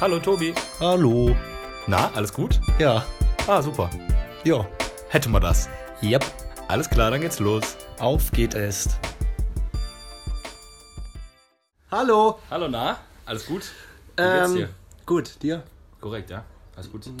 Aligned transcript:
Hallo 0.00 0.18
Tobi. 0.18 0.54
Hallo. 0.80 1.34
Na, 1.86 2.10
alles 2.14 2.32
gut? 2.32 2.60
Ja. 2.78 3.04
Ah, 3.46 3.62
super. 3.62 3.90
Ja. 4.44 4.66
Hätten 5.08 5.30
wir 5.32 5.40
das. 5.40 5.68
Yep. 6.02 6.24
Alles 6.68 6.88
klar, 6.90 7.10
dann 7.10 7.20
geht's 7.20 7.38
los. 7.40 7.76
Auf 7.98 8.30
geht 8.32 8.54
es. 8.54 8.88
Hallo. 11.90 12.38
Hallo, 12.50 12.68
na? 12.68 12.98
Alles 13.26 13.46
gut? 13.46 13.62
Wie 14.16 14.22
geht's 14.22 14.50
Ähm, 14.50 14.56
dir? 14.56 14.68
gut, 15.06 15.42
dir? 15.42 15.62
Korrekt, 16.00 16.30
ja? 16.30 16.44
Alles 16.76 16.90
gut? 16.90 17.06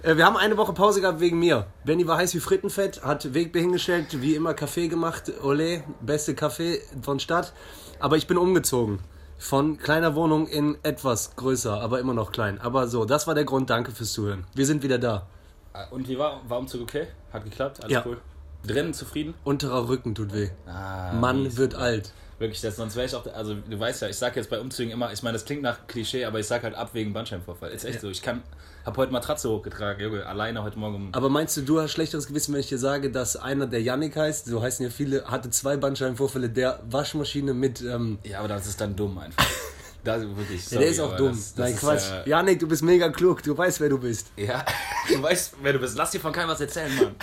Äh, 0.00 0.16
wir 0.16 0.24
haben 0.24 0.36
eine 0.36 0.56
Woche 0.56 0.72
Pause 0.74 1.00
gehabt 1.00 1.18
wegen 1.18 1.40
mir. 1.40 1.66
Benny 1.84 2.06
war 2.06 2.18
heiß 2.18 2.32
wie 2.32 2.38
Frittenfett, 2.38 3.02
hat 3.02 3.34
Wegbier 3.34 3.62
hingestellt, 3.62 4.22
wie 4.22 4.36
immer 4.36 4.54
Kaffee 4.54 4.86
gemacht. 4.86 5.32
Ole, 5.42 5.82
beste 6.00 6.36
Kaffee 6.36 6.80
von 7.02 7.18
Stadt. 7.18 7.52
Aber 7.98 8.16
ich 8.16 8.28
bin 8.28 8.36
umgezogen. 8.38 9.00
Von 9.38 9.78
kleiner 9.78 10.14
Wohnung 10.16 10.48
in 10.48 10.76
etwas 10.82 11.36
größer, 11.36 11.80
aber 11.80 12.00
immer 12.00 12.12
noch 12.14 12.32
klein. 12.32 12.60
Aber 12.60 12.88
so, 12.88 13.04
das 13.04 13.26
war 13.26 13.34
der 13.34 13.44
Grund. 13.44 13.70
Danke 13.70 13.92
fürs 13.92 14.12
Zuhören. 14.12 14.44
Wir 14.54 14.66
sind 14.66 14.82
wieder 14.82 14.98
da. 14.98 15.26
Ah, 15.72 15.84
Und 15.90 16.08
wie 16.08 16.18
war, 16.18 16.40
war 16.48 16.58
Umzug 16.58 16.82
okay? 16.82 17.06
Hat 17.32 17.44
geklappt? 17.44 17.80
Alles 17.82 17.92
Ja. 17.92 18.02
cool? 18.04 18.18
Drinnen 18.66 18.92
zufrieden? 18.92 19.34
Unterer 19.44 19.88
Rücken 19.88 20.14
tut 20.16 20.34
weh. 20.34 20.50
Ah, 20.66 21.12
Mann 21.12 21.44
mies. 21.44 21.56
wird 21.56 21.76
alt. 21.76 22.12
Wirklich, 22.40 22.60
das, 22.60 22.76
sonst 22.76 22.96
wäre 22.96 23.06
ich 23.06 23.14
auch, 23.14 23.24
also 23.32 23.54
du 23.54 23.78
weißt 23.80 24.02
ja, 24.02 24.08
ich 24.08 24.16
sag 24.16 24.34
jetzt 24.36 24.50
bei 24.50 24.60
Umzügen 24.60 24.92
immer, 24.92 25.12
ich 25.12 25.22
meine, 25.22 25.34
das 25.34 25.44
klingt 25.44 25.62
nach 25.62 25.86
Klischee, 25.86 26.24
aber 26.24 26.40
ich 26.40 26.46
sag 26.46 26.62
halt 26.64 26.74
ab 26.74 26.90
wegen 26.92 27.12
Bandscheibenvorfall. 27.12 27.70
Ist 27.70 27.84
echt 27.84 28.00
so. 28.00 28.08
Ich 28.10 28.22
kann, 28.22 28.42
hab 28.88 28.96
heute 28.96 29.12
Matratze 29.12 29.50
hochgetragen, 29.50 30.02
Junge, 30.02 30.24
alleine 30.24 30.62
heute 30.62 30.78
Morgen 30.78 31.10
Aber 31.12 31.28
meinst 31.28 31.54
du, 31.58 31.60
du 31.60 31.78
hast 31.78 31.92
schlechteres 31.92 32.26
Gewissen, 32.26 32.54
wenn 32.54 32.60
ich 32.60 32.68
dir 32.68 32.78
sage, 32.78 33.10
dass 33.10 33.36
einer, 33.36 33.66
der 33.66 33.82
Yannick 33.82 34.16
heißt, 34.16 34.46
so 34.46 34.62
heißen 34.62 34.82
ja 34.82 34.90
viele, 34.90 35.26
hatte 35.26 35.50
zwei 35.50 35.76
Bandscheibenvorfälle 35.76 36.48
der 36.48 36.80
Waschmaschine 36.88 37.52
mit. 37.52 37.82
Ähm, 37.82 38.18
Ja, 38.24 38.38
aber 38.38 38.48
das 38.48 38.66
ist 38.66 38.80
dann 38.80 38.96
dumm 38.96 39.18
einfach. 39.18 39.44
Das 40.08 40.22
wirklich. 40.22 40.62
ja, 40.64 40.68
Sorry, 40.70 40.82
der 40.82 40.90
ist 40.90 41.00
auch 41.00 41.16
dumm. 41.16 41.28
Das, 41.28 41.54
das 41.54 41.70
Nein, 41.70 41.76
Quatsch. 41.76 42.26
Äh, 42.26 42.28
Yannick, 42.30 42.58
du 42.58 42.66
bist 42.66 42.82
mega 42.82 43.10
klug, 43.10 43.42
du 43.42 43.56
weißt, 43.56 43.80
wer 43.80 43.88
du 43.90 43.98
bist. 43.98 44.32
ja, 44.36 44.64
du 45.08 45.22
weißt, 45.22 45.56
wer 45.62 45.74
du 45.74 45.78
bist. 45.78 45.96
Lass 45.96 46.10
dir 46.12 46.20
von 46.20 46.32
keinem 46.32 46.48
was 46.48 46.60
erzählen, 46.60 46.94
Mann. 46.96 47.14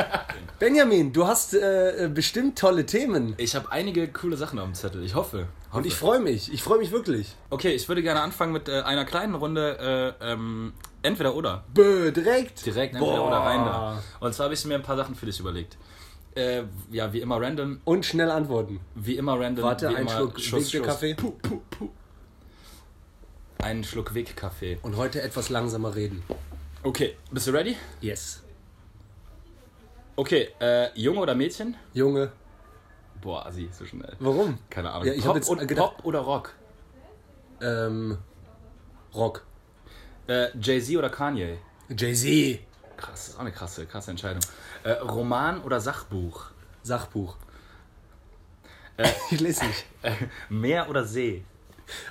Benjamin, 0.58 1.12
du 1.12 1.26
hast 1.26 1.54
äh, 1.54 2.04
äh, 2.04 2.08
bestimmt 2.08 2.58
tolle 2.58 2.84
Themen. 2.84 3.34
Ich 3.38 3.54
habe 3.54 3.72
einige 3.72 4.08
coole 4.08 4.36
Sachen 4.36 4.58
auf 4.58 4.66
dem 4.66 4.74
Zettel. 4.74 5.02
Ich 5.02 5.14
hoffe. 5.14 5.48
hoffe. 5.68 5.78
Und 5.78 5.86
ich 5.86 5.94
freue 5.94 6.20
mich. 6.20 6.52
Ich 6.52 6.62
freue 6.62 6.78
mich 6.78 6.92
wirklich. 6.92 7.34
okay, 7.50 7.72
ich 7.74 7.88
würde 7.88 8.02
gerne 8.02 8.20
anfangen 8.20 8.52
mit 8.52 8.68
äh, 8.68 8.82
einer 8.82 9.04
kleinen 9.06 9.34
Runde. 9.34 10.14
Äh, 10.20 10.32
ähm, 10.32 10.74
entweder 11.02 11.34
oder. 11.34 11.64
Bö, 11.72 12.12
direkt. 12.12 12.66
Direkt 12.66 12.94
entweder 12.94 13.16
Boah. 13.16 13.28
oder 13.28 13.38
rein 13.38 13.64
da. 13.64 14.02
Und 14.20 14.34
zwar 14.34 14.44
habe 14.44 14.54
ich 14.54 14.64
mir 14.66 14.74
ein 14.74 14.82
paar 14.82 14.96
Sachen 14.96 15.14
für 15.14 15.26
dich 15.26 15.40
überlegt. 15.40 15.78
Äh, 16.36 16.64
ja, 16.90 17.12
wie 17.12 17.20
immer 17.20 17.40
random. 17.40 17.80
Und 17.84 18.04
schnell 18.04 18.30
antworten. 18.30 18.80
Wie 18.94 19.16
immer 19.16 19.40
random. 19.40 19.64
Warte, 19.64 19.88
ein 19.88 20.06
Schluck 20.06 20.38
Schuss, 20.38 20.72
Wegbier-Kaffee. 20.72 21.14
Puh, 21.14 21.32
puh, 21.42 21.60
puh. 21.70 21.88
Einen 23.62 23.84
Schluck 23.84 24.14
Weg-Kaffee. 24.14 24.78
Und 24.82 24.96
heute 24.96 25.22
etwas 25.22 25.48
langsamer 25.48 25.94
reden. 25.94 26.22
Okay, 26.82 27.16
bist 27.30 27.46
du 27.46 27.50
ready? 27.52 27.76
Yes. 28.00 28.42
Okay, 30.14 30.48
äh, 30.60 30.88
Junge 30.98 31.20
oder 31.20 31.34
Mädchen? 31.34 31.76
Junge, 31.92 32.32
Boah, 33.20 33.46
Assi, 33.46 33.68
so 33.72 33.84
schnell. 33.84 34.14
warum? 34.20 34.58
Keine 34.70 34.90
Ahnung. 34.92 35.06
Ja, 35.06 35.12
ich 35.14 35.20
Pop, 35.20 35.28
hab 35.30 35.36
jetzt 35.36 35.48
oder, 35.50 35.66
gedacht- 35.66 35.96
Pop 35.96 36.04
oder 36.04 36.20
Rock? 36.20 36.54
Ähm, 37.60 38.18
Rock. 39.14 39.44
Äh, 40.28 40.48
Jay-Z 40.60 40.96
oder 40.96 41.10
Kanye? 41.10 41.58
Jay-Z. 41.88 42.60
Krass, 42.96 43.10
das 43.12 43.28
ist 43.28 43.36
auch 43.36 43.40
eine 43.40 43.52
krasse, 43.52 43.86
krasse 43.86 44.10
Entscheidung. 44.10 44.42
Äh, 44.84 44.92
Roman 44.92 45.60
oder 45.62 45.80
Sachbuch? 45.80 46.50
Sachbuch. 46.82 47.36
Äh. 48.96 49.08
ich 49.30 49.40
lese 49.40 49.64
nicht. 49.66 49.84
Meer 50.48 50.88
oder 50.88 51.04
See? 51.04 51.44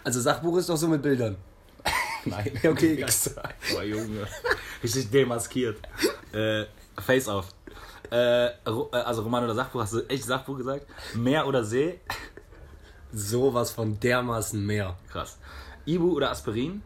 Also 0.04 0.22
Sachbuch 0.22 0.58
ist 0.58 0.70
doch 0.70 0.78
so 0.78 0.88
mit 0.88 1.02
Bildern. 1.02 1.36
Nein. 2.26 2.52
Okay. 2.64 2.98
Wichser. 2.98 3.42
Boah, 3.72 3.84
Junge. 3.84 4.28
Richtig 4.82 5.10
demaskiert. 5.12 5.78
äh, 6.34 6.66
Face 7.00 7.28
off. 7.28 7.50
Äh, 8.12 8.46
äh, 8.48 8.52
also 8.92 9.24
Roman 9.24 9.44
oder 9.44 9.56
Sachbuch, 9.56 9.82
hast 9.82 9.94
du 9.94 10.02
echt 10.08 10.24
Sachbuch 10.24 10.58
gesagt? 10.58 10.86
Meer 11.16 11.46
oder 11.48 11.64
See? 11.64 12.00
Sowas 13.12 13.72
von 13.72 14.00
dermaßen 14.00 14.64
mehr. 14.66 14.98
Krass. 15.12 15.38
Ibu 15.86 16.14
oder 16.16 16.32
Aspirin? 16.32 16.82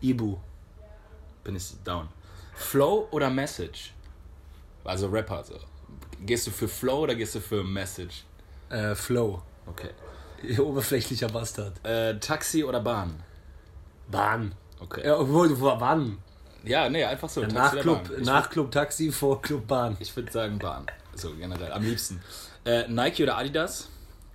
Ibu. 0.00 0.36
Bin 1.44 1.56
ich 1.56 1.74
down. 1.84 2.08
Flow 2.54 3.08
oder 3.10 3.30
Message? 3.30 3.92
Also 4.84 5.08
Rapper. 5.08 5.44
So. 5.44 5.54
Gehst 6.20 6.46
du 6.46 6.50
für 6.50 6.68
Flow 6.68 7.00
oder 7.00 7.14
gehst 7.14 7.34
du 7.34 7.40
für 7.40 7.62
Message? 7.62 8.24
Äh, 8.68 8.94
Flow. 8.94 9.42
Okay. 9.66 9.90
Oberflächlicher 10.58 11.28
Bastard. 11.28 11.72
Äh, 11.84 12.18
Taxi 12.18 12.64
oder 12.64 12.80
Bahn? 12.80 13.14
Bahn. 14.10 14.54
Okay. 14.80 15.02
Ja, 15.06 15.18
obwohl, 15.18 15.58
wo- 15.60 15.74
wann? 15.80 16.18
Ja, 16.64 16.88
nee, 16.88 17.04
einfach 17.04 17.28
so. 17.28 17.40
Taxi 17.42 17.54
Nach 17.56 17.72
oder 17.72 17.82
Club, 17.82 18.08
Bahn. 18.08 18.20
Ich 18.20 18.26
nach 18.26 18.50
Club 18.50 18.70
Taxi, 18.70 19.12
vor 19.12 19.40
Club 19.42 19.66
Bahn. 19.66 19.96
Ich 20.00 20.14
würde 20.16 20.30
sagen 20.32 20.58
Bahn. 20.58 20.86
So 21.14 21.32
generell, 21.34 21.72
am 21.72 21.82
liebsten. 21.82 22.20
Äh, 22.64 22.88
Nike 22.88 23.22
oder 23.22 23.38
Adidas? 23.38 23.88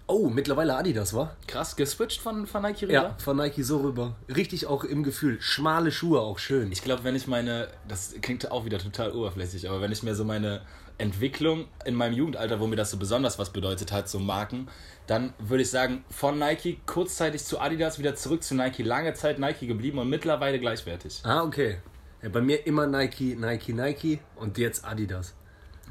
Oh, 0.08 0.30
mittlerweile 0.30 0.76
Adidas, 0.76 1.14
wa? 1.14 1.36
Krass, 1.48 1.76
geswitcht 1.76 2.22
von, 2.22 2.46
von 2.48 2.62
Nike 2.64 2.84
rüber? 2.84 2.94
Ja, 2.94 3.16
von 3.18 3.38
Nike 3.38 3.64
so 3.64 3.78
rüber. 3.80 4.16
Richtig 4.36 4.66
auch 4.66 4.84
im 4.84 5.04
Gefühl. 5.04 5.40
Schmale 5.42 5.92
Schuhe 5.92 6.20
auch 6.20 6.38
schön. 6.40 6.72
Ich 6.72 6.82
glaube, 6.84 7.04
wenn 7.06 7.16
ich 7.16 7.28
meine, 7.28 7.70
das 7.88 8.14
klingt 8.22 8.52
auch 8.52 8.66
wieder 8.66 8.80
total 8.80 9.14
oberflächlich, 9.14 9.70
aber 9.70 9.80
wenn 9.80 9.92
ich 9.92 10.04
mir 10.04 10.16
so 10.16 10.26
meine 10.26 10.62
Entwicklung 11.02 11.68
in 11.86 11.96
meinem 11.96 12.14
Jugendalter, 12.14 12.60
wo 12.60 12.68
mir 12.68 12.76
das 12.78 12.92
so 12.92 12.98
besonders 12.98 13.38
was 13.40 13.50
bedeutet 13.52 13.92
hat, 13.92 14.08
so 14.08 14.20
Marken, 14.20 14.68
dann 15.08 15.34
würde 15.40 15.64
ich 15.64 15.70
sagen, 15.70 16.04
von 16.10 16.40
Nike 16.40 16.80
kurzzeitig 16.86 17.44
zu 17.44 17.60
Adidas, 17.60 18.00
wieder 18.00 18.16
zurück 18.16 18.44
zu 18.44 18.56
Nike, 18.56 18.84
lange 18.84 19.14
Zeit 19.14 19.40
Nike 19.40 19.68
geblieben 19.68 19.98
und 20.00 20.10
mittlerweile 20.10 20.60
gleichwertig. 20.60 21.22
ah, 21.24 21.44
okay. 21.44 21.78
Ja, 22.22 22.30
bei 22.30 22.40
mir 22.42 22.66
immer 22.68 22.86
Nike, 22.88 23.36
Nike, 23.36 23.74
Nike 23.74 24.20
und 24.36 24.58
jetzt 24.60 24.86
Adidas. 24.86 25.34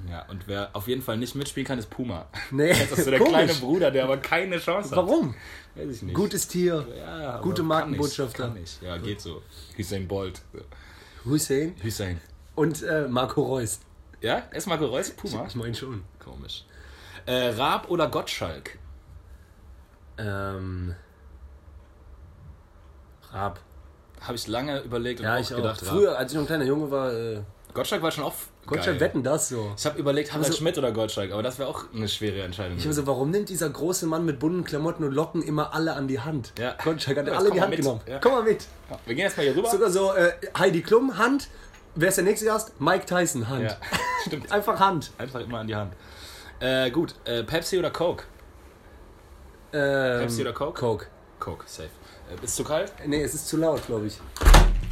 Ja, 0.09 0.25
und 0.31 0.49
wer 0.49 0.71
auf 0.75 0.89
jeden 0.89 1.03
Fall 1.03 1.19
nicht 1.19 1.35
mitspielen 1.35 1.67
kann, 1.67 1.79
ist 1.79 1.91
Puma. 1.91 2.27
Nee, 2.53 2.69
Das 2.89 2.93
ist 2.99 3.05
so 3.05 3.11
der 3.11 3.19
komisch. 3.19 3.33
kleine 3.35 3.53
Bruder, 3.55 3.91
der 3.91 4.05
aber 4.05 4.17
keine 4.17 4.59
Chance 4.59 4.91
hat. 4.91 4.97
Warum? 4.97 5.35
Weiß 5.75 5.91
ich 5.97 6.03
nicht. 6.03 6.15
Gutes 6.15 6.49
Tier. 6.49 6.87
Ja, 6.97 7.39
Gute 7.41 7.57
kann 7.63 7.67
Markenbotschafter. 7.67 8.49
nicht, 8.51 8.81
Kann 8.81 8.89
nicht. 8.95 9.03
Ja, 9.03 9.07
geht 9.07 9.21
so. 9.21 9.43
Hussein 9.77 10.09
Bolt. 10.09 10.41
Hussein 11.25 11.75
Hussein. 11.83 12.21
und 12.55 12.83
äh, 12.83 13.09
Marco 13.09 13.43
Reus. 13.43 13.81
Ja? 14.21 14.43
Marco 14.67 14.87
Reus 14.87 15.11
Puma? 15.11 15.47
Ich 15.49 15.55
meine 15.55 15.75
schon. 15.75 16.05
Komisch. 16.23 16.65
Äh, 17.27 17.49
Raab 17.51 17.91
oder 17.91 18.09
Gottschalk? 18.09 18.79
Ähm. 20.19 20.95
Raab. 23.33 23.61
Habe 24.21 24.35
ich 24.35 24.47
lange 24.49 24.81
überlegt 24.81 25.21
und 25.21 25.27
Ja, 25.27 25.37
auch 25.37 25.41
ich 25.41 25.49
gedacht, 25.49 25.83
auch. 25.83 25.87
Früher, 25.87 26.19
als 26.19 26.33
ich 26.33 26.37
noch 26.37 26.43
ein 26.45 26.47
kleiner 26.47 26.65
Junge 26.65 26.91
war, 26.91 27.13
äh, 27.13 27.41
Gottschalk 27.73 28.03
war 28.03 28.11
schon 28.11 28.25
auch 28.25 28.35
Gottschalk 28.67 28.99
geil. 28.99 29.01
wetten 29.09 29.23
das 29.23 29.49
so. 29.49 29.73
Ich 29.79 29.87
habe 29.87 29.99
überlegt, 29.99 30.33
Harald 30.33 30.47
Also- 30.47 30.59
Schmidt 30.59 30.77
oder 30.77 30.93
Gottschalk, 30.93 31.31
aber 31.33 31.43
das 31.43 31.59
wäre 31.59 31.69
auch 31.69 31.85
eine 31.95 32.09
schwere 32.09 32.43
Entscheidung. 32.43 32.77
Ich 32.77 32.85
so, 32.85 33.07
warum 33.07 33.31
nimmt 33.31 33.49
dieser 33.49 33.71
große 33.71 34.07
Mann 34.07 34.25
mit 34.27 34.39
bunten 34.41 34.65
Klamotten 34.65 35.05
und 35.05 35.13
Locken 35.13 35.43
immer 35.43 35.73
alle 35.73 35.95
an 35.95 36.09
die 36.09 36.21
Hand? 36.21 36.53
Ja. 36.59 36.75
Gottschalk 36.83 37.17
hat 37.19 37.29
Ja, 37.29 37.35
alle 37.39 37.51
die 37.51 37.61
Hand 37.61 37.71
mit. 37.71 37.81
genommen. 37.81 38.01
Ja. 38.07 38.19
Komm 38.19 38.33
mal 38.33 38.43
mit. 38.43 38.67
Wir 39.07 39.15
gehen 39.15 39.25
jetzt 39.25 39.37
mal 39.37 39.45
hier 39.45 39.57
rüber. 39.57 39.71
Sogar 39.71 39.89
so, 39.91 40.13
äh, 40.15 40.33
Heidi 40.59 40.83
Klum, 40.83 41.17
Hand. 41.17 41.49
Wer 41.95 42.09
ist 42.09 42.17
der 42.17 42.25
nächste 42.25 42.47
Gast? 42.47 42.81
Mike 42.81 43.07
Tyson, 43.07 43.49
Hand. 43.49 43.63
Ja, 43.65 43.77
stimmt. 44.27 44.51
Einfach 44.53 44.79
Hand. 44.79 45.11
Einfach 45.19 45.41
immer 45.41 45.61
an 45.61 45.67
die 45.67 45.75
Hand. 45.75 45.95
Äh, 46.61 46.91
gut, 46.91 47.15
äh, 47.25 47.43
Pepsi 47.43 47.79
oder 47.79 47.91
Coke? 47.91 48.25
Ähm, 49.73 50.21
Pepsi 50.21 50.43
oder 50.43 50.53
Coke? 50.53 50.79
Coke. 50.79 51.07
Coke, 51.39 51.65
safe. 51.67 51.89
Äh, 52.31 52.45
ist 52.45 52.57
zu 52.57 52.65
kalt? 52.65 52.93
Nee, 53.07 53.23
es 53.23 53.35
ist 53.35 53.49
zu 53.49 53.57
laut, 53.57 53.85
glaube 53.87 54.07
ich. 54.07 54.19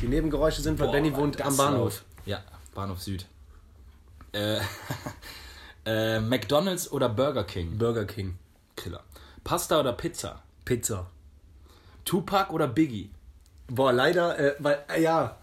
Die 0.00 0.08
Nebengeräusche 0.08 0.62
sind, 0.62 0.78
weil 0.78 0.86
Boah, 0.86 0.92
Benny 0.92 1.14
wohnt 1.14 1.40
am 1.42 1.56
Bahnhof. 1.56 1.78
laut. 1.78 2.02
Ja, 2.26 2.42
Bahnhof 2.74 3.00
Süd. 3.00 3.26
Äh, 4.32 4.60
äh, 5.86 6.20
McDonalds 6.20 6.90
oder 6.90 7.08
Burger 7.08 7.44
King? 7.44 7.76
Burger 7.78 8.04
King. 8.04 8.38
Killer. 8.76 9.02
Pasta 9.44 9.80
oder 9.80 9.92
Pizza? 9.92 10.42
Pizza. 10.64 11.06
Tupac 12.04 12.52
oder 12.52 12.68
Biggie? 12.68 13.10
Boah, 13.66 13.92
leider, 13.92 14.38
äh, 14.38 14.54
weil, 14.58 14.84
äh, 14.88 15.02
ja, 15.02 15.37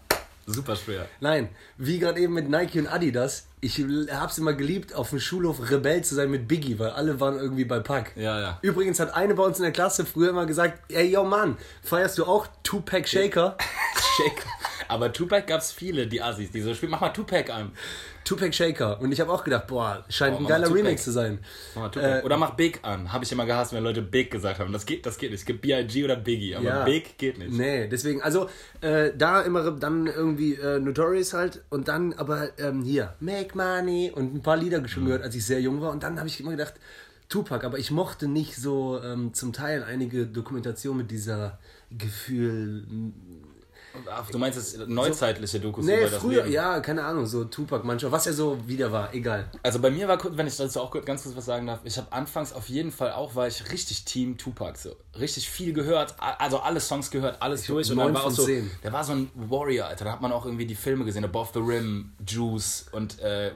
Super 0.46 0.76
schwer. 0.76 1.08
nein, 1.20 1.48
wie 1.76 1.98
gerade 1.98 2.20
eben 2.20 2.32
mit 2.32 2.48
Nike 2.48 2.78
und 2.78 2.86
Adidas, 2.86 3.48
ich 3.60 3.84
hab's 4.10 4.38
immer 4.38 4.52
geliebt, 4.52 4.94
auf 4.94 5.10
dem 5.10 5.18
Schulhof 5.18 5.70
Rebell 5.70 6.04
zu 6.04 6.14
sein 6.14 6.30
mit 6.30 6.46
Biggie, 6.46 6.78
weil 6.78 6.90
alle 6.90 7.18
waren 7.18 7.36
irgendwie 7.36 7.64
bei 7.64 7.80
Pack. 7.80 8.12
Ja, 8.16 8.40
ja. 8.40 8.58
Übrigens 8.62 9.00
hat 9.00 9.14
eine 9.14 9.34
bei 9.34 9.42
uns 9.42 9.58
in 9.58 9.64
der 9.64 9.72
Klasse 9.72 10.06
früher 10.06 10.30
immer 10.30 10.46
gesagt, 10.46 10.80
ey, 10.92 11.10
yo 11.10 11.24
Mann, 11.24 11.56
feierst 11.82 12.18
du 12.18 12.24
auch 12.24 12.46
Two-Pack 12.62 13.08
Shaker? 13.08 13.56
Shake. 14.16 14.46
Aber 14.88 15.12
Tupac 15.12 15.46
gab's 15.46 15.72
viele, 15.72 16.06
die 16.06 16.22
Assis, 16.22 16.50
die 16.52 16.60
so 16.60 16.74
spielen. 16.74 16.92
Mach 16.92 17.00
mal 17.00 17.08
Tupac 17.10 17.52
an. 17.52 17.72
Two-Pack 18.26 18.52
Shaker. 18.54 19.00
Und 19.00 19.12
ich 19.12 19.20
habe 19.20 19.32
auch 19.32 19.44
gedacht, 19.44 19.66
boah, 19.68 20.04
scheint 20.08 20.36
Boah, 20.36 20.42
ein 20.44 20.46
geiler 20.48 20.66
Tupac. 20.66 20.78
Remix 20.82 21.04
zu 21.04 21.12
sein. 21.12 21.38
Mach 21.74 21.90
Tupac. 21.90 22.20
Äh, 22.20 22.24
oder 22.24 22.36
mach 22.36 22.50
Big 22.54 22.80
an. 22.82 23.12
Habe 23.12 23.24
ich 23.24 23.32
immer 23.32 23.46
gehasst, 23.46 23.72
wenn 23.72 23.82
Leute 23.84 24.02
Big 24.02 24.30
gesagt 24.30 24.58
haben. 24.58 24.72
Das 24.72 24.84
geht, 24.84 25.06
das 25.06 25.16
geht 25.16 25.30
nicht. 25.30 25.40
Es 25.40 25.46
gibt 25.46 25.62
B.I.G. 25.62 26.04
oder 26.04 26.16
Biggie, 26.16 26.56
aber 26.56 26.64
Ja. 26.64 26.84
Big 26.84 27.16
geht 27.18 27.38
nicht. 27.38 27.52
Nee, 27.52 27.86
deswegen, 27.88 28.20
also 28.22 28.50
äh, 28.80 29.12
da 29.16 29.42
immer 29.42 29.70
dann 29.70 30.06
irgendwie 30.08 30.54
äh, 30.54 30.78
Notorious 30.80 31.32
halt 31.32 31.62
und 31.70 31.88
dann 31.88 32.12
aber 32.14 32.50
ähm, 32.58 32.82
hier 32.82 33.14
Make 33.20 33.56
Money 33.56 34.12
und 34.14 34.34
ein 34.34 34.42
paar 34.42 34.56
Lieder 34.56 34.80
Mhm. 34.80 34.88
schon 34.88 35.04
gehört, 35.06 35.22
als 35.22 35.34
ich 35.34 35.46
sehr 35.46 35.60
jung 35.60 35.80
war 35.80 35.90
und 35.92 36.02
dann 36.02 36.18
habe 36.18 36.28
ich 36.28 36.38
immer 36.40 36.50
gedacht, 36.50 36.74
Tupac, 37.28 37.64
aber 37.66 37.78
ich 37.78 37.90
mochte 37.90 38.28
nicht 38.28 38.54
so 38.56 39.00
ähm, 39.02 39.34
zum 39.34 39.52
Teil 39.52 39.82
einige 39.82 40.26
Dokumentationen 40.26 40.98
mit 41.02 41.10
dieser 41.10 41.58
Gefühl. 41.90 42.84
Ach, 44.10 44.30
du 44.30 44.38
meinst 44.38 44.58
jetzt 44.58 44.88
neuzeitliche 44.88 45.60
Dokus 45.60 45.84
Nee, 45.84 46.00
über 46.00 46.10
das 46.10 46.20
früher, 46.20 46.42
Leben? 46.42 46.52
ja, 46.52 46.80
keine 46.80 47.04
Ahnung, 47.04 47.26
so 47.26 47.44
Tupac 47.44 47.86
manchmal, 47.86 48.12
was 48.12 48.26
er 48.26 48.32
so 48.32 48.58
wieder 48.66 48.92
war, 48.92 49.14
egal. 49.14 49.50
Also 49.62 49.78
bei 49.80 49.90
mir 49.90 50.08
war, 50.08 50.18
wenn 50.36 50.46
ich 50.46 50.56
dazu 50.56 50.80
auch 50.80 50.90
ganz 51.04 51.22
kurz 51.22 51.36
was 51.36 51.44
sagen 51.44 51.66
darf, 51.66 51.80
ich 51.84 51.96
habe 51.96 52.12
anfangs 52.12 52.52
auf 52.52 52.68
jeden 52.68 52.92
Fall 52.92 53.12
auch, 53.12 53.34
war 53.34 53.46
ich 53.48 53.70
richtig 53.72 54.04
Team 54.04 54.36
Tupac 54.38 54.78
so. 54.78 54.96
Richtig 55.18 55.48
viel 55.48 55.72
gehört, 55.72 56.14
also 56.18 56.58
alle 56.60 56.80
Songs 56.80 57.10
gehört, 57.10 57.40
alles 57.42 57.66
durch. 57.66 57.90
Und 57.90 57.98
dann 57.98 58.14
war 58.14 58.24
auch 58.24 58.30
so, 58.30 58.46
der 58.46 58.92
war 58.92 59.04
so 59.04 59.12
ein 59.12 59.30
Warrior, 59.34 59.86
Alter. 59.86 60.04
Da 60.04 60.12
hat 60.12 60.20
man 60.22 60.32
auch 60.32 60.44
irgendwie 60.44 60.66
die 60.66 60.74
Filme 60.74 61.04
gesehen, 61.04 61.24
Above 61.24 61.50
the 61.54 61.60
Rim, 61.60 62.12
Juice 62.26 62.86
und 62.92 63.18
äh, 63.20 63.52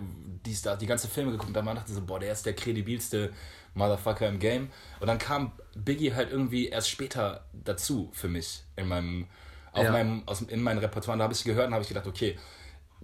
dies, 0.47 0.63
da, 0.63 0.77
die 0.77 0.87
ganze 0.87 1.09
Filme 1.09 1.33
geguckt. 1.33 1.55
Da 1.55 1.63
man 1.63 1.77
dachte 1.77 1.93
so, 1.93 2.01
boah, 2.01 2.19
der 2.19 2.33
ist 2.33 2.47
der 2.47 2.55
kredibilste 2.55 3.31
Motherfucker 3.75 4.29
im 4.29 4.39
Game. 4.39 4.71
Und 5.01 5.07
dann 5.07 5.19
kam 5.19 5.53
Biggie 5.77 6.15
halt 6.15 6.31
irgendwie 6.33 6.69
erst 6.69 6.91
später 6.91 7.45
dazu 7.53 8.11
für 8.13 8.29
mich 8.29 8.63
in 8.77 8.89
meinem, 8.89 9.27
auf 9.73 9.85
Ja. 9.85 9.93
meinem, 9.93 10.23
aus, 10.27 10.43
in 10.43 10.63
meinem 10.63 10.79
Repertoire. 10.79 11.15
Und 11.15 11.19
da 11.21 11.25
habe 11.25 11.35
ich 11.35 11.45
gehört 11.45 11.69
und 11.69 11.75
habe 11.75 11.83
ich 11.83 11.89
gedacht, 11.89 12.07
okay, 12.07 12.39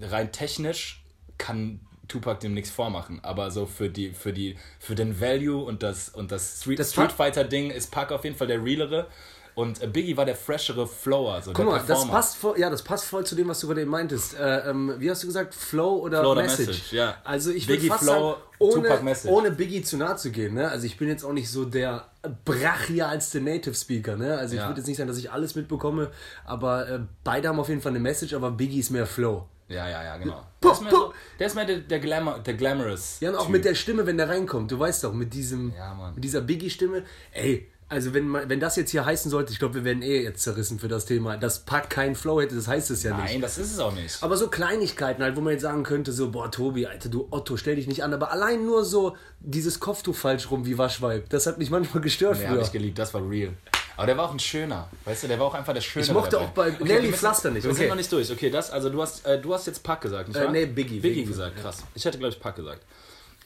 rein 0.01 0.33
technisch 0.33 1.03
kann 1.39 1.81
Tupac 2.09 2.39
dem 2.41 2.55
nichts 2.55 2.71
vormachen, 2.71 3.19
aber 3.25 3.51
so 3.51 3.67
für 3.67 3.91
die 3.91 4.13
für 4.13 4.33
die 4.33 4.57
für 4.79 4.95
den 4.95 5.21
Value 5.21 5.65
und 5.65 5.83
das 5.83 6.09
und 6.09 6.31
das 6.31 6.61
Street, 6.61 6.79
Das 6.79 6.93
Street 6.93 7.11
Fighter 7.13 7.43
Ding 7.45 7.71
ist 7.71 7.91
Pac 7.91 8.13
auf 8.13 8.23
jeden 8.25 8.37
Fall 8.37 8.47
der 8.47 8.63
realere 8.63 9.09
und 9.57 9.83
äh, 9.83 9.87
Biggie 9.87 10.17
war 10.19 10.27
der 10.27 10.37
freshere 10.37 10.87
Flower, 10.87 11.41
so 11.43 11.53
Guck 11.55 11.65
mal, 11.67 11.83
das 11.85 12.07
passt, 12.07 12.37
voll, 12.37 12.59
ja, 12.59 12.69
das 12.71 12.83
passt 12.83 13.07
voll 13.07 13.25
zu 13.27 13.35
dem, 13.35 13.49
was 13.49 13.59
du 13.59 13.67
gerade 13.67 13.81
eben 13.81 13.91
meintest. 13.91 14.39
Äh, 14.39 14.69
ähm, 14.71 14.95
wie 14.99 15.11
hast 15.11 15.23
du 15.23 15.27
gesagt? 15.27 15.55
Flow 15.55 15.97
oder, 15.97 16.21
Flow 16.21 16.33
oder 16.33 16.43
Message? 16.43 16.69
Message, 16.69 16.93
ja. 16.93 17.17
Also 17.25 17.51
ich 17.51 17.67
würde 17.67 17.79
Biggie, 17.81 17.89
fast 17.89 18.05
Flow, 18.05 18.31
sagen, 18.33 18.43
ohne, 18.59 18.75
Tupac, 18.75 19.03
Message. 19.03 19.33
ohne 19.33 19.51
Biggie 19.51 19.83
zu 19.83 19.97
nahe 19.97 20.15
zu 20.17 20.31
gehen. 20.31 20.53
Ne? 20.55 20.69
Also 20.71 20.85
ich 20.87 20.99
bin 20.99 21.09
jetzt 21.09 21.25
auch 21.25 21.33
nicht 21.33 21.51
so 21.51 21.65
der 21.65 22.07
brachialste 22.45 23.41
Native 23.41 23.75
Speaker. 23.75 24.17
Ne? 24.17 24.37
Also 24.37 24.55
ich 24.55 24.61
Ja. 24.61 24.69
würde 24.69 24.81
jetzt 24.81 24.89
nicht 24.89 24.97
sagen, 24.99 25.09
dass 25.09 25.19
ich 25.19 25.31
alles 25.33 25.55
mitbekomme, 25.55 26.11
aber 26.45 26.89
äh, 26.89 27.01
beide 27.25 27.49
haben 27.49 27.59
auf 27.59 27.69
jeden 27.69 27.81
Fall 27.81 27.93
eine 27.93 28.01
Message, 28.01 28.35
aber 28.35 28.51
Biggie 28.51 28.81
ist 28.81 28.91
mehr 28.91 29.07
Flow. 29.07 29.49
Ja, 29.69 29.89
ja, 29.89 30.05
ja, 30.05 30.17
genau. 30.17 30.45
Puh, 30.61 30.69
Der 30.69 30.73
ist 30.73 30.83
mehr, 30.83 30.91
so, 30.93 31.13
der, 31.41 31.47
ist 31.49 31.55
mehr 31.57 31.65
der, 31.65 31.79
der, 31.81 31.99
Glamour, 31.99 32.39
der 32.39 32.55
Glamorous. 32.55 33.17
Ja, 33.21 33.31
und 33.31 33.37
auch 33.37 33.43
Typ. 33.45 33.53
mit 33.53 33.65
der 33.65 33.75
Stimme, 33.75 34.07
wenn 34.07 34.17
der 34.17 34.29
reinkommt. 34.29 34.71
Du 34.71 34.79
weißt 34.79 35.03
doch, 35.03 35.13
mit 35.13 35.35
diesem, 35.35 35.73
Ja, 35.77 36.13
mit 36.15 36.23
dieser 36.23 36.41
Biggie-Stimme. 36.41 37.03
Ey, 37.33 37.69
also 37.89 38.15
wenn, 38.15 38.27
man, 38.29 38.49
wenn 38.49 38.59
das 38.61 38.75
jetzt 38.77 38.91
hier 38.91 39.05
heißen 39.05 39.31
sollte, 39.31 39.53
ich 39.53 39.59
glaube, 39.61 39.75
wir 39.77 39.85
werden 39.85 40.03
eh 40.03 40.23
jetzt 40.23 40.43
zerrissen 40.43 40.79
für 40.81 40.89
das 40.89 41.05
Thema, 41.07 41.37
dass 41.37 41.61
Pack 41.61 41.89
keinen 41.91 42.15
Flow 42.17 42.41
hätte, 42.41 42.55
das 42.57 42.67
heißt 42.67 42.91
es 42.91 43.03
ja 43.05 43.17
nicht. 43.17 43.33
Nein, 43.33 43.41
das 43.41 43.59
ist 43.59 43.73
es 43.73 43.79
auch 43.79 43.93
nicht. 43.95 44.23
Aber 44.23 44.37
so 44.37 44.49
Kleinigkeiten 44.49 45.23
halt, 45.23 45.37
wo 45.37 45.41
man 45.41 45.53
jetzt 45.53 45.63
sagen 45.63 45.83
könnte, 45.85 46.11
so, 46.13 46.31
boah, 46.31 46.51
Tobi, 46.51 46.87
Alter, 46.87 47.09
du 47.09 47.29
Otto, 47.31 47.57
stell 47.57 47.77
dich 47.77 47.87
nicht 47.87 48.03
an. 48.03 48.13
Aber 48.13 48.33
allein 48.33 48.67
nur 48.67 48.85
so 48.85 49.17
dieses 49.41 49.79
Kopftuch 49.79 50.17
falsch 50.17 50.51
rum 50.51 50.67
wie 50.67 50.77
Waschweib, 50.79 51.29
das 51.31 51.47
hat 51.47 51.59
mich 51.59 51.71
manchmal 51.71 52.03
gestört 52.03 52.39
Nee, 52.39 52.47
hab 52.47 52.55
früher. 52.55 52.63
ich 52.63 52.73
geliebt, 52.73 52.99
das 52.99 53.15
war 53.15 53.29
real. 53.29 53.53
Aber 53.97 54.07
der 54.07 54.19
war 54.19 54.27
auch 54.27 54.33
ein 54.33 54.39
schöner, 54.41 54.91
weißt 55.07 55.23
du, 55.23 55.29
der 55.29 55.39
war 55.39 55.47
auch 55.47 55.55
einfach 55.55 55.73
der 55.73 55.81
Schöne. 55.81 56.05
Ich 56.05 56.13
mochte 56.13 56.39
auch 56.39 56.51
bei 56.51 56.69
Nelly 56.71 56.81
wir 56.89 57.01
müssen- 57.03 57.15
Pflaster 57.15 57.51
nicht, 57.51 57.65
Wir 57.65 57.71
okay. 57.71 57.79
sind 57.81 57.89
noch 57.89 57.97
nicht 57.97 58.13
durch. 58.13 58.31
Okay, 58.31 58.51
das, 58.51 58.71
also 58.71 58.91
du 58.91 59.01
hast, 59.01 59.25
äh, 59.25 59.41
du 59.41 59.55
hast 59.55 59.67
jetzt 59.69 59.83
Pack 59.83 60.03
gesagt, 60.03 60.29
nicht 60.29 60.37
Äh, 60.37 60.45
wahr? 60.45 60.53
nee, 60.53 60.67
Biggie, 60.67 61.01
Biggie 61.01 61.21
Biggie. 61.21 61.25
gesagt, 61.25 61.57
krass. 61.57 61.79
Ich 61.95 62.05
hätte, 62.05 62.19
glaube 62.19 62.35
ich, 62.35 62.41
Pack 62.41 62.57
gesagt. 62.57 62.83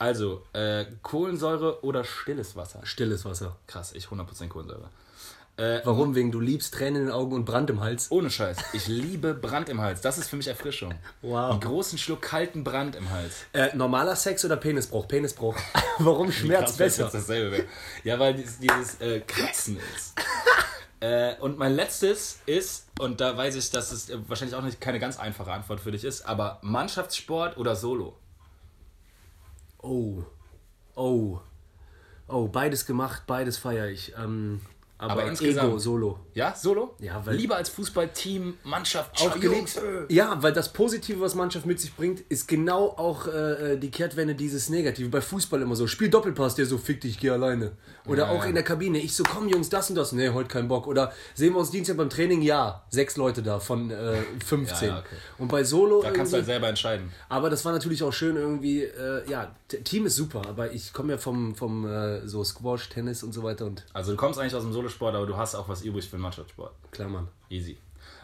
Also, 0.01 0.43
äh, 0.55 0.87
Kohlensäure 1.03 1.85
oder 1.85 2.05
stilles 2.05 2.57
Wasser? 2.57 2.81
Stilles 2.85 3.27
Wasser. 3.27 3.59
Krass, 3.67 3.93
ich 3.93 4.07
100% 4.07 4.49
Kohlensäure. 4.49 4.89
Äh, 5.59 5.83
Warum? 5.85 6.15
Wegen 6.15 6.33
du 6.33 6.41
liebst 6.41 6.73
Tränen 6.73 7.03
in 7.03 7.07
den 7.09 7.13
Augen 7.15 7.35
und 7.35 7.45
Brand 7.45 7.69
im 7.69 7.83
Hals. 7.83 8.11
ohne 8.11 8.31
Scheiß. 8.31 8.57
Ich 8.73 8.89
liebe 8.89 9.35
Brand 9.35 9.69
im 9.69 9.79
Hals. 9.83 10.01
Das 10.01 10.17
ist 10.17 10.31
für 10.31 10.37
mich 10.37 10.49
Erfrischung. 10.49 10.95
Wow. 11.21 11.51
Einen 11.51 11.61
großen 11.61 11.99
Schluck 11.99 12.23
kalten 12.23 12.65
Brand 12.65 12.97
im 12.97 13.11
Hals. 13.11 13.45
Äh, 13.53 13.77
normaler 13.77 14.17
Sex 14.17 14.43
oder 14.43 14.57
Penisbruch? 14.57 15.07
Penisbruch. 15.07 15.55
Warum 15.99 16.33
Schmerz 16.33 16.79
besser? 16.79 17.11
dasselbe. 17.13 17.67
Ja, 18.03 18.19
weil 18.19 18.33
dieses, 18.33 18.59
dieses 18.59 18.99
äh, 19.03 19.21
Kratzen 19.21 19.77
ist. 19.95 20.15
äh, 21.01 21.35
und 21.41 21.59
mein 21.59 21.75
letztes 21.75 22.39
ist, 22.47 22.87
und 22.99 23.21
da 23.21 23.37
weiß 23.37 23.55
ich, 23.55 23.71
dass 23.71 23.93
es 23.93 24.09
äh, 24.09 24.17
wahrscheinlich 24.29 24.57
auch 24.57 24.63
nicht 24.63 24.81
keine 24.81 24.99
ganz 24.99 25.19
einfache 25.19 25.53
Antwort 25.53 25.81
für 25.81 25.93
dich 25.93 26.05
ist, 26.05 26.23
aber 26.23 26.59
Mannschaftssport 26.63 27.59
oder 27.59 27.77
Solo? 27.77 28.17
Oh. 29.83 30.25
Oh. 30.95 31.41
Oh, 32.29 32.49
beides 32.49 32.87
gemacht, 32.87 33.25
beides 33.27 33.59
feiere 33.59 33.89
ich. 33.89 34.15
Ähm, 34.17 34.61
aber, 35.01 35.13
Aber 35.13 35.25
insgesamt- 35.27 35.69
Ego, 35.69 35.79
Solo. 35.79 36.19
Ja, 36.35 36.55
Solo? 36.55 36.95
Ja, 37.01 37.25
weil- 37.25 37.37
Lieber 37.37 37.57
als 37.57 37.69
Fußball, 37.71 38.09
Team, 38.09 38.55
Mannschaft, 38.65 39.21
Auch 39.21 39.37
Jungs, 39.37 39.75
gelegt. 39.75 40.09
äh. 40.11 40.13
Ja, 40.15 40.43
weil 40.43 40.53
das 40.53 40.73
Positive, 40.73 41.21
was 41.21 41.35
Mannschaft 41.35 41.67
mit 41.67 41.81
sich 41.81 41.95
bringt, 41.95 42.21
ist 42.29 42.47
genau 42.49 42.87
auch 42.91 43.27
äh, 43.27 43.77
die 43.77 43.91
Kehrtwende 43.91 44.35
dieses 44.35 44.69
Negative. 44.69 45.09
Bei 45.09 45.21
Fußball 45.21 45.63
immer 45.63 45.75
so, 45.77 45.87
Spiel 45.87 46.11
Doppelpass, 46.11 46.55
der 46.55 46.67
so, 46.67 46.79
fick 46.79 47.01
dich, 47.01 47.19
geh 47.19 47.31
alleine. 47.31 47.73
Oder 48.07 48.25
Ja, 48.25 48.31
auch 48.31 48.43
ja. 48.43 48.49
in 48.49 48.55
der 48.55 48.65
Kabine, 48.65 48.99
ich 48.99 49.15
so, 49.15 49.23
komm 49.25 49.49
Jungs, 49.49 49.69
das 49.69 49.89
und 49.91 49.97
das. 49.97 50.13
Nee, 50.13 50.31
heute 50.31 50.49
kein 50.49 50.69
Bock. 50.69 50.87
Oder 50.87 51.13
sehen 51.35 51.53
wir 51.55 51.61
uns 51.61 51.71
Dienstag 51.71 51.97
beim 51.97 52.11
Training? 52.11 52.43
Ja, 52.43 52.85
sechs 52.91 53.17
Leute 53.17 53.43
da 53.43 53.61
von 53.61 53.91
äh, 53.91 54.17
15. 54.45 54.89
Ja, 54.89 54.99
okay. 54.99 55.17
Und 55.39 55.49
bei 55.49 55.65
Solo 55.65 56.03
Da 56.03 56.11
kannst 56.11 56.33
du 56.33 56.37
halt 56.37 56.47
selber 56.47 56.69
entscheiden. 56.69 57.11
aber 57.29 57.51
das 57.51 57.65
war 57.65 57.73
natürlich 57.73 58.03
auch 58.03 58.13
schön 58.13 58.37
irgendwie, 58.37 58.83
äh, 58.85 59.29
ja, 59.31 59.55
Team 59.85 60.07
ist 60.07 60.17
super, 60.17 60.43
aber 60.49 60.73
ich 60.73 60.93
komme 60.93 61.13
ja 61.13 61.19
vom, 61.19 61.55
vom 61.55 61.87
äh, 61.87 62.27
so 62.27 62.43
Squash, 62.43 62.89
Tennis 62.89 63.23
und 63.23 63.33
so 63.33 63.43
weiter 63.43 63.67
und 63.67 63.85
Also 63.93 64.11
du 64.13 64.17
kommst 64.17 64.41
eigentlich 64.41 64.55
aus 64.55 64.63
dem 64.65 64.73
Solosport, 64.91 65.15
aber 65.15 65.27
du 65.27 65.37
hast 65.37 65.55
auch 65.55 65.69
was 65.69 65.83
übrig 65.83 66.05
für 66.09 66.17
den 66.17 66.23
Mannschaftssport. 66.23 66.73
klar, 66.91 67.09
Mann. 67.09 67.29
Easy. 67.49 67.77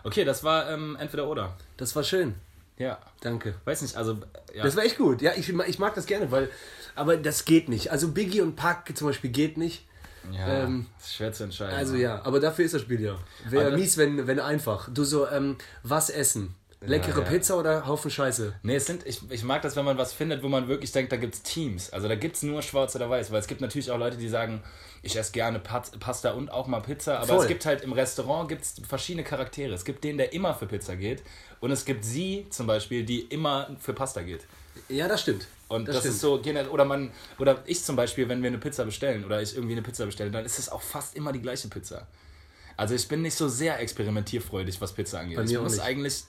Okay, 0.04 0.24
das 0.24 0.44
war 0.44 0.70
ähm, 0.70 0.96
entweder 0.98 1.28
oder. 1.28 1.56
Das 1.76 1.94
war 1.96 2.02
schön. 2.04 2.34
Ja. 2.78 2.98
Danke. 3.20 3.54
Weiß 3.64 3.82
nicht, 3.82 3.96
also. 3.96 4.18
Ja. 4.54 4.64
Das 4.64 4.76
war 4.76 4.84
echt 4.84 4.98
gut. 4.98 5.22
Ja, 5.22 5.32
ich, 5.36 5.48
ich 5.48 5.78
mag 5.78 5.94
das 5.94 6.06
gerne, 6.06 6.30
weil. 6.30 6.50
Aber 6.94 7.16
das 7.16 7.44
geht 7.44 7.68
nicht. 7.68 7.90
Also 7.90 8.12
Biggie 8.12 8.40
und 8.40 8.56
Pac 8.56 8.96
zum 8.96 9.08
Beispiel 9.08 9.30
geht 9.30 9.56
nicht. 9.58 9.86
ja 10.32 10.64
ähm, 10.64 10.86
ist 10.98 11.14
schwer 11.14 11.32
zu 11.32 11.44
entscheiden. 11.44 11.74
Also 11.74 11.94
ja, 11.96 12.22
aber 12.24 12.40
dafür 12.40 12.64
ist 12.64 12.74
das 12.74 12.82
Spiel 12.82 13.00
ja. 13.00 13.16
Wäre 13.48 13.68
Aber- 13.68 13.76
mies, 13.76 13.96
wenn, 13.96 14.26
wenn 14.26 14.40
einfach. 14.40 14.88
Du 14.92 15.04
so, 15.04 15.28
ähm, 15.28 15.56
was 15.82 16.10
essen? 16.10 16.54
Leckere 16.80 17.20
ja. 17.20 17.24
Pizza 17.24 17.56
oder 17.56 17.86
Haufen 17.86 18.10
Scheiße? 18.10 18.54
Nee, 18.62 18.76
es 18.76 18.86
sind, 18.86 19.06
ich, 19.06 19.20
ich 19.30 19.42
mag 19.44 19.62
das, 19.62 19.76
wenn 19.76 19.84
man 19.84 19.96
was 19.96 20.12
findet, 20.12 20.42
wo 20.42 20.48
man 20.48 20.68
wirklich 20.68 20.92
denkt, 20.92 21.10
da 21.10 21.16
gibt's 21.16 21.42
Teams. 21.42 21.90
Also 21.90 22.06
da 22.06 22.14
gibt's 22.16 22.42
nur 22.42 22.60
schwarz 22.62 22.94
oder 22.94 23.08
weiß, 23.08 23.30
weil 23.32 23.40
es 23.40 23.46
gibt 23.46 23.62
natürlich 23.62 23.90
auch 23.90 23.98
Leute, 23.98 24.18
die 24.18 24.28
sagen, 24.28 24.62
ich 25.02 25.16
esse 25.16 25.32
gerne 25.32 25.58
Pat 25.58 25.98
Pasta 26.00 26.32
und 26.32 26.50
auch 26.50 26.66
mal 26.66 26.80
Pizza, 26.80 27.18
aber 27.18 27.26
Voll. 27.28 27.42
es 27.42 27.48
gibt 27.48 27.64
halt 27.64 27.82
im 27.82 27.92
Restaurant 27.92 28.48
gibt's 28.48 28.74
verschiedene 28.86 29.24
Charaktere. 29.24 29.72
Es 29.72 29.84
gibt 29.84 30.04
den, 30.04 30.18
der 30.18 30.34
immer 30.34 30.54
für 30.54 30.66
Pizza 30.66 30.96
geht 30.96 31.22
und 31.60 31.70
es 31.70 31.84
gibt 31.86 32.04
sie 32.04 32.46
zum 32.50 32.66
Beispiel, 32.66 33.04
die 33.04 33.20
immer 33.20 33.74
für 33.80 33.94
Pasta 33.94 34.22
geht. 34.22 34.46
Ja, 34.88 35.08
das 35.08 35.22
stimmt. 35.22 35.46
Und 35.68 35.88
das, 35.88 35.98
stimmt. 35.98 36.14
ist 36.14 36.20
so, 36.20 36.40
generell- 36.40 36.68
oder 36.68 36.84
man, 36.84 37.10
oder 37.38 37.62
ich 37.64 37.82
zum 37.82 37.96
Beispiel, 37.96 38.28
wenn 38.28 38.42
wir 38.42 38.48
eine 38.48 38.58
Pizza 38.58 38.84
bestellen 38.84 39.24
oder 39.24 39.40
ich 39.40 39.54
irgendwie 39.54 39.72
eine 39.72 39.82
Pizza 39.82 40.04
bestelle, 40.04 40.30
dann 40.30 40.44
ist 40.44 40.58
es 40.58 40.68
auch 40.68 40.82
fast 40.82 41.16
immer 41.16 41.32
die 41.32 41.40
gleiche 41.40 41.68
Pizza. 41.68 42.06
Also 42.76 42.94
ich 42.94 43.08
bin 43.08 43.22
nicht 43.22 43.34
so 43.34 43.48
sehr 43.48 43.80
experimentierfreudig, 43.80 44.80
was 44.80 44.92
Pizza 44.92 45.20
angeht. 45.20 45.36
Bei 45.36 45.44
ich 45.44 45.50
mir 45.50 45.60
auch 45.60 45.64
muss 45.64 45.76
nicht. 45.76 45.84
eigentlich, 45.84 46.24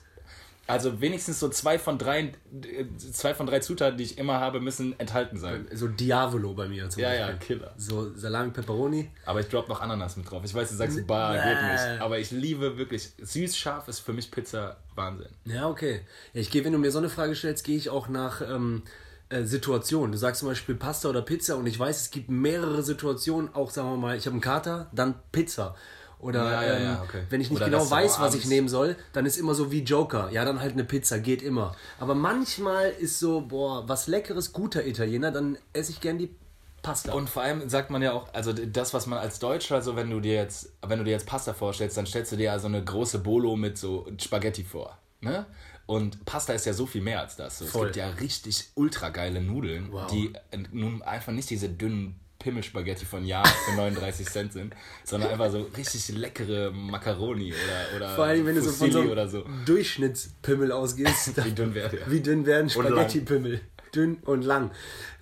also 0.68 1.00
wenigstens 1.00 1.40
so 1.40 1.48
zwei 1.48 1.78
von 1.78 1.98
drei, 1.98 2.32
äh, 2.62 2.84
zwei 2.98 3.34
von 3.34 3.46
drei 3.46 3.58
Zutaten, 3.60 3.96
die 3.98 4.04
ich 4.04 4.18
immer 4.18 4.38
habe, 4.38 4.60
müssen 4.60 4.98
enthalten 5.00 5.38
sein. 5.38 5.66
So 5.72 5.88
Diavolo 5.88 6.54
bei 6.54 6.68
mir 6.68 6.88
zum 6.90 7.02
Ja, 7.02 7.08
Beispiel. 7.08 7.26
ja, 7.26 7.32
Killer. 7.34 7.74
So 7.76 8.14
Salami, 8.14 8.50
Pepperoni. 8.52 9.10
Aber 9.24 9.40
ich 9.40 9.48
drop 9.48 9.68
noch 9.68 9.80
Ananas 9.80 10.16
mit 10.16 10.30
drauf. 10.30 10.42
Ich 10.44 10.54
weiß, 10.54 10.68
du 10.70 10.76
sagst, 10.76 11.06
bah, 11.06 11.32
geht 11.32 11.62
nicht. 11.72 12.00
Aber 12.02 12.18
ich 12.18 12.30
liebe 12.30 12.78
wirklich, 12.78 13.08
süß-scharf 13.20 13.88
ist 13.88 14.00
für 14.00 14.12
mich 14.12 14.30
Pizza 14.30 14.76
Wahnsinn. 14.94 15.28
Ja, 15.46 15.68
okay. 15.68 16.02
Ja, 16.34 16.40
ich 16.42 16.50
gehe, 16.50 16.64
wenn 16.64 16.72
du 16.72 16.78
mir 16.78 16.92
so 16.92 16.98
eine 16.98 17.08
Frage 17.08 17.34
stellst, 17.34 17.64
gehe 17.64 17.76
ich 17.76 17.88
auch 17.90 18.08
nach 18.08 18.42
ähm, 18.42 18.82
äh, 19.30 19.44
Situationen. 19.44 20.12
Du 20.12 20.18
sagst 20.18 20.40
zum 20.40 20.48
Beispiel 20.50 20.74
Pasta 20.74 21.08
oder 21.08 21.22
Pizza 21.22 21.56
und 21.56 21.66
ich 21.66 21.78
weiß, 21.78 22.00
es 22.02 22.10
gibt 22.10 22.28
mehrere 22.28 22.82
Situationen, 22.82 23.54
auch 23.54 23.70
sagen 23.70 23.88
wir 23.90 23.96
mal, 23.96 24.16
ich 24.16 24.26
habe 24.26 24.34
einen 24.34 24.42
Kater, 24.42 24.90
dann 24.92 25.14
Pizza. 25.32 25.74
Oder 26.20 26.44
Ja, 26.50 26.62
ja, 26.64 26.76
ähm, 26.76 26.82
ja, 26.82 27.02
okay. 27.02 27.22
wenn 27.30 27.40
ich 27.40 27.50
nicht 27.50 27.56
Oder 27.60 27.70
genau 27.70 27.88
weiß, 27.88 28.18
was 28.20 28.34
ich 28.34 28.46
nehmen 28.46 28.68
soll, 28.68 28.96
dann 29.12 29.24
ist 29.24 29.36
immer 29.36 29.54
so 29.54 29.70
wie 29.70 29.82
Joker. 29.82 30.30
Ja, 30.32 30.44
dann 30.44 30.60
halt 30.60 30.72
eine 30.72 30.84
Pizza, 30.84 31.18
geht 31.20 31.42
immer. 31.42 31.76
Aber 32.00 32.14
manchmal 32.14 32.90
ist 32.90 33.18
so, 33.20 33.42
boah, 33.42 33.88
was 33.88 34.08
leckeres, 34.08 34.52
guter 34.52 34.84
Italiener, 34.86 35.30
dann 35.30 35.58
esse 35.72 35.92
ich 35.92 36.00
gern 36.00 36.18
die 36.18 36.34
Pasta. 36.82 37.12
Und 37.12 37.28
vor 37.30 37.42
allem 37.42 37.68
sagt 37.68 37.90
man 37.90 38.02
ja 38.02 38.12
auch, 38.12 38.32
also 38.32 38.52
das, 38.52 38.94
was 38.94 39.06
man 39.06 39.18
als 39.18 39.38
Deutscher, 39.38 39.80
so 39.82 39.94
wenn 39.96 40.10
du 40.10 40.20
dir 40.20 40.34
jetzt, 40.34 40.72
wenn 40.86 40.98
du 40.98 41.04
dir 41.04 41.10
jetzt 41.12 41.26
Pasta 41.26 41.52
vorstellst, 41.52 41.96
dann 41.96 42.06
stellst 42.06 42.32
du 42.32 42.36
dir 42.36 42.44
ja 42.44 42.58
so 42.58 42.66
eine 42.68 42.82
große 42.84 43.18
Bolo 43.20 43.56
mit 43.56 43.78
so 43.78 44.06
Spaghetti 44.20 44.64
vor. 44.64 44.96
Ne? 45.20 45.46
Und 45.86 46.24
Pasta 46.24 46.52
ist 46.52 46.66
ja 46.66 46.72
so 46.72 46.86
viel 46.86 47.00
mehr 47.00 47.20
als 47.20 47.36
das. 47.36 47.58
So, 47.58 47.64
es 47.64 47.72
gibt 47.72 47.96
ja 47.96 48.08
richtig 48.10 48.70
ultra 48.74 49.08
geile 49.10 49.40
Nudeln, 49.40 49.90
Wow. 49.92 50.06
die 50.10 50.32
äh, 50.50 50.58
nun 50.72 51.02
einfach 51.02 51.32
nicht 51.32 51.48
diese 51.50 51.68
dünnen 51.68 52.18
Pimmelspaghetti 52.48 53.04
von 53.04 53.26
Ja 53.26 53.44
für 53.44 53.76
39 53.76 54.26
Cent 54.26 54.52
sind, 54.54 54.74
sondern 55.04 55.30
einfach 55.30 55.50
so 55.50 55.68
richtig 55.76 56.08
leckere 56.16 56.70
Macaroni 56.70 57.52
oder, 57.52 57.96
oder 57.96 58.14
Vor 58.14 58.24
allem, 58.24 58.46
wenn 58.46 58.54
du 58.54 58.62
so 58.62 58.70
von 58.70 58.76
so 58.78 58.84
Fusilli 58.86 59.02
einem 59.02 59.12
oder 59.12 59.28
so. 59.28 59.44
Durchschnittspimmel 59.66 60.72
ausgehst. 60.72 61.36
Wie 61.44 61.52
dünn 61.52 61.74
wäre 61.74 61.90
der? 61.90 62.10
Wie 62.10 62.20
dünn 62.20 62.46
werden 62.46 62.70
Und 62.74 62.84
lang. 62.84 62.92
Spaghetti-Pimmel? 62.92 63.60
Dünn 63.94 64.16
und 64.24 64.44
lang. 64.44 64.70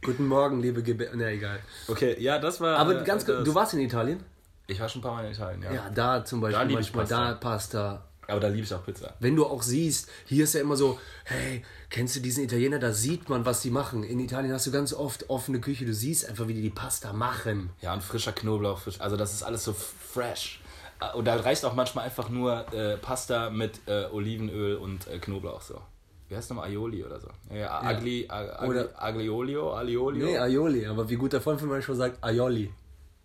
Guten 0.04 0.26
Morgen, 0.28 0.61
liebe 0.61 0.85
Gebär... 0.85 1.11
Na, 1.14 1.28
egal. 1.28 1.59
Okay, 1.88 2.16
ja, 2.21 2.38
das 2.38 2.61
war. 2.61 2.78
Aber 2.78 3.00
äh, 3.00 3.04
ganz 3.04 3.25
das, 3.25 3.35
kurz, 3.35 3.45
du 3.45 3.54
warst 3.54 3.75
in 3.75 3.80
Italien? 3.80 4.23
Ich 4.68 4.78
war 4.78 4.88
schon 4.88 5.00
ein 5.00 5.02
paar 5.02 5.14
Mal 5.14 5.26
in 5.26 5.33
Italien, 5.33 5.62
ja. 5.62 5.73
Ja, 5.73 5.90
da 5.92 6.25
zum 6.25 6.40
Beispiel 6.40 6.66
Da 6.66 6.73
manchmal 6.75 7.04
Pasta. 7.04 7.28
da 7.28 7.35
Pasta. 7.35 8.06
Aber 8.28 8.40
da 8.40 8.49
liebe 8.49 8.64
ich 8.64 8.75
auch 8.75 8.85
Pizza. 8.85 9.14
Wenn 9.21 9.37
du 9.37 9.47
auch 9.47 9.62
siehst, 9.62 10.09
hier 10.26 10.45
ist 10.45 10.54
ja 10.54 10.61
immer 10.61 10.76
so, 10.76 10.99
hey, 11.25 11.64
kennst 11.90 12.16
du 12.16 12.21
diesen 12.21 12.42
Italiener, 12.45 12.78
da 12.78 12.92
sieht 12.92 13.28
man, 13.28 13.45
was 13.45 13.61
die 13.62 13.71
machen. 13.71 14.02
In 14.02 14.18
Italien 14.21 14.52
hast 14.52 14.66
du 14.66 14.73
ganz 14.73 14.92
oft 14.92 15.30
offene 15.30 15.61
Küche, 15.61 15.85
du 15.87 15.95
siehst 15.95 16.28
einfach, 16.28 16.49
wie 16.49 16.54
die 16.54 16.62
die 16.62 16.71
Pasta 16.71 17.12
machen. 17.12 17.71
Ja, 17.83 17.95
und 17.95 18.02
frischer 18.02 18.33
Knoblauch, 18.33 18.78
frisch. 18.80 19.00
Also 19.00 19.16
das 19.16 19.33
ist 19.33 19.42
alles 19.42 19.62
so 19.64 19.73
fresh. 19.75 20.61
Äh, 21.00 21.16
Und 21.16 21.26
da 21.26 21.37
reicht 21.37 21.64
auch 21.64 21.75
manchmal 21.75 22.04
einfach 22.06 22.28
nur 22.28 22.73
äh, 22.73 22.97
Pasta 22.97 23.50
mit 23.50 23.80
äh, 23.87 24.06
Olivenöl 24.06 24.76
und 24.76 25.06
äh, 25.06 25.18
Knoblauch 25.18 25.61
so. 25.62 25.80
Wie 26.28 26.35
heißt 26.35 26.50
nochmal 26.50 26.68
Aioli 26.71 27.04
oder 27.04 27.21
so? 27.21 27.28
Ja, 27.54 27.80
Agli, 27.83 28.26
Ag- 28.28 28.59
Agli, 28.61 28.68
Oder- 28.71 28.88
Agliolio, 29.00 29.73
Aliolio? 29.75 30.26
Nee, 30.26 30.37
Aioli, 30.38 30.85
aber 30.87 31.09
wie 31.09 31.14
gut 31.14 31.33
der 31.33 31.40
Freund 31.40 31.61
von 31.61 31.68
mir 31.68 31.80
schon 31.80 31.95
sagt, 31.97 32.23
Aioli. 32.25 32.73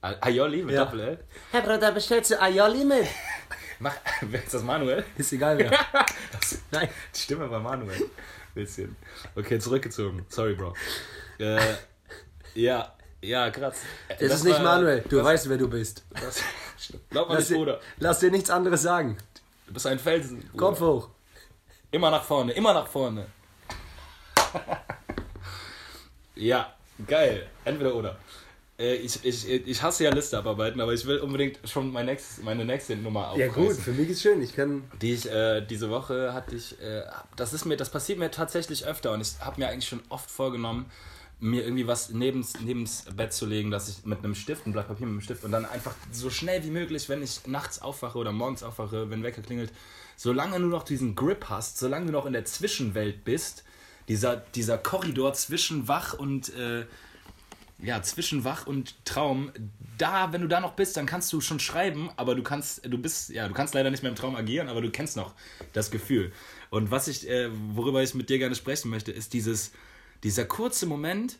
A- 0.01 0.13
Aioli 0.22 0.62
mit 0.62 0.75
Ja. 0.75 0.86
Doppel-L? 0.86 1.17
Herr 1.51 1.62
Bruder, 1.62 1.91
bestellst 1.91 2.29
du 2.29 2.39
Aioli 2.39 2.86
mit? 2.86 3.08
Mach, 3.82 3.96
wer 4.22 4.44
ist 4.44 4.54
das 4.54 4.62
Manuel? 4.62 5.04
Ist 5.18 5.34
egal 5.34 5.58
wer. 5.58 5.72
Das, 6.32 6.60
Nein. 6.72 6.88
die 7.14 7.20
Stimme 7.20 7.50
war 7.50 7.60
Manuel. 7.60 8.10
Bisschen. 8.54 8.96
Okay, 9.36 9.60
zurückgezogen. 9.60 10.26
Sorry, 10.30 10.54
Bro. 10.54 10.76
Äh, 11.40 11.60
ja, 12.54 12.94
ja, 13.22 13.50
krass. 13.50 13.78
Das, 14.08 14.22
ist 14.22 14.44
nicht 14.44 14.62
Manuel, 14.62 15.04
du 15.10 15.24
weißt, 15.24 15.50
wer 15.50 15.58
du 15.58 15.68
bist. 15.68 16.06
Das, 16.14 16.42
glaub 17.10 17.28
mal 17.28 17.36
Lass 17.36 17.44
nicht, 17.44 17.52
dir, 17.52 17.58
Bruder. 17.58 17.80
lass 17.98 18.20
dir 18.20 18.32
nichts 18.32 18.50
anderes 18.50 18.84
sagen. 18.84 19.18
Du 19.66 19.74
bist 19.74 19.88
ein 19.88 20.00
Felsen. 20.00 20.42
Bruder. 20.42 20.58
Kopf 20.58 20.80
hoch. 20.82 21.10
Immer 21.90 22.12
nach 22.12 22.24
vorne, 22.24 22.52
immer 22.54 22.74
nach 22.74 22.88
vorne. 22.88 23.26
ja, 26.36 26.74
geil. 27.08 27.50
Entweder 27.66 27.96
oder. 27.96 28.18
Äh, 28.82 28.96
ich, 28.96 29.24
ich, 29.24 29.48
ich 29.48 29.82
hasse 29.84 30.04
ja 30.04 30.12
Listeabarbeiten, 30.12 30.82
aber 30.82 30.94
ich 30.94 31.06
will 31.06 31.20
unbedingt 31.20 31.60
schon 31.66 31.92
mein 31.92 32.08
nächstes, 32.08 32.44
meine 32.44 32.66
nächste 32.66 32.96
Nummer 32.96 33.34
Ja 33.38 33.48
aufreißen. 33.48 33.54
gut, 33.54 33.76
für 33.78 33.92
mich 33.92 34.10
ist 34.10 34.22
schön. 34.22 34.42
Ich 34.42 34.56
kann. 34.56 34.84
Die 35.02 35.14
ich 35.14 35.30
äh, 35.30 35.62
diese 35.62 35.90
Woche 35.90 36.34
hatte 36.34 36.56
ich, 36.56 36.82
äh, 36.82 37.04
das 37.36 37.54
ist 37.54 37.66
mir, 37.66 37.78
das 37.78 37.92
passiert 37.92 38.18
mir 38.18 38.32
tatsächlich 38.32 38.86
öfter 38.86 39.12
und 39.14 39.22
ich 39.22 39.40
habe 39.40 39.62
mir 39.62 39.68
eigentlich 39.70 39.88
schon 39.88 40.02
oft 40.10 40.30
vorgenommen, 40.32 40.88
mir 41.40 41.64
irgendwie 41.64 41.88
was 41.88 42.10
nebens, 42.12 42.60
nebens 42.60 43.06
Bett 43.16 43.34
zu 43.34 43.46
legen, 43.46 43.72
dass 43.72 43.90
ich 43.90 44.06
mit 44.06 44.20
einem 44.20 44.36
Stift, 44.36 44.68
ein 44.68 44.74
Blatt 44.74 44.88
Papier 44.88 45.08
mit 45.08 45.14
einem 45.14 45.22
Stift 45.22 45.44
und 45.44 45.52
dann 45.52 45.66
einfach 45.66 45.96
so 46.12 46.30
schnell 46.30 46.64
wie 46.64 46.70
möglich, 46.70 47.10
wenn 47.10 47.24
ich 47.24 47.48
nachts 47.48 47.82
aufwache 47.82 48.18
oder 48.18 48.32
morgens 48.32 48.64
aufwache, 48.64 49.10
wenn 49.10 49.24
Wecker 49.24 49.42
klingelt, 49.42 49.72
solange 50.16 50.60
du 50.60 50.68
noch 50.68 50.84
diesen 50.84 51.16
Grip 51.16 51.46
hast, 51.50 51.80
solange 51.80 52.08
du 52.08 52.12
noch 52.12 52.28
in 52.28 52.34
der 52.34 52.46
Zwischenwelt 52.46 53.24
bist, 53.24 53.64
dieser, 54.08 54.38
dieser 54.38 54.78
Korridor 54.78 55.34
zwischen 55.34 55.88
wach 55.88 56.14
und 56.14 56.54
äh, 56.56 56.86
ja, 57.82 58.02
zwischen 58.02 58.44
wach 58.44 58.68
und 58.68 59.06
Traum, 59.06 59.52
da, 59.98 60.32
wenn 60.34 60.42
du 60.42 60.48
da 60.48 60.60
noch 60.60 60.74
bist, 60.74 60.98
dann 60.98 61.06
kannst 61.06 61.32
du 61.34 61.42
schon 61.42 61.60
schreiben, 61.60 62.10
aber 62.16 62.36
du 62.36 62.44
kannst, 62.44 62.86
du 62.86 62.98
bist, 62.98 63.30
ja, 63.30 63.48
du 63.48 63.54
kannst 63.54 63.74
leider 63.74 63.90
nicht 63.90 64.04
mehr 64.04 64.12
im 64.12 64.16
Traum 64.16 64.36
agieren, 64.36 64.70
aber 64.70 64.82
du 64.82 64.90
kennst 64.90 65.18
noch 65.18 65.34
das 65.74 65.92
Gefühl. 65.92 66.32
Und 66.70 66.92
was 66.92 67.08
ich, 67.08 67.30
äh, 67.30 67.50
worüber 67.76 68.02
ich 68.02 68.14
mit 68.14 68.30
dir 68.30 68.38
gerne 68.38 68.56
sprechen 68.56 68.90
möchte, 68.90 69.12
ist 69.12 69.34
dieses, 69.34 69.72
dieser 70.24 70.46
kurze 70.46 70.86
Moment, 70.86 71.38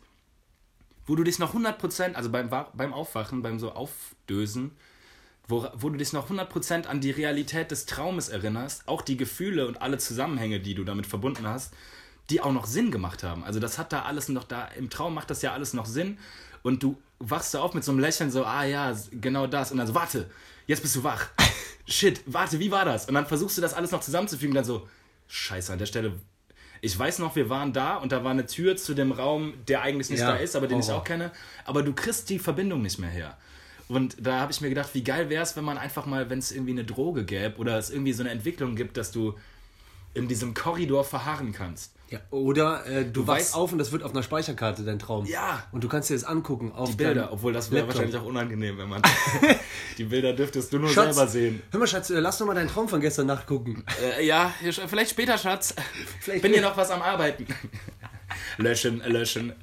wo 1.06 1.16
du 1.16 1.24
dich 1.24 1.40
noch 1.40 1.56
100%, 1.56 2.14
also 2.14 2.30
beim, 2.32 2.50
beim 2.50 2.94
Aufwachen, 2.94 3.42
beim 3.42 3.60
so 3.60 3.72
Aufdösen, 3.72 4.72
wo, 5.48 5.68
wo 5.74 5.90
du 5.90 5.98
dich 5.98 6.14
noch 6.14 6.30
100% 6.30 6.86
an 6.86 7.02
die 7.02 7.12
Realität 7.12 7.72
des 7.72 7.86
Traumes 7.86 8.30
erinnerst, 8.30 8.88
auch 8.88 9.02
die 9.02 9.18
Gefühle 9.18 9.68
und 9.68 9.82
alle 9.82 9.98
Zusammenhänge, 9.98 10.60
die 10.60 10.76
du 10.76 10.84
damit 10.84 11.06
verbunden 11.06 11.48
hast, 11.48 11.74
die 12.30 12.42
auch 12.42 12.51
noch 12.51 12.66
Sinn 12.66 12.92
gemacht 12.92 13.24
haben. 13.24 13.44
Also 13.44 13.60
das 13.60 13.78
hat 13.78 13.92
da 13.92 14.04
alles 14.04 14.30
noch 14.30 14.44
da, 14.44 14.66
im 14.78 14.90
Traum 14.90 15.13
macht 15.13 15.30
das 15.30 15.42
ja 15.42 15.54
alles 15.54 15.74
noch 15.74 15.86
Sinn 15.86 16.18
und 16.63 16.84
du 16.84 16.98
wachst 17.20 17.54
da 17.54 17.62
auf 17.62 17.74
mit 17.74 17.84
so 17.84 17.92
einem 17.92 18.00
Lächeln 18.00 18.32
so, 18.32 18.46
ah 18.46 18.63
ja, 18.63 18.96
genau 19.12 19.48
das 19.48 19.72
und 19.72 19.78
dann 19.78 19.88
so, 19.88 19.96
warte, 19.96 20.30
jetzt 20.68 20.82
bist 20.82 20.96
du 20.96 21.04
wach. 21.04 21.28
Shit, 21.88 22.22
warte, 22.25 22.60
wie 22.60 22.72
war 22.72 22.86
das? 22.86 23.08
Und 23.08 23.16
dann 23.16 23.25
versuchst 23.25 23.58
du 23.58 23.62
das 23.62 23.74
alles 23.74 23.92
noch 23.92 24.01
zusammenzufügen 24.01 24.56
dann 24.56 24.63
so, 24.63 24.88
scheiße, 25.28 25.74
an 25.74 25.80
der 25.80 25.86
Stelle, 25.88 26.13
ich 26.82 26.98
weiß 26.98 27.20
noch, 27.20 27.36
wir 27.36 27.50
waren 27.50 27.74
da 27.74 27.98
und 27.98 28.12
da 28.12 28.24
war 28.24 28.32
eine 28.32 28.46
Tür 28.48 28.75
zu 28.75 28.94
dem 28.94 29.12
Raum, 29.12 29.54
der 29.68 29.82
eigentlich 29.82 30.10
nicht 30.10 30.20
Ja, 30.20 30.32
da 30.32 30.38
ist, 30.38 30.56
aber 30.56 30.68
den 30.68 30.80
ich 30.80 30.88
Horror. 30.88 31.01
auch 31.01 31.04
kenne, 31.04 31.32
aber 31.66 31.84
du 31.84 31.94
kriegst 31.94 32.30
die 32.30 32.40
Verbindung 32.40 32.82
nicht 32.82 32.98
mehr 32.98 33.10
her. 33.10 33.38
Und 33.88 34.16
da 34.25 34.40
habe 34.40 34.51
ich 34.51 34.62
mir 34.62 34.70
gedacht, 34.70 34.90
wie 34.94 35.04
geil 35.04 35.30
wäre 35.30 35.44
es, 35.44 35.56
wenn 35.56 35.66
man 35.66 35.78
einfach 35.78 36.06
mal, 36.06 36.30
wenn 36.30 36.40
es 36.40 36.51
irgendwie 36.51 36.72
eine 36.72 36.86
Droge 36.86 37.25
gäbe 37.25 37.58
oder 37.58 37.78
es 37.78 37.90
irgendwie 37.90 38.13
so 38.13 38.24
eine 38.24 38.32
Entwicklung 38.32 38.75
gibt, 38.75 38.98
dass 38.98 39.12
du 39.12 39.36
in 40.13 40.28
diesem 40.28 40.54
Korridor 40.54 41.04
verharren 41.04 41.51
kannst. 41.51 41.92
Ja, 42.12 42.20
oder 42.30 42.86
äh, 42.88 43.06
du, 43.06 43.25
wachst 43.25 43.53
weißt- 43.53 43.58
auf 43.58 43.72
und 43.72 43.77
das 43.77 43.94
wird 43.94 44.03
auf 44.03 44.12
einer 44.12 44.22
Speicherkarte 44.22 44.84
dein 44.84 45.00
Traum. 45.00 45.25
Ja. 45.25 45.63
Und 45.72 45.82
du 45.86 45.88
kannst 45.88 46.10
dir 46.10 46.13
das 46.13 46.25
angucken 46.25 46.74
auf 46.74 46.89
Die 46.89 46.98
Bilder, 46.98 47.32
obwohl 47.32 47.53
das 47.53 47.72
wäre 47.72 47.88
wahrscheinlich 47.88 48.18
auch 48.18 48.25
unangenehm, 48.25 48.77
wenn 48.77 48.89
man. 48.89 49.01
die 49.98 50.03
Bilder 50.03 50.34
dürftest 50.34 50.74
du 50.74 50.80
nur 50.80 50.89
Schatz, 50.89 51.15
selber 51.15 51.30
sehen. 51.32 51.62
Hör 51.72 51.80
mal, 51.80 51.88
Schatz, 51.88 52.10
äh, 52.10 52.20
lass 52.20 52.38
doch 52.38 52.46
mal 52.46 52.53
deinen 52.53 52.68
Traum 52.68 52.89
von 52.89 53.00
gestern 53.00 53.27
Nacht 53.27 53.48
gucken. 53.48 53.86
Äh, 54.20 54.25
ja, 54.25 54.53
vielleicht 54.88 55.12
später, 55.12 55.38
Schatz. 55.38 55.74
Vielleicht- 56.20 56.41
Bin 56.41 56.51
hier 56.51 56.62
noch 56.62 56.75
was 56.75 56.91
am 56.91 57.01
Arbeiten. 57.01 57.48
löschen, 58.58 59.00
löschen. 59.06 59.53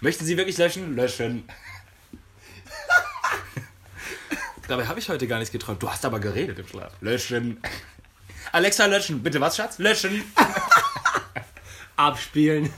Möchten 0.00 0.24
Sie 0.24 0.36
wirklich 0.36 0.58
löschen? 0.58 0.96
Löschen. 0.96 1.44
Dabei 4.68 4.86
habe 4.86 4.98
ich 4.98 5.08
heute 5.08 5.28
gar 5.28 5.38
nicht 5.38 5.52
geträumt. 5.52 5.80
Du 5.80 5.88
hast 5.88 6.04
aber 6.04 6.18
geredet 6.18 6.58
im 6.58 6.66
Schlaf. 6.66 6.92
Löschen. 7.00 7.60
Alexa, 8.52 8.86
löschen. 8.86 9.22
Bitte 9.22 9.40
was, 9.40 9.56
Schatz? 9.56 9.78
Löschen. 9.78 10.22
Abspielen. 11.96 12.70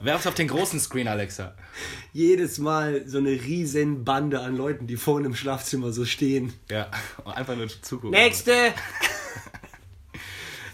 Werf's 0.00 0.26
auf 0.26 0.34
den 0.34 0.48
großen 0.48 0.78
Screen, 0.78 1.08
Alexa. 1.08 1.54
Jedes 2.12 2.58
Mal 2.58 3.02
so 3.06 3.18
eine 3.18 3.30
riesen 3.30 4.04
Bande 4.04 4.40
an 4.40 4.56
Leuten, 4.56 4.86
die 4.86 4.96
vorne 4.96 5.26
im 5.26 5.34
Schlafzimmer 5.34 5.92
so 5.92 6.04
stehen. 6.04 6.52
Ja, 6.70 6.90
und 7.24 7.32
einfach 7.32 7.56
nur 7.56 7.68
zugucken. 7.68 8.10
Nächste! 8.10 8.72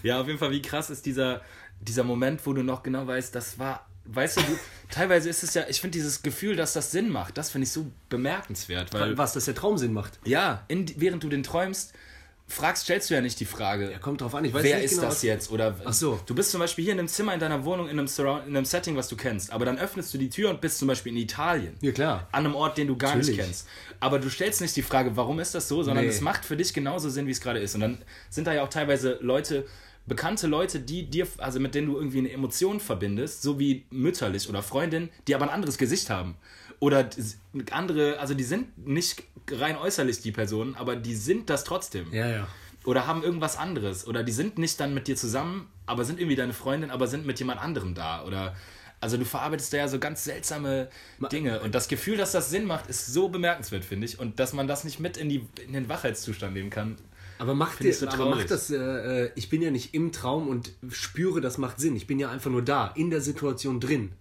Ja, 0.03 0.21
auf 0.21 0.27
jeden 0.27 0.37
Fall, 0.37 0.51
wie 0.51 0.61
krass 0.61 0.91
ist 0.91 1.07
dieser, 1.07 1.41
dieser 1.81 2.03
Moment, 2.03 2.45
wo 2.45 2.53
du 2.53 2.61
noch 2.61 2.83
genau 2.83 3.07
weißt, 3.07 3.33
das 3.33 3.57
war, 3.57 3.87
weißt 4.05 4.37
du, 4.37 4.41
du 4.41 4.59
teilweise 4.91 5.29
ist 5.29 5.41
es 5.43 5.55
ja, 5.55 5.63
ich 5.67 5.81
finde 5.81 5.97
dieses 5.97 6.21
Gefühl, 6.21 6.55
dass 6.55 6.73
das 6.73 6.91
Sinn 6.91 7.09
macht, 7.09 7.39
das 7.39 7.49
finde 7.49 7.65
ich 7.65 7.71
so 7.71 7.91
bemerkenswert, 8.09 8.93
weil, 8.93 9.17
Was, 9.17 9.33
dass 9.33 9.45
der 9.45 9.55
Traum 9.55 9.79
Sinn 9.79 9.93
macht. 9.93 10.19
ja, 10.25 10.63
in, 10.67 10.85
während 10.99 11.23
du 11.23 11.29
den 11.29 11.41
träumst, 11.41 11.93
fragst, 12.47 12.83
stellst 12.83 13.09
du 13.09 13.15
ja 13.15 13.21
nicht 13.21 13.39
die 13.39 13.45
Frage, 13.45 13.91
Ja, 13.91 13.97
kommt 13.97 14.21
drauf 14.21 14.35
an, 14.35 14.45
ich 14.45 14.53
weiß 14.53 14.63
wer 14.63 14.75
nicht 14.77 14.85
ist 14.85 14.91
genau, 14.97 15.03
das 15.09 15.23
jetzt? 15.23 15.51
Oder 15.51 15.75
Ach 15.83 15.93
so. 15.93 16.19
du 16.25 16.35
bist 16.35 16.51
zum 16.51 16.59
Beispiel 16.59 16.83
hier 16.85 16.93
in 16.93 16.99
einem 16.99 17.07
Zimmer 17.07 17.33
in 17.33 17.39
deiner 17.39 17.65
Wohnung, 17.65 17.85
in 17.87 17.97
einem, 17.97 18.07
Surround, 18.07 18.47
in 18.47 18.55
einem 18.55 18.65
Setting, 18.65 18.95
was 18.95 19.07
du 19.07 19.15
kennst, 19.15 19.51
aber 19.51 19.65
dann 19.65 19.77
öffnest 19.79 20.13
du 20.13 20.17
die 20.17 20.29
Tür 20.29 20.49
und 20.51 20.61
bist 20.61 20.77
zum 20.77 20.87
Beispiel 20.87 21.11
in 21.11 21.17
Italien. 21.17 21.75
Ja, 21.81 21.91
klar. 21.91 22.27
An 22.31 22.45
einem 22.45 22.55
Ort, 22.55 22.77
den 22.77 22.87
du 22.87 22.95
gar 22.97 23.15
nicht 23.15 23.27
Natürlich. 23.27 23.45
kennst. 23.45 23.67
Aber 23.99 24.19
du 24.19 24.29
stellst 24.29 24.61
nicht 24.61 24.75
die 24.75 24.83
Frage, 24.83 25.15
warum 25.17 25.39
ist 25.39 25.55
das 25.55 25.67
so, 25.67 25.81
sondern 25.83 26.05
Nee. 26.05 26.11
es 26.11 26.21
macht 26.21 26.45
für 26.45 26.55
dich 26.55 26.73
genauso 26.73 27.09
Sinn, 27.09 27.25
wie 27.27 27.31
es 27.31 27.41
gerade 27.41 27.59
ist. 27.59 27.73
Und 27.75 27.81
dann 27.81 27.97
sind 28.29 28.45
da 28.45 28.53
ja 28.53 28.63
auch 28.63 28.69
teilweise 28.69 29.17
Leute, 29.21 29.65
bekannte 30.05 30.45
Leute, 30.45 30.79
die 30.79 31.09
dir, 31.09 31.27
also 31.39 31.59
mit 31.59 31.73
denen 31.73 31.87
du 31.87 31.95
irgendwie 31.97 32.19
eine 32.19 32.31
Emotion 32.31 32.79
verbindest, 32.79 33.41
so 33.41 33.57
wie 33.57 33.85
mütterlich 33.89 34.47
oder 34.47 34.61
Freundin, 34.61 35.09
die 35.27 35.33
aber 35.33 35.45
ein 35.45 35.49
anderes 35.49 35.79
Gesicht 35.79 36.11
haben. 36.11 36.35
Oder 36.79 37.09
andere, 37.71 38.19
also 38.19 38.33
die 38.35 38.43
sind 38.43 38.85
nicht 38.87 39.23
rein 39.51 39.77
äußerlich 39.77 40.21
die 40.21 40.31
Personen, 40.31 40.75
aber 40.75 40.95
die 40.95 41.15
sind 41.15 41.49
das 41.49 41.63
trotzdem 41.63 42.11
Ja, 42.13 42.27
ja. 42.27 42.47
oder 42.85 43.07
haben 43.07 43.23
irgendwas 43.23 43.57
anderes 43.57 44.07
oder 44.07 44.23
die 44.23 44.31
sind 44.31 44.57
nicht 44.57 44.79
dann 44.79 44.93
mit 44.93 45.07
dir 45.07 45.15
zusammen, 45.15 45.67
aber 45.85 46.05
sind 46.05 46.19
irgendwie 46.19 46.35
deine 46.35 46.53
Freundin, 46.53 46.91
aber 46.91 47.07
sind 47.07 47.25
mit 47.25 47.39
jemand 47.39 47.61
anderem 47.61 47.93
da 47.93 48.23
oder 48.23 48.55
also 49.01 49.17
du 49.17 49.25
verarbeitest 49.25 49.71
da 49.73 49.77
ja 49.77 49.87
so 49.87 49.99
ganz 49.99 50.23
seltsame 50.23 50.89
Dinge 51.31 51.59
und 51.61 51.75
das 51.75 51.87
Gefühl, 51.87 52.17
dass 52.17 52.31
das 52.31 52.49
Sinn 52.49 52.65
macht, 52.65 52.87
ist 52.87 53.07
so 53.07 53.29
bemerkenswert, 53.29 53.85
finde 53.85 54.05
ich 54.05 54.19
und 54.19 54.39
dass 54.39 54.53
man 54.53 54.67
das 54.67 54.83
nicht 54.83 54.99
mit 54.99 55.17
in, 55.17 55.29
die, 55.29 55.47
in 55.65 55.73
den 55.73 55.89
Wachheitszustand 55.89 56.53
nehmen 56.53 56.69
kann. 56.69 56.97
Aber 57.37 57.53
macht, 57.53 57.83
dir, 57.83 57.93
so 57.93 58.07
aber 58.07 58.29
macht 58.29 58.49
das, 58.49 58.69
äh, 58.71 58.77
äh, 59.25 59.31
ich 59.35 59.49
bin 59.49 59.61
ja 59.61 59.69
nicht 59.69 59.93
im 59.93 60.11
Traum 60.13 60.47
und 60.47 60.71
spüre, 60.89 61.41
das 61.41 61.57
macht 61.57 61.79
Sinn. 61.79 61.95
Ich 61.95 62.07
bin 62.07 62.17
ja 62.17 62.31
einfach 62.31 62.49
nur 62.49 62.61
da, 62.61 62.93
in 62.95 63.09
der 63.09 63.19
Situation 63.19 63.81
drin. 63.81 64.13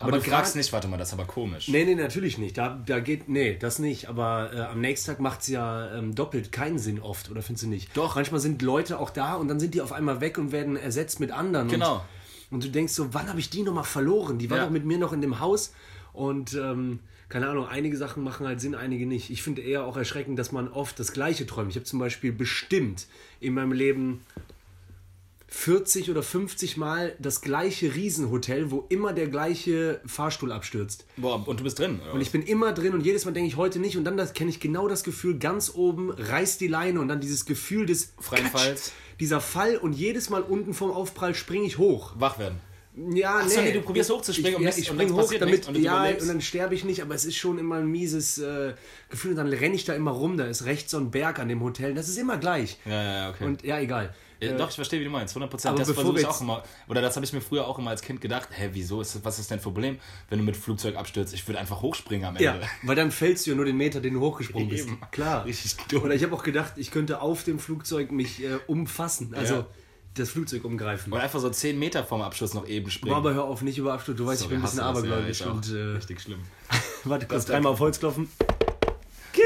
Aber, 0.00 0.12
du 0.12 0.20
fragst 0.22 0.56
nicht, 0.56 0.72
warte 0.72 0.88
mal, 0.88 0.96
das 0.96 1.08
ist 1.08 1.14
aber 1.14 1.26
komisch. 1.26 1.68
Nee, 1.68 1.84
nee, 1.84 1.94
natürlich 1.94 2.38
nicht. 2.38 2.56
Da, 2.56 2.80
da 2.86 3.00
geht, 3.00 3.28
nee, 3.28 3.56
das 3.56 3.78
nicht. 3.78 4.08
Aber 4.08 4.50
äh, 4.52 4.60
am 4.60 4.80
nächsten 4.80 5.10
Tag 5.10 5.20
macht 5.20 5.42
es 5.42 5.48
ja 5.48 5.94
ähm, 5.94 6.14
doppelt 6.14 6.50
keinen 6.52 6.78
Sinn 6.78 7.00
oft, 7.00 7.30
oder 7.30 7.42
findest 7.42 7.64
du 7.66 7.68
nicht? 7.68 7.94
Doch. 7.96 8.14
Manchmal 8.16 8.40
sind 8.40 8.62
Leute 8.62 8.98
auch 8.98 9.10
da 9.10 9.34
und 9.34 9.48
dann 9.48 9.60
sind 9.60 9.74
die 9.74 9.82
auf 9.82 9.92
einmal 9.92 10.20
weg 10.22 10.38
und 10.38 10.52
werden 10.52 10.76
ersetzt 10.76 11.20
mit 11.20 11.30
anderen. 11.32 11.68
Genau. 11.68 11.96
Und, 12.50 12.56
und 12.56 12.64
du 12.64 12.68
denkst 12.70 12.94
so, 12.94 13.12
wann 13.12 13.28
habe 13.28 13.38
ich 13.40 13.50
die 13.50 13.62
nochmal 13.62 13.84
verloren? 13.84 14.38
Die 14.38 14.48
war 14.50 14.56
Ja. 14.56 14.64
doch 14.64 14.70
mit 14.70 14.84
mir 14.86 14.96
noch 14.98 15.12
in 15.12 15.20
dem 15.20 15.38
Haus. 15.38 15.72
Und 16.14 16.54
ähm, 16.54 17.00
keine 17.28 17.48
Ahnung, 17.48 17.68
einige 17.68 17.96
Sachen 17.96 18.24
machen 18.24 18.46
halt 18.46 18.60
Sinn, 18.60 18.74
einige 18.74 19.06
nicht. 19.06 19.30
Ich 19.30 19.42
finde 19.42 19.62
eher 19.62 19.84
auch 19.84 19.96
erschreckend, 19.96 20.38
dass 20.38 20.50
man 20.50 20.66
oft 20.68 20.98
das 20.98 21.12
Gleiche 21.12 21.46
träumt. 21.46 21.70
Ich 21.70 21.76
habe 21.76 21.84
zum 21.84 21.98
Beispiel 21.98 22.32
bestimmt 22.32 23.06
in 23.38 23.54
meinem 23.54 23.72
Leben 23.72 24.22
40 25.60 26.10
oder 26.10 26.22
50 26.22 26.78
Mal 26.78 27.14
das 27.18 27.42
gleiche 27.42 27.94
Riesenhotel, 27.94 28.70
wo 28.70 28.86
immer 28.88 29.12
der 29.12 29.26
gleiche 29.26 30.00
Fahrstuhl 30.06 30.52
abstürzt. 30.52 31.04
Boah, 31.18 31.46
und 31.46 31.60
du 31.60 31.64
bist 31.64 31.78
drin. 31.78 32.00
Oder? 32.00 32.14
Und 32.14 32.22
ich 32.22 32.30
bin 32.30 32.42
immer 32.42 32.72
drin 32.72 32.94
und 32.94 33.04
jedes 33.04 33.26
Mal 33.26 33.32
denke 33.32 33.48
ich 33.48 33.58
heute 33.58 33.78
nicht 33.78 33.98
und 33.98 34.04
dann 34.04 34.16
kenne 34.32 34.48
ich 34.48 34.58
genau 34.58 34.88
das 34.88 35.04
Gefühl, 35.04 35.38
ganz 35.38 35.74
oben 35.74 36.12
reißt 36.12 36.62
die 36.62 36.66
Leine 36.66 36.98
und 36.98 37.08
dann 37.08 37.20
dieses 37.20 37.44
Gefühl 37.44 37.84
des 37.84 38.14
Freien 38.18 38.44
Katsch, 38.44 38.52
Falls. 38.52 38.92
Dieser 39.20 39.42
Fall 39.42 39.76
und 39.76 39.92
jedes 39.92 40.30
Mal 40.30 40.40
unten 40.40 40.72
vom 40.72 40.90
Aufprall 40.92 41.34
springe 41.34 41.66
ich 41.66 41.76
hoch. 41.76 42.14
wach 42.16 42.38
werden. 42.38 42.58
Ja, 43.12 43.36
Achso, 43.36 43.60
nee. 43.60 43.66
nee, 43.66 43.72
du 43.74 43.82
probierst 43.82 44.10
hochzuspringen 44.10 44.52
ich, 44.52 44.56
und 44.56 44.64
ja, 44.64 44.70
ich 44.70 44.90
und 44.90 44.96
spring 44.96 45.08
dann 45.08 45.16
hoch, 45.16 45.34
damit, 45.38 45.68
und 45.68 45.76
ja, 45.76 45.98
überlebst. 45.98 46.22
und 46.22 46.28
dann 46.28 46.40
sterbe 46.40 46.74
ich 46.74 46.84
nicht, 46.84 47.02
aber 47.02 47.14
es 47.14 47.26
ist 47.26 47.36
schon 47.36 47.58
immer 47.58 47.76
ein 47.76 47.86
mieses 47.86 48.38
äh, 48.38 48.72
Gefühl 49.10 49.32
und 49.32 49.36
dann 49.36 49.48
renne 49.48 49.74
ich 49.74 49.84
da 49.84 49.92
immer 49.92 50.10
rum, 50.10 50.38
da 50.38 50.46
ist 50.46 50.64
rechts 50.64 50.90
so 50.90 50.96
ein 50.96 51.10
Berg 51.10 51.38
an 51.38 51.48
dem 51.48 51.62
Hotel, 51.62 51.94
das 51.94 52.08
ist 52.08 52.16
immer 52.16 52.38
gleich. 52.38 52.78
Ja, 52.86 53.02
ja, 53.02 53.30
okay. 53.30 53.44
Und 53.44 53.62
ja, 53.62 53.78
egal. 53.78 54.14
Ja, 54.40 54.56
doch, 54.56 54.68
ich 54.68 54.74
verstehe, 54.74 55.00
wie 55.00 55.04
du 55.04 55.10
meinst, 55.10 55.32
100 55.34 55.50
Prozent. 55.50 55.78
Das 55.78 55.90
versuche 55.90 56.20
ich 56.20 56.26
auch 56.26 56.40
immer. 56.40 56.62
Oder 56.88 57.00
das 57.02 57.16
habe 57.16 57.24
ich 57.26 57.32
mir 57.32 57.40
früher 57.40 57.66
auch 57.66 57.78
immer 57.78 57.90
als 57.90 58.02
Kind 58.02 58.20
gedacht. 58.20 58.48
Hä, 58.52 58.70
wieso? 58.72 59.00
Ist 59.00 59.24
was 59.24 59.38
ist 59.38 59.50
dein 59.50 59.60
Problem, 59.60 59.98
wenn 60.28 60.38
du 60.38 60.44
mit 60.44 60.56
Flugzeug 60.56 60.96
abstürzt? 60.96 61.34
Ich 61.34 61.46
würde 61.46 61.58
einfach 61.58 61.82
hochspringen 61.82 62.26
am 62.26 62.36
Ende. 62.36 62.44
Ja, 62.44 62.60
weil 62.82 62.96
dann 62.96 63.10
fällst 63.10 63.46
du 63.46 63.50
ja 63.50 63.56
nur 63.56 63.64
den 63.64 63.76
Meter, 63.76 64.00
den 64.00 64.14
du 64.14 64.20
hochgesprungen 64.20 64.68
bist. 64.68 64.88
Eben. 64.88 64.98
Klar. 65.10 65.44
Richtig 65.44 65.76
dumm. 65.88 66.02
Oder 66.02 66.14
ich 66.14 66.22
habe 66.22 66.34
auch 66.34 66.42
gedacht, 66.42 66.72
ich 66.76 66.90
könnte 66.90 67.20
auf 67.20 67.44
dem 67.44 67.58
Flugzeug 67.58 68.10
mich 68.12 68.42
äh, 68.42 68.58
umfassen, 68.66 69.34
also 69.34 69.54
Ja. 69.54 69.66
das 70.14 70.30
Flugzeug 70.30 70.64
umgreifen. 70.64 71.12
Und 71.12 71.20
einfach 71.20 71.40
so 71.40 71.50
10 71.50 71.78
Meter 71.78 72.04
vorm 72.04 72.22
Abschluss 72.22 72.54
noch 72.54 72.66
eben 72.66 72.90
springen. 72.90 73.12
Boah, 73.12 73.18
aber 73.18 73.34
hör 73.34 73.44
auf, 73.44 73.62
nicht 73.62 73.78
über 73.78 73.92
Absturz, 73.92 74.16
du 74.16 74.26
weißt, 74.26 74.42
ich 74.42 74.48
bin 74.48 74.58
ein 74.58 74.62
bisschen 74.62 74.80
abergläubisch 74.80 75.40
ja, 75.40 75.50
und 75.50 75.70
äh, 75.70 75.76
Richtig 75.96 76.20
schlimm. 76.20 76.40
warte 77.04 77.26
kurz, 77.26 77.46
dreimal 77.46 77.72
auf 77.72 77.80
Holz 77.80 77.98
klopfen. 77.98 78.28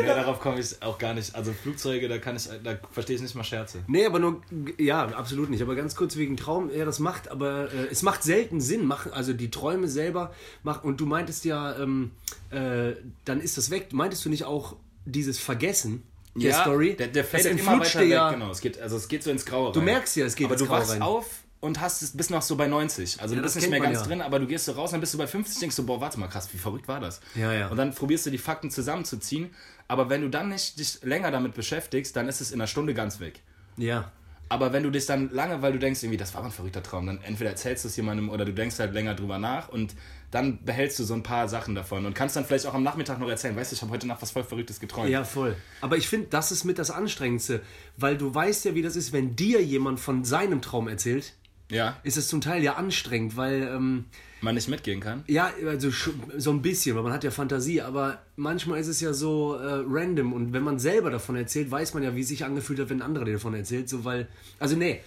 Nee, 0.00 0.06
darauf 0.06 0.40
komme 0.40 0.60
ich 0.60 0.82
auch 0.82 0.98
gar 0.98 1.14
nicht. 1.14 1.34
Also 1.34 1.52
Flugzeuge, 1.52 2.08
da 2.08 2.18
kann 2.18 2.36
ich, 2.36 2.48
da 2.62 2.78
verstehe 2.90 3.16
ich 3.16 3.22
nicht 3.22 3.34
mal 3.34 3.44
Scherze. 3.44 3.78
Nee, 3.86 4.06
aber 4.06 4.18
nur, 4.18 4.42
ja, 4.78 5.06
absolut 5.06 5.50
nicht. 5.50 5.62
Aber 5.62 5.74
ganz 5.74 5.94
kurz 5.94 6.16
wegen 6.16 6.36
Traum, 6.36 6.70
ja, 6.74 6.84
das 6.84 6.98
macht, 6.98 7.30
aber 7.30 7.72
äh, 7.72 7.86
es 7.90 8.02
macht 8.02 8.22
selten 8.22 8.60
Sinn. 8.60 8.86
Machen, 8.86 9.12
also 9.12 9.32
die 9.32 9.50
Träume 9.50 9.88
selber 9.88 10.32
machen. 10.62 10.88
Und 10.88 11.00
du 11.00 11.06
meintest 11.06 11.44
ja, 11.44 11.76
ähm, 11.78 12.10
äh, 12.50 12.92
dann 13.24 13.40
ist 13.40 13.56
das 13.58 13.70
weg. 13.70 13.92
Meintest 13.92 14.24
du 14.24 14.28
nicht 14.30 14.44
auch 14.44 14.76
dieses 15.04 15.38
Vergessen 15.38 16.02
der 16.34 16.54
Story? 16.54 16.94
Der, 16.96 17.08
der 17.08 17.24
fällt 17.24 17.44
immer 17.46 17.52
entflutscht 17.60 17.94
weiter 17.96 18.04
weg, 18.04 18.10
ja. 18.10 18.30
genau. 18.32 18.50
Es 18.50 18.60
geht, 18.60 18.80
also 18.80 18.96
es 18.96 19.08
geht 19.08 19.22
so 19.22 19.30
ins 19.30 19.44
Graue 19.46 19.72
Du 19.72 19.78
rein. 19.80 19.86
merkst 19.86 20.16
ja, 20.16 20.26
es 20.26 20.34
geht 20.34 20.46
Aber 20.46 20.54
ins 20.54 20.62
du 20.62 20.68
Graue 20.68 20.78
wachst 20.80 20.92
rein. 20.92 21.02
auf 21.02 21.26
und 21.60 21.80
hast 21.80 22.02
es 22.02 22.14
bist 22.14 22.30
noch 22.30 22.42
so 22.42 22.56
bei 22.56 22.66
90. 22.66 23.22
Also 23.22 23.34
Ja, 23.34 23.40
du 23.40 23.42
bist 23.44 23.56
nicht 23.56 23.70
mehr 23.70 23.80
ganz 23.80 24.00
ja. 24.00 24.06
drin, 24.06 24.20
aber 24.20 24.38
du 24.38 24.46
gehst 24.46 24.66
so 24.66 24.72
raus, 24.72 24.90
dann 24.90 25.00
bist 25.00 25.14
du 25.14 25.18
bei 25.18 25.26
50, 25.26 25.60
denkst 25.60 25.76
du, 25.76 25.86
boah, 25.86 25.98
warte 26.00 26.20
mal, 26.20 26.28
krass, 26.28 26.48
wie 26.52 26.58
verrückt 26.58 26.88
war 26.88 27.00
das? 27.00 27.20
Ja, 27.34 27.54
ja. 27.54 27.68
Und 27.68 27.78
dann 27.78 27.94
probierst 27.94 28.26
du 28.26 28.30
die 28.30 28.36
Fakten 28.38 28.70
zusammenzuziehen, 28.70 29.48
aber 29.88 30.10
wenn 30.10 30.22
du 30.22 30.28
dann 30.28 30.48
nicht 30.48 30.78
dich 30.78 31.02
länger 31.02 31.30
damit 31.30 31.54
beschäftigst, 31.54 32.16
dann 32.16 32.28
ist 32.28 32.40
es 32.40 32.50
in 32.50 32.60
einer 32.60 32.66
Stunde 32.66 32.94
ganz 32.94 33.20
weg. 33.20 33.40
Ja. 33.76 34.10
Aber 34.48 34.72
wenn 34.72 34.82
du 34.82 34.90
dich 34.90 35.06
dann 35.06 35.30
lange, 35.30 35.62
weil 35.62 35.72
du 35.72 35.78
denkst, 35.78 36.02
irgendwie, 36.02 36.18
das 36.18 36.34
war 36.34 36.44
ein 36.44 36.50
verrückter 36.50 36.82
Traum, 36.82 37.06
dann 37.06 37.20
entweder 37.22 37.50
erzählst 37.50 37.84
du 37.84 37.88
es 37.88 37.96
jemandem 37.96 38.28
oder 38.28 38.44
du 38.44 38.52
denkst 38.52 38.78
halt 38.78 38.92
länger 38.92 39.14
drüber 39.14 39.38
nach 39.38 39.68
und 39.68 39.94
dann 40.30 40.64
behältst 40.64 40.98
du 40.98 41.04
so 41.04 41.14
ein 41.14 41.22
paar 41.22 41.48
Sachen 41.48 41.74
davon 41.74 42.04
und 42.06 42.14
kannst 42.14 42.36
dann 42.36 42.44
vielleicht 42.44 42.66
auch 42.66 42.74
am 42.74 42.82
Nachmittag 42.82 43.18
noch 43.18 43.28
erzählen, 43.28 43.56
weißt 43.56 43.72
du, 43.72 43.76
ich 43.76 43.82
habe 43.82 43.92
heute 43.92 44.06
Nacht 44.06 44.20
was 44.20 44.32
voll 44.32 44.44
Verrücktes 44.44 44.80
geträumt. 44.80 45.08
Ja, 45.08 45.24
voll. 45.24 45.56
Aber 45.80 45.96
ich 45.96 46.08
finde, 46.08 46.26
das 46.28 46.52
ist 46.52 46.64
mit 46.64 46.78
das 46.78 46.90
Anstrengendste, 46.90 47.62
weil 47.96 48.18
du 48.18 48.34
weißt 48.34 48.64
ja, 48.66 48.74
wie 48.74 48.82
das 48.82 48.96
ist, 48.96 49.12
wenn 49.12 49.34
dir 49.36 49.62
jemand 49.62 49.98
von 50.00 50.24
seinem 50.24 50.60
Traum 50.60 50.88
erzählt, 50.88 51.34
ja, 51.74 51.96
ist 52.02 52.16
es 52.16 52.28
zum 52.28 52.40
Teil 52.40 52.62
ja 52.62 52.74
anstrengend, 52.74 53.36
weil 53.36 53.62
ähm, 53.62 54.04
man 54.40 54.54
nicht 54.54 54.68
mitgehen 54.68 55.00
kann. 55.00 55.24
Ja, 55.26 55.50
also 55.66 55.90
so 56.36 56.50
ein 56.50 56.60
bisschen, 56.62 56.94
weil 56.96 57.02
man 57.02 57.12
hat 57.12 57.24
ja 57.24 57.30
Fantasie, 57.30 57.80
aber 57.80 58.20
manchmal 58.36 58.78
ist 58.78 58.88
es 58.88 59.00
ja 59.00 59.12
so 59.14 59.54
äh, 59.56 59.82
random 59.86 60.32
und 60.32 60.52
wenn 60.52 60.62
man 60.62 60.78
selber 60.78 61.10
davon 61.10 61.36
erzählt, 61.36 61.70
weiß 61.70 61.94
man 61.94 62.02
ja, 62.02 62.14
wie 62.14 62.20
es 62.20 62.28
sich 62.28 62.44
angefühlt 62.44 62.78
hat, 62.80 62.90
wenn 62.90 62.98
ein 62.98 63.02
anderer 63.02 63.24
dir 63.24 63.32
davon 63.34 63.54
erzählt, 63.54 63.88
so 63.88 64.04
weil, 64.04 64.28
also 64.58 64.76
nee, 64.76 65.00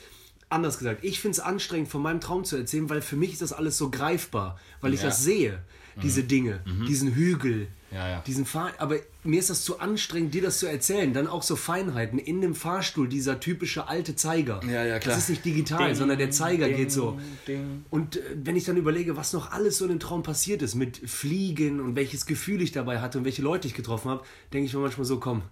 anders 0.50 0.77
gesagt, 0.77 1.03
ich 1.03 1.19
finde 1.19 1.33
es 1.33 1.39
anstrengend, 1.39 1.89
von 1.89 2.01
meinem 2.01 2.21
Traum 2.21 2.45
zu 2.45 2.55
erzählen, 2.57 2.89
weil 2.89 3.01
für 3.01 3.15
mich 3.15 3.33
ist 3.33 3.41
das 3.41 3.53
alles 3.53 3.77
so 3.77 3.89
greifbar, 3.91 4.59
weil 4.81 4.93
ich 4.93 5.01
Ja. 5.01 5.07
das 5.07 5.24
sehe, 5.24 5.59
diese 6.01 6.24
Dinge, 6.24 6.62
diesen 6.88 7.13
Hügel, 7.15 7.67
Ja, 7.91 8.10
ja. 8.10 8.22
diesen 8.27 8.46
Fahr 8.46 8.72
aber 8.79 8.98
mir 9.24 9.39
ist 9.39 9.50
das 9.50 9.63
zu 9.63 9.79
anstrengend, 9.79 10.34
dir 10.34 10.41
das 10.41 10.60
zu 10.60 10.67
erzählen, 10.67 11.13
dann 11.13 11.27
auch 11.27 11.41
so 11.44 11.56
Feinheiten, 11.56 12.20
in 12.20 12.41
dem 12.41 12.53
Fahrstuhl, 12.53 13.08
dieser 13.08 13.39
typische 13.39 13.88
alte 13.88 14.15
Zeiger, 14.15 14.60
Ja, 14.65 14.84
ja, 14.86 15.00
klar. 15.00 15.15
das 15.15 15.24
ist 15.24 15.29
nicht 15.29 15.46
digital, 15.46 15.88
Ding, 15.88 15.96
sondern 15.96 16.17
der 16.17 16.32
Zeiger 16.32 16.67
ding, 16.67 16.75
geht 16.77 16.91
so, 16.91 17.17
ding. 17.48 17.86
und 17.89 18.17
äh, 18.17 18.22
wenn 18.44 18.56
ich 18.58 18.65
dann 18.65 18.75
überlege, 18.77 19.15
was 19.15 19.32
noch 19.34 19.51
alles 19.51 19.77
so 19.77 19.86
in 19.86 19.91
dem 19.91 20.00
Traum 20.00 20.22
passiert 20.24 20.62
ist, 20.62 20.75
mit 20.75 20.98
Fliegen 20.98 21.79
und 21.79 21.96
welches 21.96 22.25
Gefühl 22.25 22.62
ich 22.62 22.72
dabei 22.74 23.00
hatte 23.00 23.17
und 23.20 23.24
welche 23.25 23.41
Leute 23.41 23.67
ich 23.67 23.74
getroffen 23.74 24.12
habe, 24.12 24.24
denke 24.51 24.65
ich 24.67 24.74
mir 24.74 24.79
manchmal 24.79 25.06
so, 25.06 25.20
komm, 25.20 25.44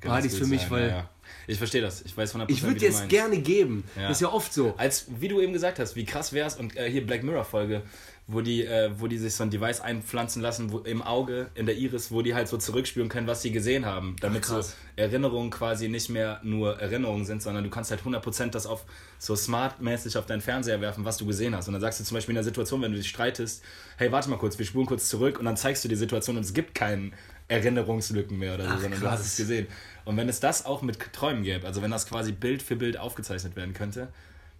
behalte 0.00 0.28
ich 0.28 0.32
es 0.32 0.38
für 0.38 0.46
mich, 0.46 0.62
sein, 0.62 0.70
weil 0.70 0.82
ja, 0.82 0.88
ja. 0.88 1.10
Ich 1.46 1.58
verstehe 1.58 1.80
das. 1.80 2.02
Ich 2.02 2.16
weiß 2.16 2.34
100%, 2.34 2.44
ich 2.48 2.62
wie 2.62 2.66
würde 2.68 2.80
jetzt 2.80 2.98
meinst. 2.98 3.08
gerne 3.10 3.38
geben. 3.38 3.84
Ja. 3.96 4.08
Das 4.08 4.18
ist 4.18 4.20
ja 4.22 4.32
oft 4.32 4.52
so. 4.52 4.74
Als, 4.76 5.06
wie 5.20 5.28
du 5.28 5.40
eben 5.40 5.52
gesagt 5.52 5.78
hast, 5.78 5.96
wie 5.96 6.04
krass 6.04 6.32
wär's 6.32 6.56
und 6.56 6.76
äh, 6.76 6.90
hier 6.90 7.04
Black 7.06 7.22
Mirror 7.22 7.44
Folge, 7.44 7.82
wo 8.32 8.40
die, 8.40 8.64
äh, 8.64 8.90
wo 8.96 9.06
die 9.06 9.18
sich 9.18 9.34
so 9.34 9.42
ein 9.42 9.50
Device 9.50 9.80
einpflanzen 9.80 10.40
lassen, 10.40 10.72
wo, 10.72 10.78
im 10.78 11.02
Auge, 11.02 11.50
in 11.54 11.66
der 11.66 11.76
Iris, 11.76 12.12
wo 12.12 12.22
die 12.22 12.34
halt 12.34 12.48
so 12.48 12.56
zurückspüren 12.56 13.08
können, 13.08 13.26
was 13.26 13.42
sie 13.42 13.50
gesehen 13.50 13.86
haben, 13.86 14.16
damit 14.20 14.44
so 14.44 14.54
krass. 14.54 14.76
Erinnerungen 14.96 15.50
quasi 15.50 15.88
nicht 15.88 16.10
mehr 16.10 16.40
nur 16.42 16.78
Erinnerungen 16.78 17.24
sind, 17.24 17.42
sondern 17.42 17.64
du 17.64 17.70
kannst 17.70 17.90
halt 17.90 18.02
100% 18.02 18.50
das 18.50 18.66
auf 18.66 18.84
so 19.18 19.34
smartmäßig 19.34 20.16
auf 20.16 20.26
deinen 20.26 20.40
Fernseher 20.40 20.80
werfen, 20.80 21.04
was 21.04 21.16
du 21.16 21.26
gesehen 21.26 21.56
hast. 21.56 21.66
Und 21.68 21.74
dann 21.74 21.80
sagst 21.80 22.00
du 22.00 22.04
zum 22.04 22.16
Beispiel 22.16 22.32
in 22.32 22.36
der 22.36 22.44
Situation, 22.44 22.80
wenn 22.82 22.92
du 22.92 22.98
dich 22.98 23.08
streitest, 23.08 23.64
hey, 23.96 24.12
warte 24.12 24.30
mal 24.30 24.38
kurz, 24.38 24.58
wir 24.58 24.66
spulen 24.66 24.86
kurz 24.86 25.08
zurück 25.08 25.38
und 25.38 25.44
dann 25.44 25.56
zeigst 25.56 25.84
du 25.84 25.88
die 25.88 25.96
Situation 25.96 26.36
und 26.36 26.44
es 26.44 26.54
gibt 26.54 26.74
keinen 26.74 27.12
Erinnerungslücken 27.48 28.38
mehr 28.38 28.54
oder 28.54 28.64
so, 28.64 28.74
Ach, 28.74 28.80
sondern 28.80 29.00
du 29.00 29.10
hast 29.10 29.26
es 29.26 29.36
gesehen. 29.36 29.66
Und 30.04 30.16
wenn 30.16 30.28
es 30.28 30.38
das 30.38 30.64
auch 30.64 30.82
mit 30.82 30.98
Träumen 31.12 31.42
gäbe, 31.42 31.66
also 31.66 31.82
wenn 31.82 31.90
das 31.90 32.06
quasi 32.06 32.32
Bild 32.32 32.62
für 32.62 32.76
Bild 32.76 32.96
aufgezeichnet 32.96 33.56
werden 33.56 33.74
könnte, 33.74 34.08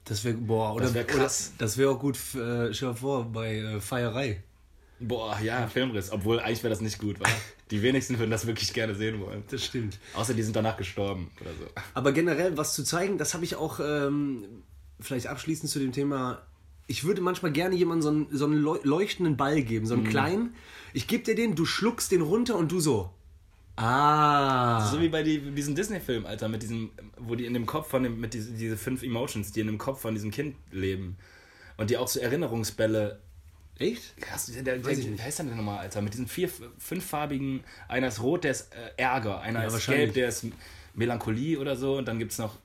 Das 0.04 0.24
wäre, 0.24 0.34
boah, 0.36 0.74
oder, 0.74 0.90
Das 0.90 1.06
krass. 1.06 1.52
Oder, 1.56 1.64
das 1.66 1.76
wäre 1.78 1.90
auch 1.90 1.98
gut, 2.00 2.16
äh, 2.34 2.72
stell 2.74 2.90
dir 2.90 2.94
vor, 2.96 3.24
bei 3.26 3.56
äh, 3.58 3.80
Feierei. 3.80 4.42
Boah, 4.98 5.38
ja, 5.42 5.66
Filmriss. 5.66 6.10
Obwohl 6.12 6.40
eigentlich 6.40 6.62
wäre 6.62 6.70
das 6.70 6.80
nicht 6.80 6.98
gut, 6.98 7.20
weil 7.20 7.30
die 7.70 7.80
wenigsten 7.82 8.18
würden 8.18 8.30
das 8.30 8.46
wirklich 8.46 8.72
gerne 8.72 8.94
sehen 8.94 9.20
wollen. 9.20 9.44
Das 9.50 9.64
stimmt. 9.64 9.98
Außer 10.14 10.34
die 10.34 10.42
sind 10.42 10.56
danach 10.56 10.76
gestorben 10.76 11.30
oder 11.40 11.50
so. 11.52 11.66
Aber 11.94 12.12
generell 12.12 12.56
was 12.56 12.74
zu 12.74 12.84
zeigen, 12.84 13.16
das 13.18 13.32
habe 13.34 13.44
ich 13.44 13.56
auch 13.56 13.80
ähm, 13.80 14.44
vielleicht 15.00 15.26
abschließend 15.28 15.70
zu 15.70 15.78
dem 15.78 15.92
Thema. 15.92 16.42
Ich 16.86 17.04
würde 17.04 17.20
manchmal 17.20 17.52
gerne 17.52 17.76
jemandem 17.76 18.02
so 18.02 18.08
einen, 18.10 18.26
so 18.36 18.44
einen 18.46 18.60
leu- 18.62 18.80
leuchtenden 18.82 19.36
Ball 19.36 19.62
geben, 19.62 19.86
so 19.86 19.94
einen 19.94 20.02
Mhm. 20.04 20.08
kleinen. 20.08 20.54
Ich 20.92 21.06
gebe 21.06 21.22
dir 21.24 21.34
den, 21.36 21.54
du 21.54 21.64
schluckst 21.64 22.10
den 22.10 22.20
runter 22.20 22.56
und 22.56 22.72
du 22.72 22.80
so. 22.80 23.10
Ah. 23.76 24.86
So 24.90 25.00
wie 25.00 25.08
bei 25.08 25.22
die, 25.22 25.38
diesem 25.52 25.74
Disney-Film, 25.74 26.26
Alter, 26.26 26.48
mit 26.48 26.62
diesem, 26.62 26.90
wo 27.18 27.34
die 27.34 27.46
in 27.46 27.54
dem 27.54 27.66
Kopf 27.66 27.88
von 27.88 28.02
dem, 28.02 28.20
mit 28.20 28.34
diese, 28.34 28.52
diese 28.52 28.76
fünf 28.76 29.02
Emotions, 29.02 29.52
die 29.52 29.60
in 29.60 29.66
dem 29.68 29.78
Kopf 29.78 30.00
von 30.00 30.14
diesem 30.14 30.30
Kind 30.30 30.56
leben. 30.70 31.16
Und 31.76 31.90
die 31.90 31.96
auch 31.96 32.08
so 32.08 32.20
Erinnerungsbälle. 32.20 33.20
Echt? 33.78 34.14
Krass, 34.20 34.46
der, 34.46 34.62
der, 34.62 34.78
der, 34.78 34.94
nicht. 34.96 35.10
wie 35.18 35.22
heißt 35.22 35.38
der 35.38 35.46
denn 35.46 35.56
nochmal, 35.56 35.78
Alter? 35.78 36.02
Mit 36.02 36.12
diesen 36.12 36.28
vier, 36.28 36.50
fünffarbigen, 36.78 37.64
einer 37.88 38.08
ist 38.08 38.20
rot, 38.22 38.44
der 38.44 38.50
ist 38.50 38.74
äh, 38.74 39.00
Ärger, 39.02 39.40
einer 39.40 39.62
Ja, 39.62 39.74
ist 39.74 39.86
gelb, 39.86 40.12
der 40.12 40.28
ist 40.28 40.44
Melancholie 40.92 41.58
oder 41.58 41.76
so 41.76 41.96
und 41.96 42.06
dann 42.06 42.18
gibt 42.18 42.32
es 42.32 42.38
noch. 42.38 42.58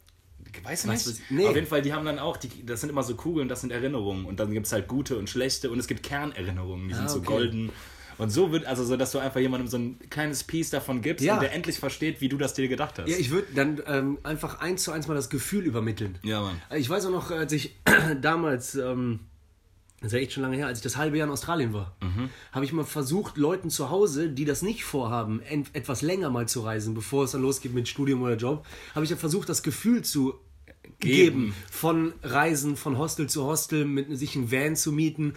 Weiß 0.63 0.86
ich 0.86 0.91
nicht. 0.91 1.22
nee. 1.32 1.48
Auf 1.48 1.56
jeden 1.56 1.68
Fall, 1.68 1.82
die 1.82 1.94
haben 1.94 2.06
dann 2.06 2.20
auch, 2.20 2.36
die, 2.38 2.65
das 2.65 2.82
sind 2.82 2.89
immer 2.89 3.04
so 3.04 3.15
Kugeln, 3.15 3.48
das 3.48 3.62
sind 3.62 3.72
Erinnerungen. 3.72 4.26
Und 4.26 4.39
dann 4.39 4.52
gibt 4.52 4.65
es 4.65 4.74
halt 4.74 4.88
gute 4.88 5.18
und 5.18 5.30
schlechte 5.30 5.70
und 5.72 5.80
es 5.80 5.88
gibt 5.88 6.04
Kernerinnerungen, 6.04 6.88
die 6.89 6.94
sind 6.94 7.06
Ah, 7.06 7.10
so 7.10 7.20
okay. 7.20 7.28
golden. 7.28 7.72
Und 8.17 8.30
so 8.30 8.51
wird, 8.51 8.65
also 8.65 8.84
so, 8.84 8.95
dass 8.97 9.12
du 9.12 9.19
einfach 9.19 9.39
jemandem 9.39 9.67
so 9.67 9.78
ein 9.78 9.99
kleines 10.10 10.43
Piece 10.43 10.69
davon 10.69 11.01
gibst 11.01 11.23
Ja. 11.25 11.34
und 11.36 11.41
der 11.41 11.54
endlich 11.54 11.80
versteht, 11.80 12.21
wie 12.21 12.30
du 12.30 12.38
das 12.38 12.54
dir 12.54 12.67
gedacht 12.67 12.97
hast. 12.99 13.10
Ja, 13.10 13.17
ich 13.17 13.30
würde 13.32 13.47
dann 13.54 13.82
ähm, 13.88 14.17
einfach 14.23 14.60
eins 14.60 14.84
zu 14.84 14.91
eins 14.91 15.08
mal 15.08 15.15
das 15.15 15.30
Gefühl 15.30 15.63
übermitteln. 15.65 16.17
Ja, 16.23 16.41
Mann. 16.41 16.62
Ich 16.75 16.89
weiß 16.89 17.06
auch 17.08 17.12
noch, 17.12 17.32
als 17.32 17.51
ich 17.54 17.75
damals, 18.21 18.75
ähm, 18.75 19.19
das 20.01 20.08
ist 20.08 20.13
ja 20.13 20.19
echt 20.19 20.34
schon 20.34 20.43
lange 20.43 20.58
her, 20.58 20.67
als 20.67 20.80
ich 20.80 20.84
das 20.84 20.97
halbe 20.97 21.17
Jahr 21.17 21.25
in 21.28 21.34
Australien 21.34 21.73
war, 21.73 21.95
Mhm. 22.01 22.30
habe 22.51 22.63
ich 22.65 22.71
mal 22.73 22.84
versucht, 22.86 23.38
Leuten 23.38 23.69
zu 23.69 23.89
Hause, 23.89 24.30
die 24.30 24.45
das 24.45 24.62
nicht 24.62 24.84
vorhaben, 24.84 25.41
en- 25.41 25.65
etwas 25.73 26.01
länger 26.01 26.30
mal 26.30 26.47
zu 26.47 26.62
reisen, 26.62 26.93
bevor 26.93 27.23
es 27.25 27.32
dann 27.32 27.41
losgeht 27.41 27.73
mit 27.73 27.88
Studium 27.88 28.21
oder 28.21 28.36
Job, 28.36 28.65
habe 28.93 29.04
ich 29.04 29.10
ja 29.12 29.17
versucht, 29.17 29.49
das 29.49 29.63
Gefühl 29.63 30.04
zu 30.04 30.36
geben. 30.99 31.54
von 31.71 32.13
Reisen 32.23 32.75
von 32.78 32.97
Hostel 32.97 33.28
zu 33.28 33.43
Hostel, 33.45 33.86
mit 33.86 34.17
sich 34.17 34.36
einen 34.36 34.51
Van 34.51 34.75
zu 34.75 34.91
mieten. 34.91 35.34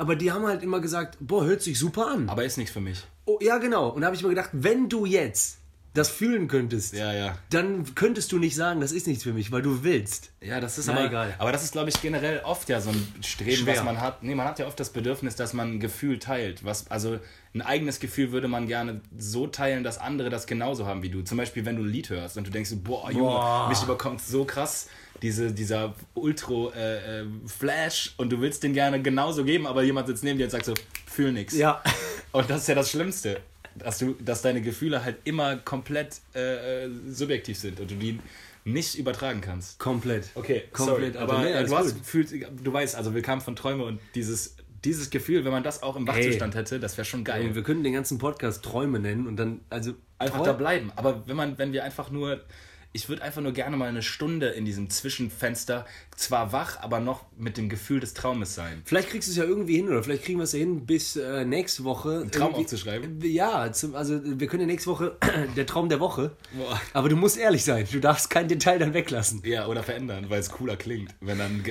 Aber 0.00 0.16
die 0.16 0.32
haben 0.32 0.46
halt 0.46 0.62
immer 0.62 0.80
gesagt, 0.80 1.18
boah, 1.20 1.44
hört 1.44 1.60
sich 1.60 1.78
super 1.78 2.06
an. 2.06 2.30
Aber 2.30 2.42
ist 2.42 2.56
nichts 2.56 2.72
für 2.72 2.80
mich. 2.80 3.02
Oh, 3.26 3.38
ja, 3.42 3.58
genau. 3.58 3.90
Und 3.90 4.00
da 4.00 4.06
habe 4.06 4.16
ich 4.16 4.22
mir 4.22 4.30
gedacht, 4.30 4.48
wenn 4.52 4.88
du 4.88 5.04
jetzt 5.04 5.58
das 5.92 6.08
fühlen 6.08 6.48
könntest, 6.48 6.94
Ja, 6.94 7.12
ja. 7.12 7.36
dann 7.50 7.94
könntest 7.96 8.30
du 8.32 8.38
nicht 8.38 8.54
sagen, 8.54 8.80
das 8.80 8.92
ist 8.92 9.06
nichts 9.08 9.24
für 9.24 9.32
mich, 9.34 9.50
weil 9.52 9.60
du 9.60 9.82
willst. 9.82 10.30
Ja, 10.40 10.58
das 10.60 10.78
ist 10.78 10.86
Na, 10.86 10.92
aber, 10.94 11.04
egal. 11.06 11.34
aber 11.38 11.52
das 11.52 11.64
ist, 11.64 11.72
glaube 11.72 11.90
ich, 11.90 12.00
generell 12.00 12.40
oft 12.44 12.68
ja 12.70 12.80
so 12.80 12.90
ein 12.90 13.14
Streben, 13.22 13.56
Schwer. 13.64 13.76
was 13.76 13.84
man 13.84 14.00
hat. 14.00 14.22
Nee, 14.22 14.34
man 14.36 14.46
hat 14.46 14.58
ja 14.60 14.66
oft 14.68 14.78
das 14.80 14.90
Bedürfnis, 14.90 15.34
dass 15.36 15.52
man 15.52 15.72
ein 15.74 15.80
Gefühl 15.80 16.18
teilt. 16.18 16.64
Was, 16.64 16.90
also 16.90 17.18
ein 17.54 17.60
eigenes 17.60 17.98
Gefühl 18.00 18.30
würde 18.32 18.46
man 18.48 18.68
gerne 18.68 19.00
so 19.18 19.48
teilen, 19.48 19.82
dass 19.84 19.98
andere 19.98 20.30
das 20.30 20.46
genauso 20.46 20.86
haben 20.86 21.02
wie 21.02 21.10
du. 21.10 21.22
Zum 21.22 21.36
Beispiel, 21.36 21.66
wenn 21.66 21.76
du 21.76 21.82
ein 21.82 21.88
Lied 21.90 22.08
hörst 22.08 22.38
und 22.38 22.46
du 22.46 22.50
denkst, 22.52 22.70
boah, 22.84 23.10
Junge, 23.10 23.24
Boah. 23.32 23.68
mich 23.68 23.82
überkommt 23.82 24.22
so 24.22 24.44
krass 24.44 24.88
diese, 25.22 25.52
dieser 25.52 25.94
Ultra-Flash 26.14 28.14
und 28.16 28.30
du 28.30 28.40
willst 28.40 28.62
den 28.62 28.72
gerne 28.72 29.02
genauso 29.02 29.44
geben, 29.44 29.66
aber 29.66 29.82
jemand 29.82 30.06
sitzt 30.06 30.24
neben 30.24 30.38
dir 30.38 30.44
und 30.44 30.50
sagt 30.50 30.64
so, 30.64 30.74
fühl 31.06 31.32
nix. 31.32 31.54
Ja. 31.54 31.82
Und 32.32 32.48
das 32.48 32.60
ist 32.60 32.68
ja 32.68 32.76
das 32.76 32.92
Schlimmste, 32.92 33.40
dass, 33.74 33.98
du, 33.98 34.14
dass 34.20 34.40
deine 34.40 34.62
Gefühle 34.62 35.04
halt 35.04 35.16
immer 35.24 35.56
komplett 35.56 36.20
äh, 36.32 36.84
äh, 36.84 36.90
subjektiv 37.08 37.58
sind 37.58 37.80
und 37.80 37.90
du 37.90 37.96
die 37.96 38.20
nicht 38.64 38.94
übertragen 38.94 39.40
kannst. 39.40 39.80
Komplett. 39.80 40.28
Okay, 40.36 40.62
komplett. 40.72 40.86
sorry, 40.86 41.04
Alter. 41.06 41.20
aber 41.22 41.38
Nee, 41.40 41.50
äh, 41.50 41.64
du, 41.64 41.76
hast, 41.76 42.06
fühlst, 42.06 42.32
du 42.32 42.72
weißt, 42.72 42.94
also 42.94 43.16
wir 43.16 43.22
kamen 43.22 43.40
von 43.40 43.56
Träume 43.56 43.82
und 43.82 43.98
dieses, 44.14 44.54
dieses 44.84 45.10
Gefühl, 45.10 45.44
wenn 45.44 45.50
man 45.50 45.64
das 45.64 45.82
auch 45.82 45.96
im 45.96 46.06
Wachzustand 46.06 46.54
hätte, 46.54 46.78
das 46.78 46.96
wäre 46.96 47.04
schon 47.04 47.24
geil. 47.24 47.42
Ey, 47.42 47.54
wir 47.56 47.64
können 47.64 47.82
den 47.82 47.94
ganzen 47.94 48.18
Podcast 48.18 48.62
Träume 48.62 49.00
nennen 49.00 49.26
und 49.26 49.36
dann, 49.36 49.62
also. 49.70 49.94
einfach 50.18 50.44
da 50.44 50.52
bleiben. 50.52 50.92
Aber 50.94 51.26
wenn 51.26 51.36
man, 51.36 51.58
wenn 51.58 51.72
wir 51.72 51.82
einfach 51.82 52.10
nur 52.10 52.44
ich 52.92 53.08
würde 53.08 53.22
einfach 53.22 53.40
nur 53.40 53.52
gerne 53.52 53.76
mal 53.76 53.88
eine 53.88 54.02
Stunde 54.02 54.48
in 54.48 54.64
diesem 54.64 54.90
Zwischenfenster, 54.90 55.86
zwar 56.16 56.52
wach, 56.52 56.80
aber 56.80 56.98
noch 56.98 57.24
mit 57.36 57.56
dem 57.56 57.68
Gefühl 57.68 58.00
des 58.00 58.14
Traumes 58.14 58.54
sein. 58.54 58.82
Vielleicht 58.84 59.10
kriegst 59.10 59.28
du 59.28 59.32
es 59.32 59.36
ja 59.36 59.44
irgendwie 59.44 59.76
hin 59.76 59.88
oder 59.88 60.02
vielleicht 60.02 60.24
kriegen 60.24 60.38
wir 60.38 60.44
es 60.44 60.52
ja 60.52 60.58
hin, 60.58 60.86
bis 60.86 61.14
äh, 61.16 61.44
nächste 61.44 61.84
Woche. 61.84 62.20
Einen 62.22 62.30
Traum 62.32 62.54
aufzuschreiben? 62.54 63.20
Ja, 63.22 63.72
zum, 63.72 63.94
also 63.94 64.20
wir 64.24 64.46
können 64.48 64.62
ja 64.62 64.66
nächste 64.66 64.90
Woche 64.90 65.16
der 65.56 65.66
Traum 65.66 65.88
der 65.88 66.00
Woche. 66.00 66.36
Boah. 66.52 66.80
Aber 66.92 67.08
du 67.08 67.16
musst 67.16 67.38
ehrlich 67.38 67.64
sein, 67.64 67.86
du 67.90 68.00
darfst 68.00 68.28
kein 68.28 68.48
Detail 68.48 68.78
dann 68.78 68.92
weglassen. 68.92 69.40
Ja, 69.44 69.66
oder 69.66 69.84
verändern, 69.84 70.28
weil 70.28 70.40
es 70.40 70.50
cooler 70.50 70.76
klingt, 70.76 71.14
wenn 71.20 71.38
dann, 71.38 71.64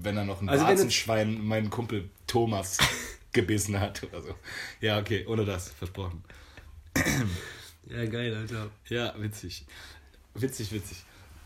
wenn 0.00 0.16
dann 0.16 0.26
noch 0.26 0.40
ein 0.40 0.48
Also 0.48 0.64
Warzenschwein 0.64 1.44
meinen 1.44 1.70
Kumpel 1.70 2.10
Thomas 2.26 2.78
gebissen 3.32 3.78
hat 3.78 4.02
oder 4.02 4.20
so. 4.20 4.34
Ja, 4.80 4.98
okay, 4.98 5.24
ohne 5.28 5.44
das, 5.44 5.70
versprochen. 5.70 6.24
Ja, 7.88 8.04
geil, 8.06 8.34
Alter. 8.34 8.70
Ja, 8.88 9.14
witzig. 9.18 9.64
Witzig, 10.40 10.72
witzig. 10.72 10.98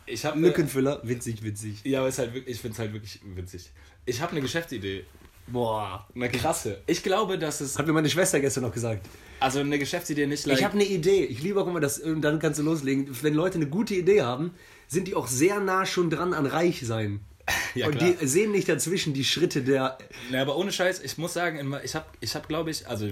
Ich 0.07 0.25
habe 0.25 0.41
Lückenfüller, 0.41 1.01
witzig, 1.05 1.43
witzig. 1.43 1.81
Ja, 1.85 2.01
aber 2.01 2.09
ist 2.09 2.19
halt 2.19 2.35
wirklich, 2.35 2.57
ich 2.57 2.61
finde 2.61 2.73
es 2.75 2.79
halt 2.79 2.93
wirklich 2.93 3.21
witzig. 3.25 3.71
Ich 4.07 4.21
habe 4.21 4.33
eine 4.33 4.41
Geschäftsidee. 4.41 5.05
Boah. 5.47 6.07
Eine 6.15 6.29
krasse. 6.29 6.81
Ich 6.87 7.03
glaube, 7.03 7.39
dass 7.39 7.61
es. 7.61 7.79
Hat 7.79 7.87
mir 7.87 7.93
meine 7.93 8.09
Schwester 8.09 8.41
gestern 8.41 8.65
noch 8.65 8.73
gesagt. 8.73 9.07
Also 9.41 9.61
eine 9.61 9.79
Geschäftsidee 9.79 10.27
nicht 10.27 10.47
like, 10.47 10.59
Ich 10.59 10.65
habe 10.65 10.75
eine 10.75 10.85
Idee. 10.85 11.25
Ich 11.25 11.43
liebe 11.43 11.61
auch 11.61 11.67
immer 11.67 11.81
das, 11.81 11.99
und 11.99 12.23
dann 12.23 12.39
kannst 12.39 12.59
du 12.59 12.63
loslegen. 12.63 13.09
Wenn 13.23 13.35
Leute 13.35 13.57
eine 13.57 13.69
gute 13.69 13.95
Idee 13.95 14.23
haben, 14.23 14.55
sind 14.87 15.09
die 15.09 15.15
auch 15.15 15.27
sehr 15.27 15.61
nah 15.61 15.87
schon 15.87 16.11
dran 16.11 16.35
an 16.35 16.47
reich 16.47 16.87
sein. 16.87 17.21
Ja, 17.75 17.87
und 17.87 17.99
klar. 17.99 18.13
die 18.13 18.27
sehen 18.27 18.53
nicht 18.53 18.69
dazwischen 18.69 19.13
die 19.13 19.25
Schritte 19.25 19.63
der. 19.63 19.99
Na, 20.31 20.43
aber 20.43 20.57
ohne 20.57 20.71
Scheiß, 20.71 21.01
ich 21.03 21.19
muss 21.19 21.35
sagen, 21.35 21.75
ich 21.83 21.95
habe, 21.97 22.07
ich 22.21 22.35
hab, 22.35 22.49
glaube 22.49 22.71
ich, 22.71 22.87
also 22.87 23.09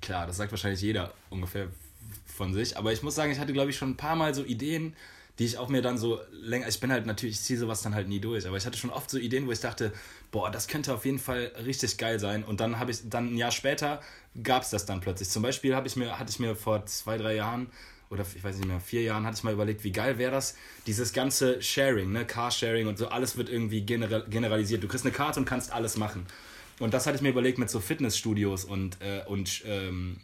klar, 0.00 0.26
das 0.26 0.36
sagt 0.36 0.50
wahrscheinlich 0.50 0.80
jeder 0.80 1.12
ungefähr 1.30 1.68
von 2.40 2.54
sich, 2.54 2.78
aber 2.78 2.90
ich 2.90 3.02
muss 3.02 3.14
sagen, 3.14 3.30
ich 3.30 3.38
hatte, 3.38 3.52
glaube 3.52 3.68
ich, 3.68 3.76
schon 3.76 3.90
ein 3.90 3.96
paar 3.98 4.16
Mal 4.16 4.34
so 4.34 4.42
Ideen, 4.42 4.96
die 5.38 5.44
ich 5.44 5.58
auch 5.58 5.68
mir 5.68 5.82
dann 5.82 5.98
so 5.98 6.18
länger, 6.32 6.66
ich 6.68 6.80
bin 6.80 6.90
halt 6.90 7.04
natürlich, 7.04 7.34
ich 7.34 7.42
ziehe 7.42 7.58
sowas 7.58 7.82
dann 7.82 7.94
halt 7.94 8.08
nie 8.08 8.18
durch, 8.18 8.46
aber 8.46 8.56
ich 8.56 8.64
hatte 8.64 8.78
schon 8.78 8.88
oft 8.88 9.10
so 9.10 9.18
Ideen, 9.18 9.46
wo 9.46 9.52
ich 9.52 9.60
dachte, 9.60 9.92
boah, 10.30 10.50
das 10.50 10.66
könnte 10.66 10.94
auf 10.94 11.04
jeden 11.04 11.18
Fall 11.18 11.52
richtig 11.66 11.98
geil 11.98 12.18
sein 12.18 12.42
und 12.42 12.60
dann 12.60 12.78
habe 12.78 12.92
ich, 12.92 13.00
dann 13.10 13.34
ein 13.34 13.36
Jahr 13.36 13.50
später 13.50 14.00
gab 14.42 14.62
es 14.62 14.70
das 14.70 14.86
dann 14.86 15.00
plötzlich. 15.02 15.28
Zum 15.28 15.42
Beispiel 15.42 15.74
habe 15.74 15.86
ich 15.86 15.96
mir, 15.96 16.18
hatte 16.18 16.30
ich 16.30 16.38
mir 16.38 16.56
vor 16.56 16.86
zwei, 16.86 17.18
drei 17.18 17.34
Jahren 17.34 17.66
oder 18.08 18.24
ich 18.34 18.42
weiß 18.42 18.56
nicht 18.56 18.68
mehr, 18.68 18.80
vier 18.80 19.02
Jahren 19.02 19.26
hatte 19.26 19.36
ich 19.36 19.44
mal 19.44 19.52
überlegt, 19.52 19.84
wie 19.84 19.92
geil 19.92 20.16
wäre 20.16 20.32
das, 20.32 20.56
dieses 20.86 21.12
ganze 21.12 21.60
Sharing, 21.60 22.10
ne, 22.10 22.24
Carsharing 22.24 22.86
und 22.86 22.96
so, 22.96 23.08
alles 23.08 23.36
wird 23.36 23.50
irgendwie 23.50 23.82
general, 23.82 24.24
generalisiert. 24.30 24.82
Du 24.82 24.88
kriegst 24.88 25.04
eine 25.04 25.14
Karte 25.14 25.40
und 25.40 25.46
kannst 25.46 25.72
alles 25.72 25.98
machen. 25.98 26.24
Und 26.78 26.94
das 26.94 27.06
hatte 27.06 27.16
ich 27.16 27.22
mir 27.22 27.28
überlegt 27.28 27.58
mit 27.58 27.68
so 27.68 27.80
Fitnessstudios 27.80 28.64
und, 28.64 28.96
äh, 29.02 29.24
und 29.26 29.62
ähm, 29.66 30.20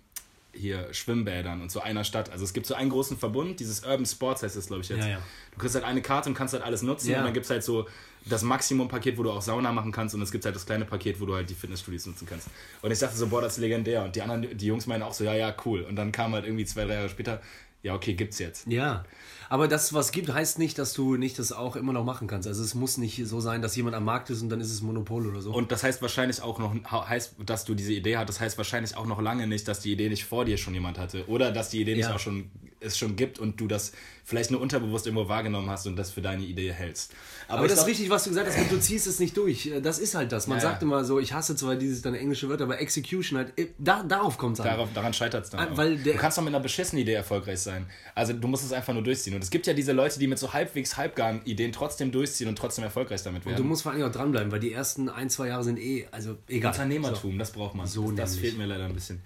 hier 0.56 0.92
Schwimmbädern 0.92 1.60
und 1.60 1.70
so 1.70 1.80
einer 1.80 2.04
Stadt. 2.04 2.30
Also 2.32 2.44
es 2.44 2.52
gibt 2.52 2.66
so 2.66 2.74
einen 2.74 2.90
großen 2.90 3.16
Verbund, 3.18 3.60
dieses 3.60 3.84
Urban 3.84 4.06
Sports 4.06 4.42
heißt 4.42 4.56
das, 4.56 4.66
glaube 4.66 4.82
ich, 4.82 4.88
jetzt. 4.88 5.04
Ja, 5.04 5.10
ja. 5.12 5.18
Du 5.52 5.58
kriegst 5.58 5.74
halt 5.74 5.84
eine 5.84 6.02
Karte 6.02 6.28
und 6.28 6.34
kannst 6.34 6.54
halt 6.54 6.64
alles 6.64 6.82
nutzen 6.82 7.10
Ja. 7.10 7.18
und 7.18 7.24
dann 7.24 7.32
gibt 7.34 7.44
es 7.44 7.50
halt 7.50 7.62
so 7.62 7.86
das 8.24 8.42
Maximum-Paket, 8.42 9.16
wo 9.18 9.22
du 9.22 9.30
auch 9.30 9.40
Sauna 9.42 9.70
machen 9.72 9.92
kannst 9.92 10.14
und 10.14 10.22
es 10.22 10.32
gibt 10.32 10.44
halt 10.44 10.56
das 10.56 10.66
kleine 10.66 10.84
Paket, 10.84 11.20
wo 11.20 11.26
du 11.26 11.34
halt 11.34 11.48
die 11.48 11.54
Fitnessstudios 11.54 12.06
nutzen 12.06 12.26
kannst. 12.26 12.48
Und 12.82 12.90
ich 12.90 12.98
dachte 12.98 13.16
so, 13.16 13.28
boah, 13.28 13.40
das 13.40 13.52
ist 13.54 13.58
legendär. 13.58 14.02
Und 14.04 14.16
die 14.16 14.22
anderen, 14.22 14.56
die 14.56 14.66
Jungs 14.66 14.86
meinen 14.86 15.02
auch 15.02 15.12
so, 15.12 15.22
ja, 15.24 15.34
ja, 15.34 15.54
cool. 15.64 15.82
Und 15.82 15.94
dann 15.96 16.10
kam 16.10 16.32
halt 16.34 16.44
irgendwie 16.44 16.64
zwei, 16.64 16.84
drei 16.84 16.94
Jahre 16.94 17.08
später, 17.08 17.40
ja, 17.82 17.94
okay, 17.94 18.14
gibt's 18.14 18.40
jetzt. 18.40 18.66
Ja. 18.66 19.04
Aber 19.48 19.68
dass 19.68 19.84
es 19.84 19.92
was 19.94 20.10
gibt, 20.12 20.32
heißt 20.32 20.58
nicht, 20.58 20.78
dass 20.78 20.92
du 20.92 21.16
nicht 21.16 21.38
das 21.38 21.52
auch 21.52 21.76
immer 21.76 21.92
noch 21.92 22.04
machen 22.04 22.26
kannst. 22.26 22.48
Also 22.48 22.62
es 22.64 22.74
muss 22.74 22.96
nicht 22.98 23.26
so 23.26 23.40
sein, 23.40 23.62
dass 23.62 23.76
jemand 23.76 23.94
am 23.94 24.04
Markt 24.04 24.28
ist 24.30 24.42
und 24.42 24.48
dann 24.48 24.60
ist 24.60 24.72
es 24.72 24.82
Monopol 24.82 25.26
oder 25.26 25.40
so. 25.40 25.52
Und 25.52 25.70
das 25.72 25.82
heißt 25.84 26.02
wahrscheinlich 26.02 26.42
auch 26.42 26.58
noch, 26.58 26.74
heißt, 27.08 27.34
dass 27.44 27.64
du 27.64 27.74
diese 27.74 27.92
Idee 27.92 28.16
hattest, 28.16 28.40
heißt 28.40 28.58
wahrscheinlich 28.58 28.96
auch 28.96 29.06
noch 29.06 29.20
lange 29.20 29.46
nicht, 29.46 29.68
dass 29.68 29.80
die 29.80 29.92
Idee 29.92 30.08
nicht 30.08 30.24
vor 30.24 30.44
dir 30.44 30.56
schon 30.56 30.74
jemand 30.74 30.98
hatte. 30.98 31.26
Oder 31.28 31.52
dass 31.52 31.70
die 31.70 31.80
Idee 31.80 31.94
nicht 31.94 32.06
Ja. 32.08 32.14
auch 32.14 32.18
schon, 32.20 32.50
es 32.80 32.98
schon 32.98 33.16
gibt 33.16 33.38
und 33.38 33.60
du 33.60 33.66
das 33.68 33.92
vielleicht 34.24 34.50
nur 34.50 34.60
unterbewusst 34.60 35.06
irgendwo 35.06 35.28
wahrgenommen 35.28 35.70
hast 35.70 35.86
und 35.86 35.94
das 35.96 36.10
für 36.10 36.20
deine 36.20 36.42
Idee 36.42 36.72
hältst. 36.72 37.12
Aber, 37.48 37.64
ich 37.64 37.70
das 37.70 37.80
ist 37.82 37.86
richtig, 37.86 38.10
was 38.10 38.24
du 38.24 38.30
gesagt 38.30 38.48
hast, 38.48 38.70
du 38.70 38.78
ziehst 38.80 39.06
es 39.06 39.20
nicht 39.20 39.36
durch. 39.36 39.70
Das 39.82 39.98
ist 40.00 40.16
halt 40.16 40.32
das. 40.32 40.48
Man 40.48 40.58
Ja, 40.58 40.62
sagt 40.62 40.82
ja. 40.82 40.86
immer 40.88 41.04
so, 41.04 41.20
ich 41.20 41.32
hasse 41.32 41.54
zwar 41.54 41.76
dieses 41.76 42.02
dann 42.02 42.14
englische 42.14 42.48
Wörter, 42.48 42.64
aber 42.64 42.80
Execution 42.80 43.38
halt, 43.38 43.52
da, 43.78 44.02
darauf 44.02 44.36
kommt 44.36 44.54
es 44.54 44.60
an. 44.60 44.66
Darauf, 44.66 44.88
daran 44.92 45.14
scheitert 45.14 45.44
es 45.44 45.50
dann. 45.50 45.68
Auch. 45.72 45.76
weil 45.76 45.96
der- 45.98 46.14
du 46.14 46.18
kannst 46.18 46.36
doch 46.38 46.42
mit 46.42 46.52
einer 46.52 46.62
beschissenen 46.62 47.02
Idee 47.02 47.12
erfolgreich 47.14 47.60
sein. 47.60 47.86
Also 48.16 48.32
du 48.32 48.48
musst 48.48 48.64
es 48.64 48.72
einfach 48.72 48.92
nur 48.92 49.02
durchziehen. 49.04 49.34
Und 49.36 49.42
es 49.42 49.50
gibt 49.50 49.66
ja 49.66 49.74
diese 49.74 49.92
Leute, 49.92 50.18
die 50.18 50.26
mit 50.26 50.38
so 50.38 50.52
halbwegs 50.52 50.96
halbgaren 50.96 51.40
Ideen 51.44 51.72
trotzdem 51.72 52.10
durchziehen 52.10 52.48
und 52.48 52.56
trotzdem 52.56 52.84
erfolgreich 52.84 53.22
damit 53.22 53.46
werden. 53.46 53.56
Du 53.56 53.64
musst 53.64 53.82
vor 53.82 53.92
allem 53.92 54.02
auch 54.02 54.12
dranbleiben, 54.12 54.50
weil 54.50 54.60
die 54.60 54.72
ersten 54.72 55.08
ein, 55.08 55.30
zwei 55.30 55.48
Jahre 55.48 55.64
sind 55.64 55.78
eh, 55.78 56.06
also 56.10 56.36
egal. 56.48 56.72
Unternehmertum, 56.72 57.38
das 57.38 57.52
braucht 57.52 57.74
man. 57.74 57.86
So 57.86 58.10
das, 58.10 58.32
das 58.32 58.38
fehlt 58.38 58.58
mir 58.58 58.66
leider 58.66 58.86
ein 58.86 58.94
bisschen. 58.94 59.22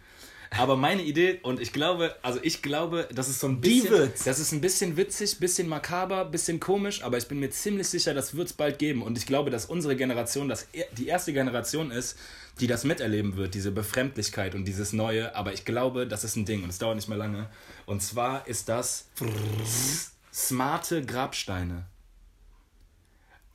Aber 0.58 0.76
meine 0.76 1.02
Idee, 1.02 1.38
und 1.44 1.60
ich 1.60 1.72
glaube, 1.72 2.16
also 2.22 2.40
ich 2.42 2.60
glaube, 2.60 3.08
das 3.14 3.28
ist 3.28 3.38
so 3.38 3.46
ein 3.46 3.60
Die 3.60 3.68
bisschen, 3.82 3.90
wird's. 3.90 4.24
das 4.24 4.40
ist 4.40 4.50
ein 4.52 4.60
bisschen 4.60 4.96
witzig, 4.96 5.38
bisschen 5.38 5.68
makaber, 5.68 6.24
bisschen 6.24 6.58
komisch, 6.58 7.04
aber 7.04 7.18
ich 7.18 7.28
bin 7.28 7.38
mir 7.38 7.50
ziemlich 7.50 7.88
sicher, 7.88 8.14
das 8.14 8.34
wird 8.34 8.48
es 8.48 8.52
bald 8.52 8.78
geben. 8.80 9.02
Und 9.02 9.16
ich 9.16 9.26
glaube, 9.26 9.50
dass 9.50 9.66
unsere 9.66 9.94
Generation 9.94 10.48
das, 10.48 10.66
e- 10.72 10.84
die 10.98 11.06
erste 11.06 11.32
Generation 11.32 11.92
ist, 11.92 12.18
die 12.58 12.66
das 12.66 12.82
miterleben 12.84 13.36
wird, 13.36 13.54
diese 13.54 13.70
Befremdlichkeit 13.70 14.56
und 14.56 14.64
dieses 14.64 14.92
Neue. 14.92 15.34
Aber 15.36 15.52
ich 15.52 15.64
glaube, 15.64 16.06
das 16.08 16.24
ist 16.24 16.34
ein 16.36 16.44
Ding 16.46 16.64
und 16.64 16.70
es 16.70 16.78
dauert 16.78 16.96
nicht 16.96 17.08
mehr 17.08 17.16
lange. 17.18 17.48
Und 17.86 18.02
zwar 18.02 18.46
ist 18.48 18.68
das 18.68 19.06
smarte 20.32 21.04
Grabsteine. 21.04 21.84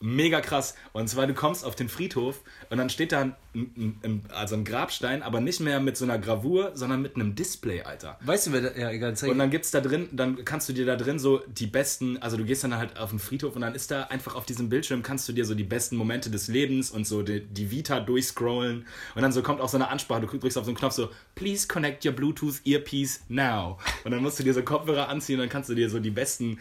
Mega 0.06 0.40
krass. 0.40 0.76
Und 0.94 1.10
zwar, 1.10 1.26
du 1.26 1.34
kommst 1.34 1.66
auf 1.66 1.76
den 1.76 1.90
Friedhof 1.90 2.42
und 2.70 2.78
dann 2.78 2.92
steht 2.92 3.12
da 3.12 3.22
ein, 3.22 3.36
ein, 3.56 4.00
ein, 4.04 4.22
also 4.30 4.56
ein 4.56 4.64
Grabstein, 4.64 5.24
aber 5.24 5.42
nicht 5.42 5.62
mehr 5.62 5.80
mit 5.80 5.98
so 5.98 6.06
einer 6.06 6.20
Gravur, 6.20 6.72
sondern 6.76 7.02
mit 7.02 7.16
einem 7.16 7.34
Display, 7.34 7.82
Alter. 7.82 8.20
Weißt 8.22 8.46
du, 8.46 8.52
wer 8.52 8.62
da, 8.62 8.80
ja, 8.80 8.92
egal, 8.92 9.16
zeig. 9.16 9.32
Und 9.32 9.40
dann 9.40 9.50
gibt's 9.50 9.72
da 9.72 9.82
drin, 9.82 10.08
dann 10.12 10.46
kannst 10.46 10.70
du 10.70 10.74
dir 10.74 10.86
da 10.86 10.96
drin 10.96 11.18
so 11.18 11.42
die 11.48 11.66
besten, 11.66 12.18
also 12.22 12.38
du 12.38 12.46
gehst 12.46 12.64
dann 12.64 12.78
halt 12.78 13.00
auf 13.00 13.10
den 13.10 13.18
Friedhof 13.18 13.56
und 13.56 13.62
dann 13.62 13.74
ist 13.74 13.90
da 13.90 14.04
einfach 14.04 14.36
auf 14.36 14.46
diesem 14.46 14.70
Bildschirm 14.70 15.02
kannst 15.02 15.28
du 15.28 15.34
dir 15.34 15.44
so 15.44 15.56
die 15.56 15.64
besten 15.64 15.96
Momente 15.96 16.30
des 16.30 16.50
Lebens 16.50 16.92
und 16.92 17.08
so 17.08 17.24
die, 17.24 17.42
die 17.42 17.72
Vita 17.72 18.00
durchscrollen 18.00 18.86
und 19.16 19.22
dann 19.22 19.32
so 19.32 19.42
kommt 19.42 19.60
auch 19.60 19.70
so 19.70 19.78
eine 19.78 19.88
Ansprache, 19.88 20.22
du 20.22 20.28
drückst 20.28 20.58
auf 20.60 20.66
so 20.66 20.70
einen 20.70 20.78
Knopf 20.78 20.94
so, 20.94 21.10
please 21.34 21.68
connect 21.68 22.06
your 22.06 22.12
Bluetooth 22.12 22.62
earpiece 22.64 23.22
now. 23.28 23.80
Und 24.04 24.12
dann 24.12 24.22
musst 24.22 24.38
du 24.38 24.44
dir 24.44 24.54
so 24.54 24.62
Kopfhörer 24.62 25.10
anziehen 25.10 25.40
und 25.40 25.46
dann 25.46 25.50
kannst 25.50 25.70
du 25.70 25.74
dir 25.74 25.90
so 25.90 26.00
die 26.00 26.12
besten 26.12 26.60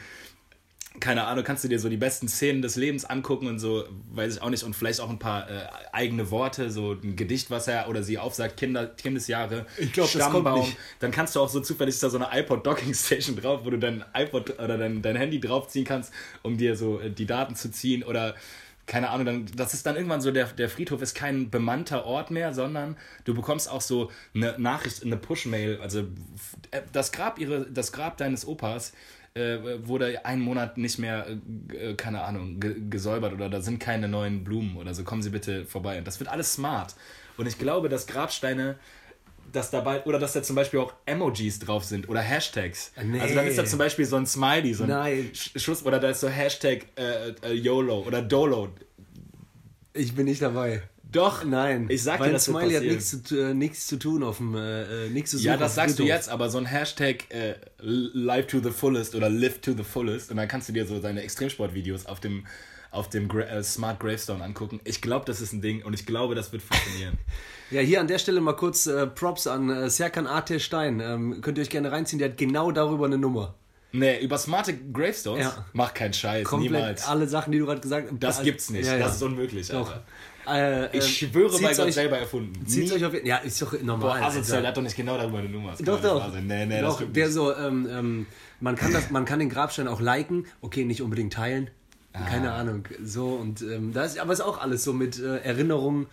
keine 1.00 1.24
Ahnung, 1.26 1.42
kannst 1.44 1.64
du 1.64 1.68
dir 1.68 1.80
so 1.80 1.88
die 1.88 1.96
besten 1.96 2.28
Szenen 2.28 2.62
des 2.62 2.76
Lebens 2.76 3.04
angucken 3.04 3.48
und 3.48 3.58
so, 3.58 3.84
weiß 4.12 4.36
ich 4.36 4.42
auch 4.42 4.50
nicht, 4.50 4.62
und 4.62 4.74
vielleicht 4.74 5.00
auch 5.00 5.10
ein 5.10 5.18
paar 5.18 5.50
äh, 5.50 5.66
eigene 5.92 6.30
Worte, 6.30 6.70
so 6.70 6.92
ein 6.92 7.16
Gedicht, 7.16 7.50
was 7.50 7.66
er 7.66 7.88
oder 7.88 8.02
sie 8.02 8.18
aufsagt, 8.18 8.56
Kinder, 8.56 8.86
Kindesjahre, 8.86 9.66
Ich 9.76 9.92
glaub, 9.92 10.10
das 10.12 10.30
kommt 10.30 10.52
nicht. 10.54 10.76
Dann 11.00 11.10
kannst 11.10 11.34
du 11.34 11.40
auch 11.40 11.48
so 11.48 11.60
zufällig 11.60 11.94
ist 11.94 12.02
da 12.02 12.10
so 12.10 12.18
eine 12.18 12.28
iPod 12.38 12.64
Docking 12.64 12.94
Station 12.94 13.36
drauf, 13.36 13.60
wo 13.64 13.70
du 13.70 13.78
dein 13.78 14.04
iPod 14.14 14.58
oder 14.58 14.78
dein, 14.78 15.02
dein 15.02 15.16
Handy 15.16 15.40
draufziehen 15.40 15.84
kannst, 15.84 16.12
um 16.42 16.56
dir 16.56 16.76
so 16.76 17.00
äh, 17.00 17.10
die 17.10 17.26
Daten 17.26 17.56
zu 17.56 17.70
ziehen 17.70 18.04
oder 18.04 18.34
keine 18.86 19.10
Ahnung, 19.10 19.24
dann, 19.24 19.46
das 19.56 19.72
ist 19.72 19.86
dann 19.86 19.96
irgendwann 19.96 20.20
so, 20.20 20.30
der, 20.30 20.46
der 20.46 20.68
Friedhof 20.68 21.00
ist 21.00 21.14
kein 21.14 21.50
bemannter 21.50 22.04
Ort 22.04 22.30
mehr, 22.30 22.52
sondern 22.52 22.96
du 23.24 23.34
bekommst 23.34 23.70
auch 23.70 23.80
so 23.80 24.10
eine 24.34 24.58
Nachricht, 24.58 25.02
eine 25.02 25.16
Push-Mail, 25.16 25.80
also 25.80 26.00
äh, 26.70 26.82
das 26.92 27.10
Grab, 27.10 27.38
ihre, 27.38 27.66
das 27.70 27.92
Grab 27.92 28.18
deines 28.18 28.46
Opas 28.46 28.92
äh, 29.34 29.58
wurde 29.86 30.24
einen 30.24 30.42
Monat 30.42 30.78
nicht 30.78 30.98
mehr, 30.98 31.26
äh, 31.72 31.94
keine 31.94 32.22
Ahnung, 32.22 32.60
ge 32.60 32.76
gesäubert 32.88 33.32
oder 33.32 33.48
da 33.48 33.60
sind 33.60 33.80
keine 33.80 34.08
neuen 34.08 34.44
Blumen 34.44 34.76
oder 34.76 34.94
so, 34.94 35.02
kommen 35.04 35.22
Sie 35.22 35.30
bitte 35.30 35.64
vorbei. 35.66 35.98
Und 35.98 36.06
das 36.06 36.20
wird 36.20 36.30
alles 36.30 36.52
smart. 36.52 36.94
Und 37.36 37.46
ich 37.48 37.58
glaube, 37.58 37.88
dass 37.88 38.06
Grabsteine, 38.06 38.76
dass 39.52 39.70
da 39.72 39.80
bald, 39.80 40.06
oder 40.06 40.20
dass 40.20 40.32
da 40.34 40.42
zum 40.42 40.54
Beispiel 40.56 40.78
auch 40.80 40.92
Emojis 41.04 41.58
drauf 41.58 41.84
sind 41.84 42.08
oder 42.08 42.20
Hashtags. 42.20 42.92
Nee. 43.04 43.20
Also 43.20 43.34
dann 43.34 43.46
ist 43.46 43.58
da 43.58 43.64
zum 43.64 43.78
Beispiel 43.80 44.04
so 44.04 44.16
ein 44.16 44.26
Smiley, 44.26 44.72
so 44.72 44.84
ein 44.84 44.90
Nein. 44.90 45.30
Sch- 45.32 45.58
Schuss, 45.58 45.84
oder 45.84 45.98
da 45.98 46.10
ist 46.10 46.20
so 46.20 46.28
Hashtag 46.28 46.86
äh, 46.96 47.30
äh, 47.42 47.52
YOLO 47.54 48.02
oder 48.06 48.22
Dolo. 48.22 48.68
ich 49.92 50.14
bin 50.14 50.26
nicht 50.26 50.42
dabei. 50.42 50.82
Doch, 51.14 51.44
Nein, 51.44 51.86
ich 51.88 52.02
sag 52.02 52.20
dir, 52.22 52.32
das 52.32 52.48
wird 52.48 52.58
Smiley 52.58 52.74
hat 52.74 52.82
nichts 52.82 53.22
zu, 53.22 53.36
äh, 53.36 53.54
nichts 53.54 53.86
zu 53.86 53.98
tun 53.98 54.22
auf 54.24 54.38
dem, 54.38 54.54
äh, 54.54 55.06
äh, 55.06 55.10
nichts 55.10 55.30
zu 55.30 55.38
suchen 55.38 55.46
Ja, 55.46 55.56
das 55.56 55.76
sagst 55.76 55.98
du 55.98 56.02
jetzt, 56.02 56.28
aber 56.28 56.50
so 56.50 56.58
ein 56.58 56.66
Hashtag 56.66 57.30
äh, 57.30 57.54
Live 57.78 58.48
to 58.48 58.58
the 58.60 58.70
fullest 58.70 59.14
oder 59.14 59.30
Live 59.30 59.60
to 59.60 59.74
the 59.76 59.84
fullest 59.84 60.30
und 60.30 60.38
dann 60.38 60.48
kannst 60.48 60.68
du 60.68 60.72
dir 60.72 60.86
so 60.86 61.00
seine 61.00 61.22
Extremsportvideos 61.22 62.06
auf 62.06 62.18
dem, 62.18 62.46
auf 62.90 63.08
dem 63.08 63.28
Gra 63.28 63.42
äh, 63.42 63.62
Smart 63.62 64.00
Gravestone 64.00 64.42
angucken. 64.42 64.80
Ich 64.84 65.00
glaube, 65.00 65.24
das 65.24 65.40
ist 65.40 65.52
ein 65.52 65.62
Ding 65.62 65.84
und 65.84 65.94
ich 65.94 66.04
glaube, 66.04 66.34
das 66.34 66.52
wird 66.52 66.62
funktionieren. 66.62 67.18
Ja, 67.70 67.80
hier 67.80 67.98
an 67.98 68.06
der 68.06 68.18
Stelle 68.18 68.42
mal 68.42 68.52
kurz 68.52 68.86
äh, 68.86 69.06
Props 69.06 69.46
an 69.46 69.70
äh, 69.70 69.88
Serkan 69.88 70.26
A.T. 70.26 70.60
Stein. 70.60 71.00
Ähm, 71.00 71.40
könnt 71.40 71.58
ihr 71.58 71.62
euch 71.62 71.70
gerne 71.70 71.90
reinziehen, 71.90 72.18
der 72.18 72.28
hat 72.28 72.36
genau 72.36 72.70
darüber 72.70 73.06
eine 73.06 73.16
Nummer. 73.16 73.54
Nee, 73.94 74.20
über 74.20 74.36
smarte 74.38 74.74
Gravestones? 74.76 75.44
Ja. 75.44 75.64
Mach 75.72 75.94
keinen 75.94 76.12
Scheiß, 76.12 76.46
Komplett 76.46 76.72
niemals. 76.72 77.06
alle 77.06 77.26
Sachen, 77.26 77.52
die 77.52 77.58
du 77.58 77.66
gerade 77.66 77.80
gesagt 77.80 78.10
hast. 78.10 78.22
Das 78.22 78.42
gibt's 78.42 78.70
nicht. 78.70 78.86
Ja, 78.86 78.96
ja. 78.96 79.06
Das 79.06 79.16
ist 79.16 79.22
unmöglich. 79.22 79.68
Doch. 79.68 79.94
Äh, 80.46 80.94
Ich 80.98 81.22
ähm, 81.22 81.30
schwöre 81.30 81.58
bei 81.58 81.70
Gott 81.74 81.78
euch, 81.86 81.94
selber 81.94 82.18
erfunden. 82.18 82.66
Zieht's 82.66 82.90
Nie- 82.90 82.96
euch 82.98 83.04
auf 83.06 83.24
Ja, 83.24 83.38
ist 83.38 83.62
doch 83.62 83.72
normal. 83.80 84.20
Boah, 84.20 84.26
asozial, 84.26 84.58
Alter. 84.58 84.68
hat 84.68 84.76
doch 84.76 84.82
nicht 84.82 84.96
genau 84.96 85.16
darüber 85.16 85.38
eine 85.38 85.48
Nummer. 85.48 85.70
Das 85.70 85.78
Doch, 85.80 86.00
doch. 86.02 86.32
Nee, 86.38 86.66
nee, 86.66 86.80
das 86.82 86.90
doch 86.90 86.96
stimmt 86.96 87.16
der 87.16 87.24
nicht. 87.26 87.34
so, 87.34 87.56
ähm, 87.56 87.88
ähm, 87.90 88.26
man, 88.60 88.76
kann 88.76 88.92
das, 88.92 89.10
man 89.10 89.24
kann 89.24 89.38
den 89.38 89.48
Grabstein 89.48 89.88
auch 89.88 90.02
liken, 90.02 90.44
okay, 90.60 90.84
nicht 90.84 91.00
unbedingt 91.00 91.32
teilen. 91.32 91.70
Keine 92.12 92.52
Ah. 92.52 92.58
Ahnung. 92.58 92.84
So 93.02 93.28
und 93.28 93.62
ähm, 93.62 93.92
da 93.94 94.04
ist, 94.04 94.18
aber 94.18 94.32
ist 94.34 94.40
auch 94.42 94.58
alles 94.60 94.84
so 94.84 94.92
mit 94.92 95.18
äh, 95.18 95.38
Erinnerungen 95.38 96.06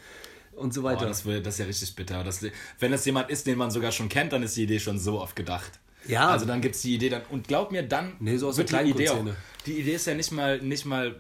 und 0.56 0.74
so 0.74 0.82
weiter. 0.84 1.06
das, 1.06 1.26
will, 1.26 1.41
das 1.44 1.56
ist 1.56 1.60
ja 1.60 1.65
richtig 1.65 1.96
bitter. 1.96 2.24
Das, 2.24 2.44
wenn 2.80 2.91
das 2.91 3.06
jemand 3.06 3.30
ist, 3.30 3.46
den 3.48 3.58
man 3.58 3.70
sogar 3.70 3.91
schon 3.91 4.08
kennt, 4.10 4.32
dann 4.34 4.41
ist 4.44 4.56
die 4.56 4.63
Idee 4.63 4.80
schon 4.80 4.98
so 4.98 5.20
oft 5.22 5.36
gedacht. 5.36 5.74
Ja. 6.07 6.29
Also 6.29 6.45
dann 6.45 6.61
gibt 6.61 6.75
es 6.75 6.81
die 6.81 6.95
Idee 6.95 7.09
dann. 7.09 7.21
Und 7.29 7.47
glaub 7.47 7.71
mir, 7.71 7.83
dann 7.83 8.13
Nee, 8.19 8.37
so 8.37 8.55
wird 8.55 8.71
die 8.71 8.89
Idee 8.89 9.09
auch. 9.09 9.25
Die 9.65 9.79
Idee 9.79 9.93
ist 9.93 10.07
ja 10.07 10.15
nicht 10.15 10.31
mal, 10.31 10.59
nicht 10.59 10.85
mal 10.85 11.15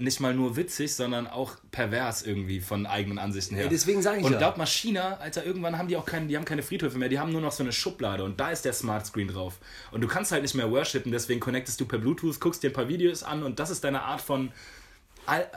nicht 0.00 0.20
mal 0.20 0.34
nur 0.34 0.56
witzig, 0.56 0.94
sondern 0.94 1.26
auch 1.26 1.56
pervers 1.70 2.22
irgendwie 2.22 2.60
von 2.60 2.86
eigenen 2.86 3.18
Ansichten 3.18 3.54
her. 3.54 3.64
Ja, 3.64 3.70
deswegen 3.70 4.02
sag 4.02 4.18
ich 4.18 4.24
Und 4.24 4.32
ja. 4.32 4.38
glaub 4.38 4.56
mal, 4.56 4.66
China, 4.66 5.18
Alter, 5.18 5.44
irgendwann 5.44 5.78
haben 5.78 5.88
die 5.88 5.96
auch 5.96 6.06
keine, 6.06 6.26
die 6.26 6.36
haben 6.36 6.44
keine 6.44 6.62
Friedhöfe 6.62 6.98
mehr, 6.98 7.08
die 7.08 7.18
haben 7.18 7.32
nur 7.32 7.40
noch 7.40 7.52
so 7.52 7.62
eine 7.62 7.72
Schublade 7.72 8.24
und 8.24 8.40
da 8.40 8.50
ist 8.50 8.64
der 8.64 8.72
Smart 8.72 9.06
Screen 9.06 9.28
drauf. 9.28 9.58
Und 9.92 10.00
du 10.00 10.08
kannst 10.08 10.32
halt 10.32 10.42
nicht 10.42 10.54
mehr 10.54 10.70
worshipen, 10.70 11.12
deswegen 11.12 11.40
connectest 11.40 11.80
du 11.80 11.86
per 11.86 11.98
Bluetooth, 11.98 12.40
guckst 12.40 12.62
dir 12.62 12.70
ein 12.70 12.72
paar 12.72 12.88
Videos 12.88 13.22
an 13.22 13.42
und 13.42 13.58
das 13.58 13.70
ist 13.70 13.84
deine 13.84 14.02
Art 14.02 14.20
von 14.20 14.52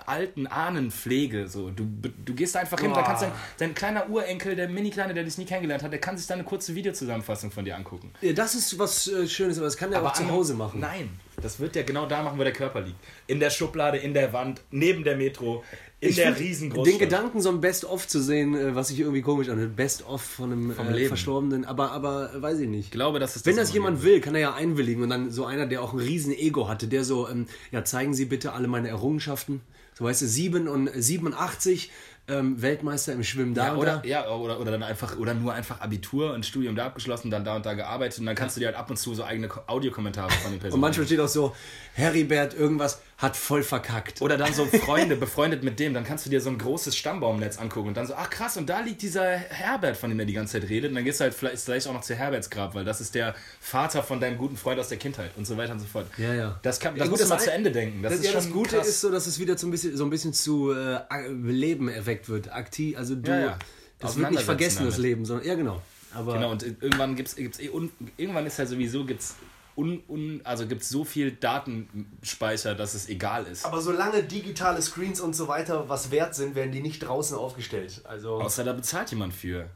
alten 0.05 0.47
Ahnenpflege. 0.47 1.47
So. 1.47 1.69
Du, 1.69 1.86
du 1.86 2.33
gehst 2.33 2.55
einfach 2.55 2.79
hin, 2.79 2.91
da 2.91 3.01
Boah. 3.01 3.05
kannst 3.05 3.23
dein, 3.23 3.31
dein 3.57 3.75
kleiner 3.75 4.09
Urenkel, 4.09 4.55
der 4.55 4.69
Mini-Kleine, 4.69 5.13
der 5.13 5.23
dich 5.23 5.38
nie 5.38 5.45
kennengelernt 5.45 5.83
hat, 5.83 5.91
der 5.91 5.99
kann 5.99 6.17
sich 6.17 6.27
da 6.27 6.36
eine 6.36 6.43
kurze 6.43 6.75
Videozusammenfassung 6.75 7.51
von 7.51 7.65
dir 7.65 7.75
angucken. 7.75 8.12
Ja, 8.21 8.33
das 8.33 8.55
ist 8.55 8.77
was 8.79 9.07
äh, 9.07 9.27
Schönes, 9.27 9.57
aber 9.57 9.67
das 9.67 9.77
kann 9.77 9.91
der 9.91 10.03
auch 10.03 10.13
zu 10.13 10.29
Hause 10.29 10.53
machen. 10.53 10.79
Nein, 10.79 11.09
das 11.41 11.59
wird 11.59 11.75
der 11.75 11.83
genau 11.83 12.05
da 12.05 12.23
machen, 12.23 12.38
wo 12.39 12.43
der 12.43 12.53
Körper 12.53 12.81
liegt. 12.81 12.97
In 13.27 13.39
der 13.39 13.49
Schublade, 13.49 13.97
in 13.97 14.13
der 14.13 14.33
Wand, 14.33 14.62
neben 14.71 15.03
der 15.03 15.15
Metro, 15.15 15.63
in 16.03 16.09
Ich 16.09 16.15
der 16.17 16.37
riesengroßen 16.37 16.91
Den 16.91 16.99
Gedanken, 16.99 17.41
so 17.41 17.49
ein 17.49 17.61
Best-of 17.61 18.07
zu 18.07 18.21
sehen, 18.21 18.55
äh, 18.55 18.75
was 18.75 18.89
sich 18.89 18.99
irgendwie 18.99 19.21
komisch 19.21 19.49
anhört. 19.49 19.75
Best-of 19.75 20.21
von 20.21 20.51
einem 20.51 20.71
äh. 20.71 21.05
Verstorbenen, 21.07 21.65
aber, 21.65 21.91
aber 21.91 22.33
äh, 22.35 22.41
weiß 22.41 22.59
ich 22.59 22.67
nicht. 22.69 22.85
Ich 22.85 22.91
glaube, 22.91 23.19
das 23.19 23.35
ist 23.35 23.45
Wenn 23.45 23.55
das 23.55 23.69
immer 23.69 23.73
jemand 23.87 24.03
will, 24.03 24.19
kann 24.21 24.35
er 24.35 24.41
ja 24.41 24.53
einwilligen 24.53 25.01
und 25.03 25.09
dann 25.09 25.31
so 25.31 25.45
einer, 25.45 25.65
der 25.65 25.81
auch 25.81 25.93
ein 25.93 25.99
riesen 25.99 26.33
Ego 26.33 26.67
hatte, 26.67 26.87
der 26.87 27.03
so, 27.03 27.27
ähm, 27.29 27.47
ja, 27.71 27.83
zeigen 27.83 28.13
Sie 28.13 28.25
bitte 28.25 28.53
alle 28.53 28.67
meine 28.67 28.89
Errungenschaften. 28.89 29.61
So 29.95 30.05
weißt 30.05 30.23
du, 30.23 30.25
7 30.27 30.67
und 30.67 30.89
87, 30.93 31.91
ähm, 32.27 32.61
Weltmeister 32.61 33.13
im 33.13 33.23
Schwimmen 33.23 33.53
da 33.53 33.67
Ja, 33.67 33.75
oder, 33.75 33.97
da. 33.97 34.07
ja, 34.07 34.29
oder, 34.31 34.59
oder 34.59 34.71
dann 34.71 34.81
einfach, 34.81 35.17
oder 35.17 35.33
nur 35.33 35.53
einfach 35.53 35.81
Abitur 35.81 36.33
und 36.33 36.45
Studium 36.45 36.75
da 36.75 36.85
abgeschlossen, 36.87 37.29
dann 37.29 37.43
da 37.45 37.55
und 37.57 37.65
da 37.65 37.73
gearbeitet 37.73 38.19
und 38.19 38.25
dann 38.25 38.35
kannst 38.35 38.55
du 38.55 38.59
dir 38.61 38.67
halt 38.67 38.77
ab 38.77 38.89
und 38.89 38.97
zu 38.97 39.13
so 39.13 39.23
eigene 39.23 39.49
Ko- 39.49 39.59
Audiokommentare 39.67 40.31
von 40.31 40.51
den 40.51 40.59
Personen. 40.59 40.75
Und 40.75 40.79
manchmal 40.79 41.05
steht 41.05 41.19
auch 41.19 41.27
so, 41.27 41.53
Heribert 41.93 42.53
irgendwas 42.57 43.01
hat 43.17 43.38
voll 43.38 43.63
verkackt. 43.63 44.21
Oder 44.21 44.38
dann 44.38 44.54
so 44.54 44.65
Freunde, 44.65 45.15
befreundet 45.15 45.63
mit 45.63 45.80
dem, 45.80 45.93
dann 45.93 46.04
kannst 46.04 46.26
du 46.26 46.30
dir 46.30 46.41
so 46.41 46.49
ein 46.49 46.58
großes 46.58 46.95
Stammbaumnetz 46.95 47.58
angucken 47.58 47.89
und 47.89 47.97
dann 47.97 48.08
so, 48.08 48.15
ach 48.15 48.30
krass, 48.30 48.58
und 48.58 48.69
da 48.69 48.82
liegt 48.82 49.02
dieser 49.02 49.23
Herbert, 49.26 49.97
von 49.97 50.10
dem 50.10 50.19
er 50.19 50.26
die 50.26 50.34
ganze 50.34 50.60
Zeit 50.60 50.69
redet. 50.69 50.89
Und 50.89 50.95
dann 50.95 51.04
gehst 51.04 51.19
du 51.19 51.23
halt 51.23 51.34
vielleicht, 51.34 51.63
vielleicht 51.63 51.88
auch 51.88 51.93
noch 51.93 52.02
zu 52.02 52.15
Herberts 52.15 52.49
Grab, 52.49 52.76
weil 52.76 52.86
das 52.86 53.02
ist 53.02 53.15
der 53.15 53.36
Vater 53.60 54.04
von 54.04 54.19
deinem 54.19 54.38
guten 54.38 54.58
Freund 54.58 54.80
aus 54.80 54.89
der 54.89 54.97
Kindheit 54.97 55.32
und 55.38 55.45
so 55.45 55.58
weiter 55.58 55.73
und 55.73 55.80
so 55.80 55.86
fort. 55.86 56.08
Ja, 56.17 56.34
ja. 56.34 56.60
Das, 56.63 56.80
kann, 56.80 56.95
Ja, 56.95 57.02
das 57.02 57.10
gut, 57.10 57.21
du 57.21 57.28
mal 57.28 57.36
das 57.36 57.45
zu 57.45 57.52
Ende 57.54 57.71
denken. 57.71 58.02
Das, 58.04 58.12
Das, 58.13 58.19
ist 58.19 58.26
ja, 58.26 58.32
schon 58.32 58.41
das 58.43 58.52
Gute 58.52 58.76
krass. 58.78 58.88
ist 58.88 59.02
so, 59.02 59.12
dass 59.12 59.28
es 59.28 59.39
wieder 59.39 59.58
so 59.58 59.67
ein 59.67 59.71
bisschen, 59.71 59.95
so 59.95 60.04
ein 60.04 60.10
bisschen 60.10 60.34
zu 60.34 60.71
äh, 60.71 60.99
Leben 61.30 61.89
erweckt 61.89 62.30
wird. 62.30 62.52
Aktiv, 62.52 62.97
also 62.97 63.15
du, 63.15 63.30
Ja, 63.30 63.39
ja. 63.39 63.60
das 63.99 64.17
wird 64.17 64.32
nicht 64.32 64.43
vergessen, 64.43 64.86
das 64.86 64.97
Leben, 64.97 65.26
sondern, 65.26 65.47
ja 65.47 65.56
genau. 65.56 65.82
Aber 66.13 66.34
Genau, 66.34 66.52
und 66.52 66.63
irgendwann 66.63 67.15
gibt's, 67.15 67.36
gibt's 67.36 67.60
eh 67.60 67.69
un, 67.69 67.91
irgendwann 68.17 68.45
ist 68.45 68.60
ja 68.60 68.65
sowieso 68.65 69.06
gibt's 69.06 69.36
un, 69.75 70.01
un, 70.07 70.41
also 70.43 70.67
gibt's 70.67 70.89
so 70.89 71.03
viel 71.03 71.31
Datenspeicher, 71.31 72.75
dass 72.75 72.93
es 72.93 73.09
egal 73.09 73.45
ist. 73.45 73.65
Aber 73.65 73.81
solange 73.81 74.23
digitale 74.23 74.81
Screens 74.81 75.19
und 75.19 75.36
so 75.36 75.47
weiter 75.47 75.89
was 75.89 76.12
wert 76.12 76.36
sind, 76.36 76.55
werden 76.55 76.71
die 76.71 76.81
nicht 76.81 76.99
draußen 76.99 77.38
aufgestellt. 77.38 78.01
Also 78.05 78.36
Außer 78.41 78.63
da 78.63 78.73
bezahlt 78.73 79.09
jemand 79.12 79.33
für. 79.33 79.69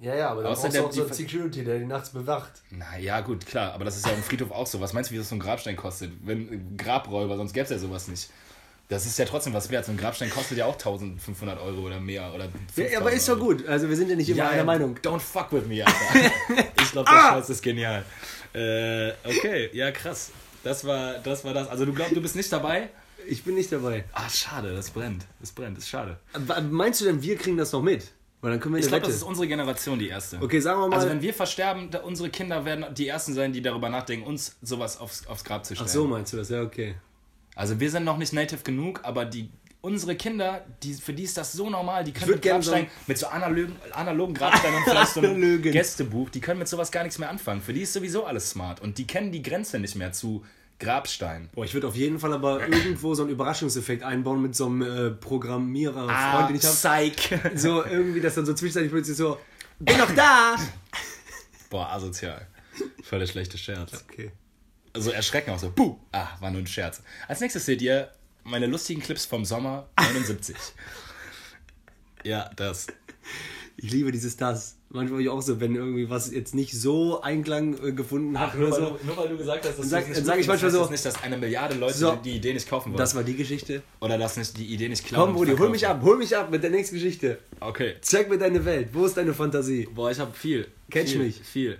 ja, 0.00 0.14
ja, 0.14 0.30
aber 0.30 0.42
dann 0.42 0.52
außer 0.52 0.68
brauchst 0.68 0.76
du 0.76 0.84
auch 0.84 0.92
so 0.92 1.00
einen 1.00 1.08
Ver- 1.08 1.14
Security, 1.14 1.64
der 1.64 1.78
die 1.78 1.84
nachts 1.86 2.10
bewacht. 2.10 2.52
Na 2.70 2.98
ja, 2.98 3.20
gut, 3.20 3.46
klar, 3.46 3.72
aber 3.74 3.84
das 3.84 3.96
ist 3.96 4.06
ja 4.06 4.12
im 4.12 4.22
Friedhof 4.22 4.50
auch 4.50 4.66
so. 4.66 4.80
Was 4.80 4.92
meinst 4.92 5.10
du, 5.10 5.14
wie 5.14 5.18
das 5.18 5.28
so 5.28 5.34
ein 5.36 5.40
Grabstein 5.40 5.76
kostet? 5.76 6.12
Wenn 6.24 6.76
Grabräuber, 6.76 7.36
sonst 7.36 7.52
gäbe 7.52 7.64
es 7.64 7.70
ja 7.70 7.78
sowas 7.78 8.08
nicht. 8.08 8.30
Das 8.88 9.06
ist 9.06 9.16
ja 9.20 9.24
trotzdem 9.24 9.52
was 9.54 9.70
wert. 9.70 9.84
So 9.84 9.92
ein 9.92 9.96
Grabstein 9.96 10.30
kostet 10.30 10.58
ja 10.58 10.66
auch 10.66 10.72
1500 10.72 11.60
Euro 11.60 11.82
oder 11.82 12.00
mehr. 12.00 12.32
Oder 12.34 12.48
Ja, 12.76 12.98
aber 12.98 13.12
ist 13.12 13.28
doch 13.28 13.34
5000 13.36 13.38
Euro. 13.38 13.44
gut. 13.46 13.68
Also 13.68 13.88
wir 13.88 13.94
sind 13.96 14.10
ja 14.10 14.16
nicht 14.16 14.28
immer 14.30 14.38
Ja, 14.38 14.48
einer 14.48 14.64
Meinung. 14.64 14.96
Don't 15.00 15.20
fuck 15.20 15.52
with 15.52 15.64
me, 15.66 15.86
Alter. 15.86 16.32
ich 16.82 16.90
glaube, 16.90 17.08
der 17.08 17.20
Scheiß 17.20 17.50
ist 17.50 17.62
genial. 17.62 18.04
Äh, 18.54 19.12
okay, 19.24 19.70
ja, 19.72 19.90
krass. 19.92 20.30
Das 20.62 20.84
war, 20.84 21.14
das 21.18 21.44
war 21.44 21.54
das. 21.54 21.68
Also 21.68 21.84
du 21.84 21.92
glaubst, 21.92 22.14
du 22.14 22.20
bist 22.20 22.36
nicht 22.36 22.52
dabei? 22.52 22.90
Ich 23.26 23.44
bin 23.44 23.54
nicht 23.54 23.70
dabei. 23.70 24.04
Ah, 24.12 24.28
schade, 24.28 24.74
das 24.74 24.90
brennt. 24.90 25.24
Das 25.40 25.52
brennt, 25.52 25.76
das 25.76 25.84
ist 25.84 25.90
schade. 25.90 26.18
Aber 26.32 26.60
Meinst 26.60 27.00
du 27.00 27.04
denn, 27.04 27.22
wir 27.22 27.36
kriegen 27.36 27.56
das 27.56 27.72
noch 27.72 27.82
mit? 27.82 28.10
Weil 28.40 28.52
dann 28.52 28.60
können 28.60 28.74
wir 28.74 28.80
Ich 28.80 28.88
glaube, 28.88 29.04
das 29.04 29.14
ist 29.14 29.22
unsere 29.22 29.46
Generation 29.46 29.98
die 29.98 30.08
erste. 30.08 30.38
Okay, 30.40 30.60
sagen 30.60 30.80
wir 30.80 30.88
mal. 30.88 30.96
Also 30.96 31.08
wenn 31.10 31.20
wir 31.20 31.34
versterben, 31.34 31.90
unsere 32.04 32.30
Kinder 32.30 32.64
werden 32.64 32.86
die 32.94 33.06
ersten 33.06 33.34
sein, 33.34 33.52
die 33.52 33.60
darüber 33.60 33.90
nachdenken, 33.90 34.26
uns 34.26 34.56
sowas 34.62 34.98
aufs, 34.98 35.26
aufs 35.26 35.44
Grab 35.44 35.66
zu 35.66 35.74
stellen. 35.74 35.88
Ach 35.88 35.92
so 35.92 36.06
meinst 36.06 36.32
du 36.32 36.38
das? 36.38 36.48
Ja, 36.48 36.62
okay. 36.62 36.94
Also 37.54 37.78
wir 37.78 37.90
sind 37.90 38.04
noch 38.04 38.16
nicht 38.16 38.32
native 38.32 38.62
genug, 38.62 39.00
aber 39.02 39.26
die 39.26 39.50
unsere 39.82 40.14
Kinder, 40.16 40.64
die, 40.82 40.94
für 40.94 41.12
die 41.12 41.24
ist 41.24 41.36
das 41.36 41.52
so 41.52 41.70
normal, 41.70 42.04
die 42.04 42.12
können 42.12 42.30
mit 42.30 42.42
Grabstein, 42.42 42.86
so 42.86 42.90
mit 43.06 43.18
so 43.18 43.26
analogen, 43.26 43.76
analogen 43.92 44.34
Grabsteinen 44.34 44.76
und 44.76 44.84
vielleicht 44.84 45.14
so 45.14 45.20
einem. 45.20 45.62
Gästebuch, 45.62 46.30
die 46.30 46.40
können 46.40 46.58
mit 46.58 46.68
sowas 46.68 46.90
gar 46.90 47.02
nichts 47.02 47.18
mehr 47.18 47.30
anfangen. 47.30 47.62
Für 47.62 47.72
die 47.72 47.82
ist 47.82 47.92
sowieso 47.92 48.24
alles 48.24 48.50
smart 48.50 48.80
und 48.80 48.98
die 48.98 49.06
kennen 49.06 49.32
die 49.32 49.42
Grenze 49.42 49.78
nicht 49.78 49.96
mehr 49.96 50.12
zu 50.12 50.44
Grabstein. 50.78 51.50
Boah, 51.52 51.64
ich 51.64 51.74
würde 51.74 51.88
auf 51.88 51.96
jeden 51.96 52.18
Fall 52.18 52.32
aber 52.32 52.66
irgendwo 52.66 53.14
so 53.14 53.22
einen 53.22 53.32
Überraschungseffekt 53.32 54.02
einbauen 54.02 54.40
mit 54.42 54.56
so 54.56 54.66
einem 54.66 54.82
äh, 54.82 55.10
Programmierer, 55.10 56.08
Freund, 56.08 56.50
den 56.50 56.56
ich 56.56 56.64
habe. 56.64 57.58
So 57.58 57.84
irgendwie, 57.84 58.20
dass 58.20 58.34
dann 58.34 58.46
so 58.46 58.54
zwischenzeitlich 58.54 58.90
plötzlich 58.90 59.16
so, 59.16 59.38
bin 59.78 59.98
noch 59.98 60.14
da! 60.14 60.56
Boah, 61.68 61.92
asozial. 61.92 62.46
Voll 63.02 63.20
der 63.20 63.26
schlechte 63.26 63.58
Scherz. 63.58 64.04
Okay. 64.08 64.32
Also 64.92 65.10
erschrecken 65.10 65.50
auch 65.50 65.58
so, 65.58 65.70
puh, 65.70 65.98
ah, 66.12 66.28
war 66.40 66.50
nur 66.50 66.62
ein 66.62 66.66
Scherz. 66.66 67.02
Als 67.28 67.40
nächstes 67.40 67.64
seht 67.66 67.80
ihr 67.82 68.10
meine 68.44 68.66
lustigen 68.66 69.00
Clips 69.00 69.24
vom 69.24 69.44
Sommer 69.44 69.88
79. 69.98 70.56
ja, 72.24 72.50
das. 72.56 72.86
Ich 73.76 73.90
liebe 73.90 74.12
dieses 74.12 74.36
Das. 74.36 74.76
Manchmal 74.92 75.20
ich 75.20 75.28
auch 75.28 75.40
so, 75.40 75.60
wenn 75.60 75.76
irgendwie 75.76 76.10
was 76.10 76.32
jetzt 76.32 76.52
nicht 76.54 76.72
so 76.78 77.20
Einklang 77.22 77.74
äh, 77.82 77.92
gefunden 77.92 78.38
hat 78.40 78.56
oder 78.56 78.72
so. 78.72 78.98
nur 79.04 79.16
weil 79.16 79.28
du 79.28 79.36
gesagt 79.38 79.64
hast, 79.64 79.78
dass 79.78 79.88
Sag- 79.88 80.04
du 80.06 80.10
es 80.10 80.16
nicht 80.18 80.26
sag 80.26 80.38
ich 80.40 80.48
manchmal 80.48 80.70
so- 80.72 80.80
das 80.80 80.90
nicht, 80.90 81.04
dass 81.04 81.22
eine 81.22 81.36
Milliarde 81.38 81.76
Leute 81.76 81.94
So. 81.96 82.16
die 82.16 82.32
Idee 82.36 82.52
nicht 82.52 82.68
kaufen 82.68 82.90
wollen. 82.90 82.98
Das 82.98 83.14
war 83.14 83.22
die 83.22 83.36
Geschichte. 83.36 83.82
Oder 84.00 84.18
dass 84.18 84.36
nicht 84.36 84.56
die 84.58 84.66
Idee 84.66 84.88
nicht 84.88 85.06
klauen. 85.06 85.28
Komm, 85.30 85.36
und 85.40 85.46
Brudi, 85.46 85.56
hol 85.58 85.70
mich 85.70 85.86
ab, 85.86 86.00
hol 86.02 86.18
mich 86.18 86.36
ab 86.36 86.50
mit 86.50 86.62
der 86.64 86.70
nächsten 86.70 86.96
Geschichte. 86.96 87.38
Okay. 87.60 87.94
Zeig 88.00 88.28
mir 88.28 88.36
deine 88.36 88.64
Welt. 88.64 88.88
Wo 88.92 89.06
ist 89.06 89.16
deine 89.16 89.32
Fantasie? 89.32 89.88
Boah, 89.94 90.10
ich 90.10 90.18
habe 90.18 90.32
viel. 90.34 90.66
Catch 90.90 91.10
viel, 91.10 91.18
mich. 91.22 91.40
Viel. 91.40 91.78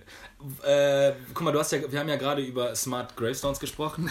Äh, 0.64 1.12
guck 1.34 1.42
mal, 1.42 1.50
du 1.52 1.58
hast 1.58 1.72
ja, 1.72 1.80
wir 1.90 1.98
haben 1.98 2.08
ja 2.08 2.16
gerade 2.16 2.42
über 2.42 2.74
Smart 2.76 3.16
Gravestones 3.16 3.58
gesprochen. 3.58 4.08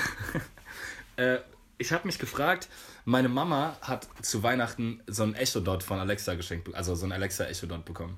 äh, 1.15 1.37
ich 1.79 1.91
habe 1.91 2.05
mich 2.05 2.19
gefragt, 2.19 2.67
meine 3.05 3.29
Mama 3.29 3.77
hat 3.81 4.07
zu 4.21 4.43
Weihnachten 4.43 5.01
so 5.07 5.23
ein 5.23 5.33
Echo-Dot 5.33 5.81
von 5.81 5.97
Alexa 5.97 6.35
geschenkt, 6.35 6.73
also 6.75 6.93
so 6.93 7.05
ein 7.05 7.11
Alexa 7.11 7.45
Echo-Dot 7.45 7.85
bekommen. 7.85 8.17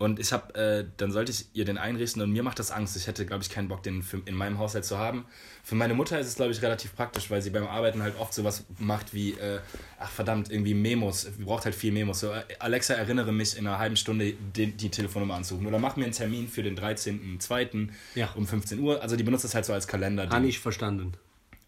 Und 0.00 0.18
ich 0.18 0.32
habe, 0.32 0.54
äh, 0.54 0.86
dann 0.96 1.12
sollte 1.12 1.30
ich 1.30 1.44
ihr 1.52 1.66
den 1.66 1.76
einrichten 1.76 2.22
und 2.22 2.32
mir 2.32 2.42
macht 2.42 2.58
das 2.58 2.70
Angst. 2.70 2.96
Ich 2.96 3.06
hätte, 3.06 3.26
glaube 3.26 3.42
ich, 3.42 3.50
keinen 3.50 3.68
Bock, 3.68 3.82
den 3.82 4.02
für, 4.02 4.22
in 4.24 4.34
meinem 4.34 4.58
Haushalt 4.58 4.86
zu 4.86 4.96
haben. 4.96 5.26
Für 5.62 5.74
meine 5.74 5.92
Mutter 5.92 6.18
ist 6.18 6.26
es, 6.26 6.36
glaube 6.36 6.52
ich, 6.52 6.62
relativ 6.62 6.96
praktisch, 6.96 7.30
weil 7.30 7.42
sie 7.42 7.50
beim 7.50 7.66
Arbeiten 7.66 8.02
halt 8.02 8.18
oft 8.18 8.32
sowas 8.32 8.64
macht 8.78 9.12
wie, 9.12 9.32
äh, 9.32 9.60
ach 9.98 10.08
verdammt, 10.08 10.50
irgendwie 10.50 10.72
Memos. 10.72 11.28
Sie 11.36 11.44
braucht 11.44 11.66
halt 11.66 11.74
viel 11.74 11.92
Memos. 11.92 12.20
So, 12.20 12.32
äh, 12.32 12.44
Alexa, 12.60 12.94
erinnere 12.94 13.30
mich 13.30 13.58
in 13.58 13.66
einer 13.66 13.78
halben 13.78 13.96
Stunde, 13.96 14.32
die, 14.56 14.72
die 14.72 14.88
Telefonnummer 14.88 15.34
anzurufen. 15.34 15.66
Oder 15.66 15.78
mach 15.78 15.96
mir 15.96 16.04
einen 16.04 16.14
Termin 16.14 16.48
für 16.48 16.62
den 16.62 16.78
13.02. 16.78 17.90
Ja. 18.14 18.30
um 18.36 18.46
15 18.46 18.80
Uhr. 18.80 19.02
Also 19.02 19.16
die 19.16 19.22
benutzt 19.22 19.44
das 19.44 19.54
halt 19.54 19.66
so 19.66 19.74
als 19.74 19.86
Kalender. 19.86 20.30
Habe 20.30 20.46
ich 20.46 20.60
verstanden. 20.60 21.12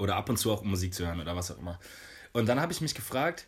Oder 0.02 0.16
ab 0.16 0.28
und 0.28 0.36
zu 0.36 0.50
auch 0.50 0.62
um 0.62 0.70
Musik 0.70 0.94
zu 0.94 1.06
hören 1.06 1.20
oder 1.20 1.36
was 1.36 1.52
auch 1.52 1.58
immer. 1.58 1.78
Und 2.32 2.46
dann 2.48 2.60
habe 2.60 2.72
ich 2.72 2.80
mich 2.80 2.96
gefragt, 2.96 3.46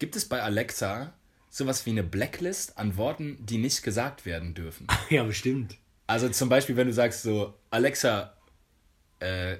gibt 0.00 0.16
es 0.16 0.28
bei 0.28 0.42
Alexa 0.42 1.12
sowas 1.48 1.86
wie 1.86 1.90
eine 1.90 2.02
Blacklist 2.02 2.76
an 2.76 2.96
Worten, 2.96 3.38
die 3.46 3.58
nicht 3.58 3.84
gesagt 3.84 4.26
werden 4.26 4.52
dürfen? 4.52 4.88
Ja, 5.10 5.22
bestimmt. 5.22 5.76
Also 6.08 6.28
zum 6.28 6.48
Beispiel, 6.48 6.76
wenn 6.76 6.88
du 6.88 6.92
sagst 6.92 7.22
so, 7.22 7.54
Alexa, 7.70 8.34
äh, 9.20 9.58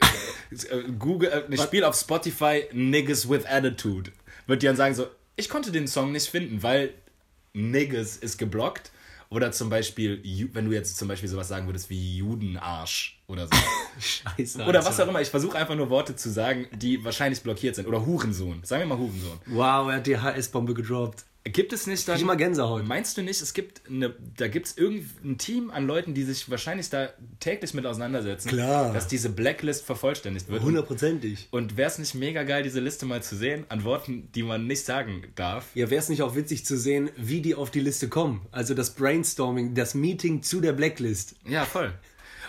Google, 0.98 1.28
äh, 1.50 1.58
Spiel 1.58 1.84
auf 1.84 1.96
Spotify 1.96 2.64
Niggas 2.72 3.28
with 3.28 3.44
Attitude, 3.44 4.12
wird 4.46 4.62
die 4.62 4.66
dann 4.66 4.76
sagen 4.76 4.94
so, 4.94 5.06
ich 5.36 5.50
konnte 5.50 5.70
den 5.70 5.86
Song 5.86 6.12
nicht 6.12 6.30
finden, 6.30 6.62
weil 6.62 6.94
Niggas 7.52 8.16
ist 8.16 8.38
geblockt. 8.38 8.90
Oder 9.28 9.52
zum 9.52 9.70
Beispiel, 9.70 10.22
wenn 10.52 10.66
du 10.66 10.72
jetzt 10.72 10.96
zum 10.96 11.08
Beispiel 11.08 11.28
sowas 11.28 11.48
sagen 11.48 11.66
würdest 11.66 11.90
wie 11.90 12.18
Judenarsch 12.18 13.20
oder 13.26 13.46
so. 13.46 13.56
Scheiße. 13.98 14.64
Oder 14.64 14.84
was 14.84 15.00
auch 15.00 15.08
immer. 15.08 15.20
Ich 15.20 15.30
versuche 15.30 15.58
einfach 15.58 15.74
nur 15.74 15.90
Worte 15.90 16.14
zu 16.14 16.30
sagen, 16.30 16.66
die 16.72 17.04
wahrscheinlich 17.04 17.42
blockiert 17.42 17.74
sind. 17.74 17.86
Oder 17.86 18.06
Hurensohn. 18.06 18.60
Sagen 18.62 18.82
wir 18.82 18.86
mal 18.86 18.98
Hurensohn. 18.98 19.38
Wow, 19.46 19.88
er 19.88 19.96
hat 19.96 20.06
die 20.06 20.18
HS-Bombe 20.18 20.74
gedroppt. 20.74 21.24
Gibt 21.52 21.72
es 21.72 21.86
nicht 21.86 22.08
dann. 22.08 22.16
Ich 22.16 22.22
immer 22.22 22.36
Gänsehaut. 22.36 22.86
Meinst 22.86 23.16
du 23.16 23.22
nicht, 23.22 23.40
es 23.40 23.54
gibt 23.54 23.82
eine, 23.88 24.14
da 24.36 24.48
gibt 24.48 24.66
es 24.66 24.76
irgendein 24.76 25.38
Team 25.38 25.70
an 25.70 25.86
Leuten, 25.86 26.12
die 26.12 26.24
sich 26.24 26.50
wahrscheinlich 26.50 26.90
da 26.90 27.10
täglich 27.38 27.72
mit 27.72 27.86
auseinandersetzen, 27.86 28.48
Klar. 28.48 28.92
dass 28.92 29.06
diese 29.06 29.30
Blacklist 29.30 29.84
vervollständigt 29.84 30.48
wird? 30.48 30.62
Hundertprozentig. 30.62 31.48
Und 31.52 31.76
wäre 31.76 31.88
es 31.88 31.98
nicht 31.98 32.14
mega 32.14 32.42
geil, 32.42 32.62
diese 32.64 32.80
Liste 32.80 33.06
mal 33.06 33.22
zu 33.22 33.36
sehen, 33.36 33.64
an 33.68 33.84
Worten, 33.84 34.28
die 34.34 34.42
man 34.42 34.66
nicht 34.66 34.84
sagen 34.84 35.22
darf? 35.36 35.66
Ja, 35.74 35.88
wäre 35.88 36.00
es 36.00 36.08
nicht 36.08 36.22
auch 36.22 36.34
witzig 36.34 36.66
zu 36.66 36.76
sehen, 36.76 37.10
wie 37.16 37.40
die 37.40 37.54
auf 37.54 37.70
die 37.70 37.80
Liste 37.80 38.08
kommen? 38.08 38.44
Also 38.50 38.74
das 38.74 38.94
Brainstorming, 38.94 39.74
das 39.74 39.94
Meeting 39.94 40.42
zu 40.42 40.60
der 40.60 40.72
Blacklist. 40.72 41.36
Ja, 41.46 41.64
voll. 41.64 41.92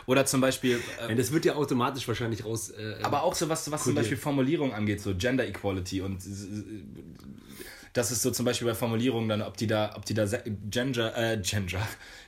Oder 0.08 0.26
zum 0.26 0.40
Beispiel, 0.40 0.80
äh, 1.06 1.10
Ja, 1.10 1.16
das 1.16 1.34
wird 1.34 1.44
ja 1.44 1.56
automatisch 1.56 2.08
wahrscheinlich 2.08 2.46
raus. 2.46 2.70
Äh, 2.70 2.96
aber 3.04 3.24
auch 3.24 3.36
so 3.36 3.50
was, 3.50 3.70
was 3.70 3.84
zum. 3.84 3.94
Beispiel 3.94 4.18
Formulierung 4.18 4.74
angeht, 4.74 5.02
so 5.02 5.14
Gender 5.14 5.46
Equality 5.46 6.02
und 6.02 6.22
äh, 7.98 8.02
Das 8.02 8.12
ist 8.12 8.22
so 8.22 8.32
zum 8.32 8.46
Beispiel 8.46 8.68
bei 8.68 8.76
Formulierungen 8.76 9.28
dann, 9.28 9.42
ob 9.42 9.58
die 9.58 9.68
da, 9.68 9.94
ob 9.96 10.06
die 10.06 10.14
da 10.14 10.26
Gender, 10.70 11.18
äh, 11.18 11.38
Gender, 11.42 11.80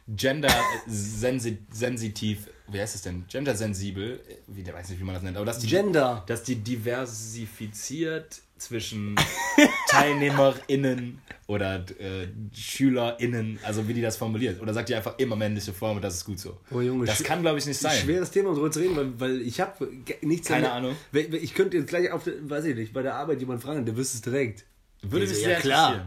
Gender 0.08 0.50
sensi 0.88 1.60
sensitiv, 1.72 2.48
wie 2.72 2.80
heißt 2.82 2.96
es 2.96 3.02
denn? 3.04 3.26
Gender 3.28 3.56
sensibel, 3.56 4.20
wie 4.48 4.64
der 4.64 4.74
weiß 4.74 4.90
nicht, 4.90 5.00
wie 5.00 5.04
man 5.04 5.14
das 5.16 5.24
nennt, 5.24 5.38
aber 5.38 5.46
dass 5.46 5.60
die, 5.60 5.68
Gender. 5.68 6.24
dass 6.28 6.44
die 6.44 6.56
diversifiziert 6.56 8.42
zwischen 8.58 9.16
TeilnehmerInnen 9.90 11.20
oder 11.48 11.86
äh, 12.00 12.28
SchülerInnen, 12.54 13.60
also 13.64 13.88
wie 13.88 13.94
die 13.94 14.02
das 14.02 14.18
formuliert. 14.18 14.62
Oder 14.62 14.74
sagt 14.74 14.90
die 14.90 14.96
einfach 14.96 15.18
immer 15.18 15.36
männliche 15.36 15.72
Form 15.74 15.96
und 15.98 16.04
das 16.04 16.16
ist 16.16 16.26
gut 16.26 16.40
so. 16.40 16.58
Oh, 16.72 16.82
Junge, 16.82 17.06
das 17.06 17.24
kann, 17.24 17.42
glaube 17.42 17.58
ich, 17.60 17.66
nicht 17.66 17.80
sein. 17.80 17.98
Schweres 17.98 18.32
Thema, 18.32 18.50
um 18.50 18.56
darüber 18.56 18.72
zu 18.72 18.80
reden, 18.80 18.96
weil, 18.98 19.20
weil 19.20 19.42
ich 19.42 19.62
habe 19.62 19.88
nichts 20.22 20.48
Keine 20.50 20.68
damit- 20.68 20.78
Ahnung. 21.14 21.34
Ich 21.42 21.54
könnte 21.54 21.78
jetzt 21.78 21.88
gleich 21.90 22.12
auf, 22.12 22.28
weiß 22.28 22.66
ich 22.66 22.76
nicht, 22.76 22.94
bei 22.94 23.02
der 23.02 23.16
Arbeit 23.16 23.40
jemand 23.40 23.62
fragen, 23.62 23.86
der 23.86 23.96
wüsste 23.96 24.18
es 24.18 24.22
direkt. 24.22 24.66
Würde 25.02 25.26
Ich 25.26 25.32
mich 25.32 25.40
sehr 25.40 25.52
ja, 25.54 25.60
klar. 25.60 26.06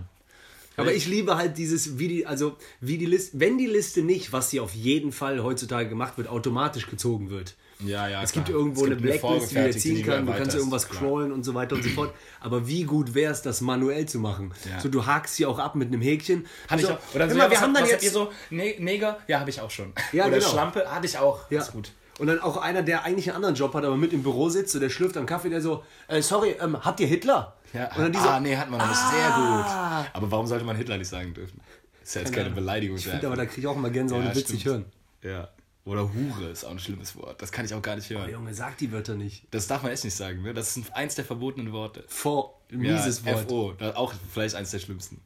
Aber 0.76 0.92
ich 0.94 1.06
liebe 1.06 1.36
halt 1.36 1.58
dieses, 1.58 1.98
wie 1.98 2.08
die, 2.08 2.26
also 2.26 2.56
wie 2.80 2.96
die 2.98 3.06
Liste, 3.06 3.38
wenn 3.38 3.58
die 3.58 3.66
Liste 3.66 4.02
nicht, 4.02 4.32
was 4.32 4.50
sie 4.50 4.58
auf 4.60 4.74
jeden 4.74 5.12
Fall 5.12 5.42
heutzutage 5.42 5.88
gemacht 5.88 6.16
wird, 6.16 6.28
automatisch 6.28 6.88
gezogen 6.88 7.30
wird. 7.30 7.54
Ja, 7.80 8.08
ja, 8.08 8.22
Es 8.22 8.32
klar. 8.32 8.44
gibt 8.44 8.56
irgendwo 8.56 8.82
Es 8.82 8.86
eine 8.86 8.96
gibt 8.96 9.10
eine 9.10 9.18
Blacklist, 9.18 9.50
die 9.50 9.54
vorgefertigte, 9.54 9.80
ziehen 9.80 9.94
die 9.96 10.02
du 10.02 10.32
kannst, 10.32 10.54
irgendwas 10.54 10.88
klar. 10.88 11.02
scrollen 11.02 11.32
und 11.32 11.44
so 11.44 11.54
weiter 11.54 11.74
und 11.76 11.82
so 11.82 11.90
fort. 11.90 12.14
Aber 12.40 12.66
wie 12.68 12.84
gut 12.84 13.14
wäre 13.14 13.32
es, 13.32 13.42
das 13.42 13.60
manuell 13.60 14.06
zu 14.06 14.18
machen? 14.18 14.54
Ja. 14.68 14.80
So, 14.80 14.88
du 14.88 15.04
hakst 15.04 15.36
sie 15.36 15.46
auch 15.46 15.58
ab 15.58 15.74
mit 15.74 15.88
einem 15.88 16.00
Häkchen. 16.00 16.46
Hatte 16.68 16.82
so, 16.82 16.88
ich 16.88 16.94
auch. 16.94 17.14
Oder 17.14 17.28
so, 17.28 17.36
mal, 17.36 17.44
ja, 17.44 17.50
wir 17.50 17.60
haben 17.60 17.74
dann 17.74 17.86
jetzt 17.86 18.08
so? 18.12 18.30
Ne 18.50 18.76
Neger? 18.78 19.18
Ja, 19.26 19.40
habe 19.40 19.50
ich 19.50 19.60
auch 19.60 19.70
schon. 19.70 19.92
Ja, 20.12 20.26
Oder 20.26 20.38
genau. 20.38 20.50
Schlampe? 20.50 20.90
Hatte 20.90 21.06
ich 21.06 21.18
auch. 21.18 21.50
Ja. 21.50 21.60
Ist 21.60 21.72
gut. 21.72 21.90
Und 22.22 22.28
dann 22.28 22.38
auch 22.38 22.56
einer, 22.56 22.82
der 22.84 23.02
eigentlich 23.02 23.28
einen 23.30 23.34
anderen 23.38 23.56
Job 23.56 23.74
hat, 23.74 23.84
aber 23.84 23.96
mit 23.96 24.12
im 24.12 24.22
Büro 24.22 24.48
sitzt, 24.48 24.70
so 24.72 24.78
der 24.78 24.90
schlürft 24.90 25.16
am 25.16 25.26
Kaffee, 25.26 25.48
der 25.50 25.60
so, 25.60 25.82
äh, 26.06 26.22
sorry, 26.22 26.54
ähm, 26.60 26.76
habt 26.84 27.00
ihr 27.00 27.08
Hitler? 27.08 27.56
Ja. 27.72 27.86
Und 27.96 27.98
dann 27.98 28.12
diese, 28.12 28.30
ah, 28.30 28.38
nee, 28.38 28.56
hat 28.56 28.70
man 28.70 28.78
noch 28.78 28.86
nicht. 28.86 28.96
Sehr 29.10 29.26
Ah. 29.34 30.02
gut. 30.04 30.10
Aber 30.14 30.30
warum 30.30 30.46
sollte 30.46 30.64
man 30.64 30.76
Hitler 30.76 30.98
nicht 30.98 31.08
sagen 31.08 31.34
dürfen? 31.34 31.60
Ist 32.00 32.14
ja 32.14 32.20
jetzt 32.20 32.32
keine 32.32 32.50
Beleidigung. 32.50 32.96
ich 32.96 33.08
finde 33.08 33.26
aber, 33.26 33.34
da 33.34 33.44
kriege 33.44 33.62
ich 33.62 33.66
auch 33.66 33.74
immer 33.74 33.90
Gänsehaut 33.90 34.22
Ja, 34.22 34.28
und 34.30 34.36
witzig 34.36 34.64
hören. 34.64 34.84
Ja. 35.20 35.48
Oder 35.84 36.02
Hure 36.14 36.50
ist 36.52 36.64
auch 36.64 36.70
ein 36.70 36.78
schlimmes 36.78 37.16
Wort. 37.16 37.42
Das 37.42 37.50
kann 37.50 37.64
ich 37.64 37.74
auch 37.74 37.82
gar 37.82 37.96
nicht 37.96 38.08
hören. 38.08 38.26
Oh, 38.28 38.30
Junge, 38.30 38.54
sag 38.54 38.78
die 38.78 38.92
Wörter 38.92 39.16
nicht. 39.16 39.42
Das 39.50 39.66
darf 39.66 39.82
man 39.82 39.90
echt 39.90 40.04
nicht 40.04 40.14
sagen. 40.14 40.42
Ne? 40.42 40.54
Das 40.54 40.76
ist 40.76 40.94
eins 40.94 41.16
der 41.16 41.24
verbotenen 41.24 41.72
Worte. 41.72 42.04
Vor, 42.06 42.60
mieses 42.70 43.24
ja, 43.24 43.34
Wort. 43.48 43.80
FO, 43.80 43.84
auch 43.96 44.14
vielleicht 44.32 44.54
eins 44.54 44.70
der 44.70 44.78
schlimmsten. 44.78 45.20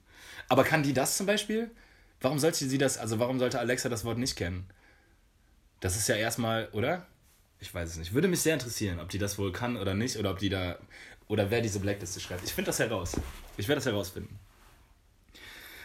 Aber 0.49 0.65
kann 0.65 0.83
die 0.83 0.95
das 0.95 1.19
zum 1.19 1.27
Beispiel? 1.27 1.71
Warum 2.23 2.39
sollte 2.39 2.65
sie 2.65 2.79
das, 2.79 2.97
also 2.97 3.19
warum 3.19 3.39
sollte 3.39 3.59
Alexa 3.59 3.91
das 3.91 4.07
Wort 4.07 4.17
nicht 4.17 4.35
kennen? 4.37 4.65
Das 5.87 5.97
ist 5.97 6.09
ja 6.09 6.17
erstmal, 6.17 6.69
oder? 6.73 7.07
Ich 7.61 7.73
weiß 7.73 7.89
es 7.91 7.97
nicht. 7.97 8.13
Würde 8.13 8.27
mich 8.27 8.41
sehr 8.41 8.55
interessieren, 8.55 8.99
ob 8.99 9.09
die 9.09 9.19
das 9.19 9.39
wohl 9.39 9.53
kann 9.53 9.77
oder 9.77 9.95
nicht, 9.95 10.17
oder 10.19 10.33
ob 10.33 10.39
die 10.41 10.49
da, 10.49 10.77
oder 11.29 11.49
wer 11.53 11.61
diese 11.61 11.79
Blackliste 11.79 12.19
schreibt. 12.19 12.43
Ich 12.45 12.53
finde 12.53 12.67
das 12.71 12.81
heraus. 12.81 13.13
Ich 13.57 13.69
werde 13.69 13.79
das 13.79 13.87
herausfinden. 13.87 14.37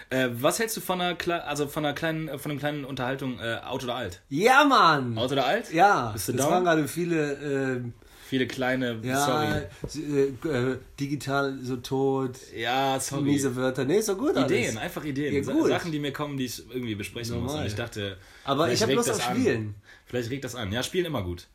Äh, 0.10 0.30
was 0.34 0.58
hältst 0.58 0.76
du 0.76 0.82
von 0.82 1.00
einer, 1.00 1.14
Kle 1.16 1.44
also 1.44 1.68
von 1.68 1.86
einer 1.86 1.94
kleinen, 1.94 2.28
äh, 2.30 2.40
von 2.40 2.50
einer 2.52 2.60
kleinen 2.60 2.84
Unterhaltung, 2.84 3.40
äh, 3.40 3.60
Out 3.64 3.84
oder 3.84 3.96
Alt? 3.96 4.22
Ja, 4.30 4.64
Mann! 4.66 5.18
Out 5.20 5.32
oder 5.34 5.46
Alt? 5.46 5.72
Ja, 5.72 6.10
Bist 6.14 6.28
du 6.30 6.34
das 6.34 6.42
down? 6.42 6.52
waren 6.56 6.64
gerade 6.66 6.88
viele, 6.88 7.76
äh, 7.78 7.82
Viele 8.26 8.48
kleine, 8.48 8.98
ja, 9.04 9.26
sorry. 9.26 10.00
äh, 10.46 10.48
äh, 10.72 10.78
digital 10.98 11.58
so 11.62 11.76
tot, 11.78 12.38
Ja, 12.56 12.98
sorry. 12.98 13.24
miese 13.24 13.54
Wörter. 13.58 13.84
Nee, 13.84 13.98
ist 13.98 14.08
doch 14.08 14.18
gut 14.18 14.38
Ideen, 14.38 14.70
alles. 14.70 14.78
einfach 14.78 15.04
Ideen. 15.04 15.34
Ja. 15.44 15.68
Sachen, 15.68 15.92
die 15.92 16.00
mir 16.00 16.14
kommen, 16.14 16.38
die 16.38 16.46
ich 16.46 16.64
irgendwie 16.70 16.96
besprechen 16.96 17.34
muss. 17.36 17.48
Normal. 17.52 17.62
Und 17.64 17.68
ich 17.68 17.76
dachte, 17.76 18.18
Aber 18.46 18.72
ich 18.72 18.82
hab 18.82 18.88
regt 18.88 18.96
Lust 18.98 19.12
auf. 19.12 19.22
Spielen. 19.22 19.76
Vielleicht 20.12 20.30
regt 20.30 20.44
das 20.44 20.56
an. 20.56 20.74
Ja, 20.74 20.84
spielen 20.84 21.06
immer 21.06 21.24
gut. 21.24 21.48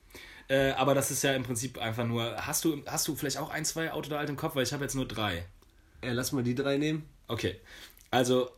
Äh, 0.49 0.71
aber 0.71 0.95
das 0.95 1.11
ist 1.11 1.23
ja 1.23 1.35
im 1.35 1.43
Prinzip 1.43 1.77
einfach 1.77 2.07
nur. 2.07 2.35
Hast 2.47 2.65
du, 2.65 2.83
hast 2.87 3.07
du 3.07 3.15
vielleicht 3.15 3.37
auch 3.37 3.51
ein, 3.51 3.67
zwei 3.67 3.93
Auto 3.93 4.09
oder 4.09 4.19
alt 4.19 4.31
im 4.31 4.37
Kopf? 4.37 4.57
Weil 4.57 4.63
ich 4.63 4.73
habe 4.73 4.83
jetzt 4.83 4.95
nur 4.95 5.07
drei. 5.07 5.45
Ja, 6.03 6.13
lass 6.13 6.33
mal 6.33 6.43
die 6.43 6.55
drei 6.55 6.79
nehmen. 6.79 7.07
Okay. 7.29 7.57
Also, 8.11 8.49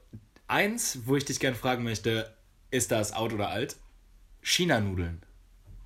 eins, 0.46 1.00
wo 1.06 1.16
ich 1.16 1.24
dich 1.24 1.40
gerne 1.40 1.56
fragen 1.56 1.82
möchte, 1.82 2.32
ist 2.70 2.92
das 2.92 3.12
Out 3.12 3.32
oder 3.32 3.48
alt? 3.48 3.74
China-Nudeln. 4.40 5.20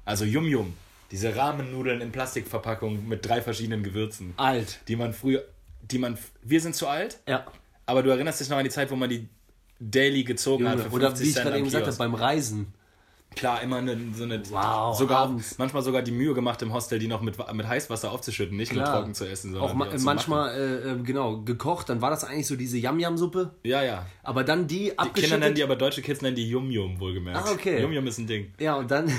Also 0.04 0.26
Yum 0.26 0.46
Yum. 0.46 0.74
Diese 1.10 1.34
Rahmennudeln 1.34 2.02
in 2.02 2.12
Plastikverpackung 2.12 3.08
mit 3.08 3.26
drei 3.26 3.40
verschiedenen 3.40 3.82
Gewürzen. 3.82 4.34
Alt. 4.36 4.80
Die 4.88 4.96
man 4.96 5.14
früher. 5.14 5.42
Die 5.80 5.96
man. 5.96 6.18
Wir 6.42 6.60
sind 6.60 6.74
zu 6.74 6.86
alt? 6.86 7.18
Ja. 7.26 7.46
Aber 7.86 8.02
du 8.02 8.10
erinnerst 8.10 8.40
dich 8.40 8.50
noch 8.50 8.58
an 8.58 8.64
die 8.64 8.70
Zeit, 8.70 8.90
wo 8.90 8.96
man 8.96 9.08
die 9.08 9.26
Daily 9.80 10.24
gezogen 10.24 10.68
hat 10.68 10.76
Junge, 10.78 10.90
für 10.90 10.96
oder 10.96 11.06
50 11.08 11.26
wie 11.26 11.30
ich 11.30 11.36
gerade 11.36 11.56
eben 11.56 11.64
gesagt 11.64 11.86
habe, 11.86 11.96
beim 11.96 12.14
Reisen. 12.14 12.74
Klar, 13.36 13.62
immer 13.62 13.76
eine, 13.76 13.96
so 14.14 14.24
eine, 14.24 14.42
Wow, 14.50 14.96
sogar 14.96 15.20
abends. 15.20 15.56
manchmal 15.58 15.82
sogar 15.82 16.02
die 16.02 16.10
Mühe 16.12 16.34
gemacht 16.34 16.60
im 16.62 16.72
Hostel, 16.72 16.98
die 16.98 17.08
noch 17.08 17.20
mit, 17.22 17.36
mit 17.54 17.66
Heißwasser 17.66 18.10
aufzuschütten, 18.12 18.56
nicht 18.56 18.72
nur 18.72 18.82
Klar. 18.82 18.98
trocken 18.98 19.14
zu 19.14 19.26
essen, 19.28 19.52
sondern 19.52 19.70
Auch 19.70 19.74
ma 19.74 19.86
manchmal, 20.00 20.54
äh, 20.54 20.90
äh, 20.92 21.02
genau, 21.02 21.38
gekocht. 21.42 21.88
Dann 21.88 22.00
war 22.00 22.10
das 22.10 22.24
eigentlich 22.24 22.46
so 22.46 22.56
diese 22.56 22.78
Yam-Yam-Suppe. 22.78 23.38
machen. 23.44 23.56
Ja, 23.64 23.82
ja. 23.82 24.06
Aber 24.22 24.44
dann 24.44 24.66
die 24.66 24.76
Die 24.76 24.84
Kinder 24.88 25.02
abgeschüttet. 25.02 25.40
nennen 25.40 25.54
die, 25.54 25.62
aber 25.62 25.76
deutsche 25.76 26.02
Kids 26.02 26.22
nennen 26.22 26.36
die 26.36 26.48
Yum 26.48 26.70
Yum, 26.70 26.98
wohlgemerkt. 27.00 27.46
Ah, 27.48 27.52
okay. 27.52 27.80
Yum 27.82 27.92
Yum 27.92 28.06
ist 28.06 28.18
ein 28.18 28.26
Ding. 28.26 28.52
ja, 28.58 28.74
und 28.76 28.90
dann. 28.90 29.10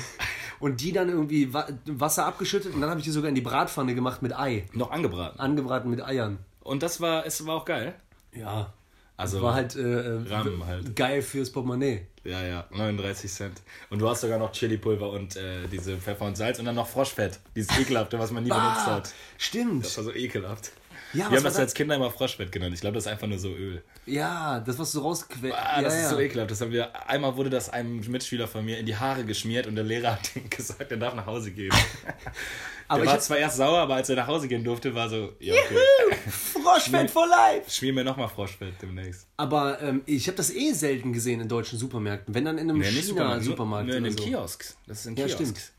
Und 0.60 0.80
die 0.80 0.93
dann 0.93 1.10
irgendwie 1.10 1.54
Wa 1.54 1.67
Wasser 1.86 2.26
abgeschüttet 2.26 2.73
und 2.73 2.80
dann 2.80 2.89
habe 2.89 2.99
ich 2.99 3.04
die 3.04 3.12
sogar 3.12 3.28
in 3.28 3.36
die 3.36 3.41
Bratpfanne 3.41 3.95
gemacht 3.95 4.21
mit 4.21 4.38
Ei. 4.38 4.65
Noch 4.71 4.91
angebraten. 4.91 5.38
Angebraten 5.39 5.89
mit 5.89 6.02
Eiern. 6.02 6.38
Und 6.62 6.84
das 6.84 7.02
war, 7.02 7.26
es 7.26 7.45
war 7.45 7.56
auch 7.56 7.65
geil. 7.65 7.95
Ja. 8.34 8.71
Also, 9.15 9.41
War 9.41 9.54
halt, 9.54 9.76
äh, 9.76 10.17
äh, 10.17 10.30
halt. 10.65 10.95
geil 10.95 11.21
fürs 11.21 11.52
Portemonnaie. 11.52 12.08
ja, 12.23 12.41
ja, 12.43 12.65
39 12.71 13.32
Cent. 13.32 13.62
Und 13.91 13.99
du 13.99 14.10
hast 14.10 14.21
sogar 14.21 14.39
noch 14.39 14.52
Chili-Pulver 14.52 15.10
und 15.12 15.36
äh, 15.36 15.67
diese 15.71 15.97
Pfeffer 15.97 16.26
und 16.26 16.36
Salz 16.36 16.58
und 16.60 16.65
dann 16.65 16.76
noch 16.76 16.88
Froschfett. 16.88 17.39
Dieses 17.56 17.78
ekelhafte, 17.80 18.17
was 18.17 18.32
man 18.32 18.43
nie 18.43 18.49
benutzt 18.49 18.88
Ah, 18.88 18.95
hat. 18.95 19.13
stimmt. 19.38 19.86
Das 19.86 19.95
war 19.97 20.04
so 20.06 20.13
ekelhaft. 20.13 20.71
Ja, 21.13 21.30
Wir 21.30 21.38
haben 21.38 21.43
das 21.43 21.54
das? 21.54 21.60
als 21.60 21.73
Kinder 21.76 21.95
immer 21.95 22.10
Froschfett 22.10 22.52
genannt. 22.52 22.73
Ich 22.73 22.82
glaube, 22.82 22.95
das 22.95 23.06
ist 23.06 23.12
einfach 23.12 23.28
nur 23.28 23.38
so 23.38 23.49
Öl. 23.49 23.84
Ja, 24.06 24.60
das, 24.60 24.80
was 24.80 24.91
du 24.93 24.99
rausquälst. 24.99 25.56
Ah, 25.58 25.78
ja, 25.78 25.82
das 25.84 25.93
ja. 25.93 26.02
ist 26.02 26.10
so 26.10 26.19
ekelhaft. 26.19 26.49
Das 26.52 26.62
haben 26.62 26.71
wir, 26.71 27.08
einmal 27.08 27.36
wurde 27.38 27.49
das 27.52 27.69
einem 27.69 27.99
Mitschüler 28.10 28.47
von 28.47 28.65
mir 28.65 28.80
in 28.80 28.86
die 28.86 28.95
Haare 28.95 29.23
geschmiert 29.23 29.67
und 29.67 29.76
der 29.76 29.84
Lehrer 29.84 30.13
hat 30.13 30.30
ihm 30.36 30.49
gesagt, 30.49 30.89
er 30.91 30.97
darf 30.97 31.13
nach 31.13 31.26
Hause 31.26 31.52
gehen. 31.52 31.73
Aber 32.88 33.04
ich 33.04 33.10
war 33.10 33.19
zwar 33.19 33.38
erst 33.38 33.58
sauer, 33.58 33.80
aber 33.80 33.95
als 33.95 34.10
er 34.10 34.17
nach 34.17 34.28
Hause 34.28 34.47
gehen 34.47 34.63
durfte, 34.63 34.93
war 34.93 35.10
so, 35.10 35.32
ja, 35.39 35.54
okay. 35.54 36.17
Froschfett 36.30 37.10
for 37.10 37.26
life! 37.28 37.69
Schmier 37.71 37.93
mir 37.93 38.04
nochmal 38.04 38.28
Froschfett 38.28 38.73
demnächst. 38.82 39.26
Aber 39.38 39.82
ähm, 39.82 40.02
ich 40.06 40.28
habe 40.28 40.36
das 40.36 40.54
eh 40.54 40.73
selten 40.73 41.13
gesehen 41.13 41.39
in 41.39 41.47
deutschen 41.47 41.80
Supermärkten. 41.80 42.36
Wenn 42.36 42.45
dann 42.45 42.58
in 42.58 42.69
einem 42.69 42.80
Nee, 42.80 42.89
Supermarkt, 42.91 43.41
China-Supermarkt. 43.43 43.88
nur 43.88 43.95
in 43.97 44.04
den 44.04 44.17
so. 44.17 44.23
Kiosks. 44.23 44.78
Das 44.86 44.99
ist 44.99 45.06
in 45.08 45.15
Ja, 45.15 45.26
Kiosks. 45.26 45.41
stimmt. 45.41 45.71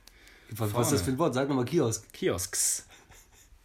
Was, 0.59 0.75
was 0.75 0.87
ist 0.87 0.93
das 0.95 1.03
für 1.03 1.11
ein 1.13 1.19
Wort? 1.19 1.35
Sag 1.35 1.49
nochmal 1.49 1.67
Kiosk. 1.67 2.11
Kiosks. 2.13 2.87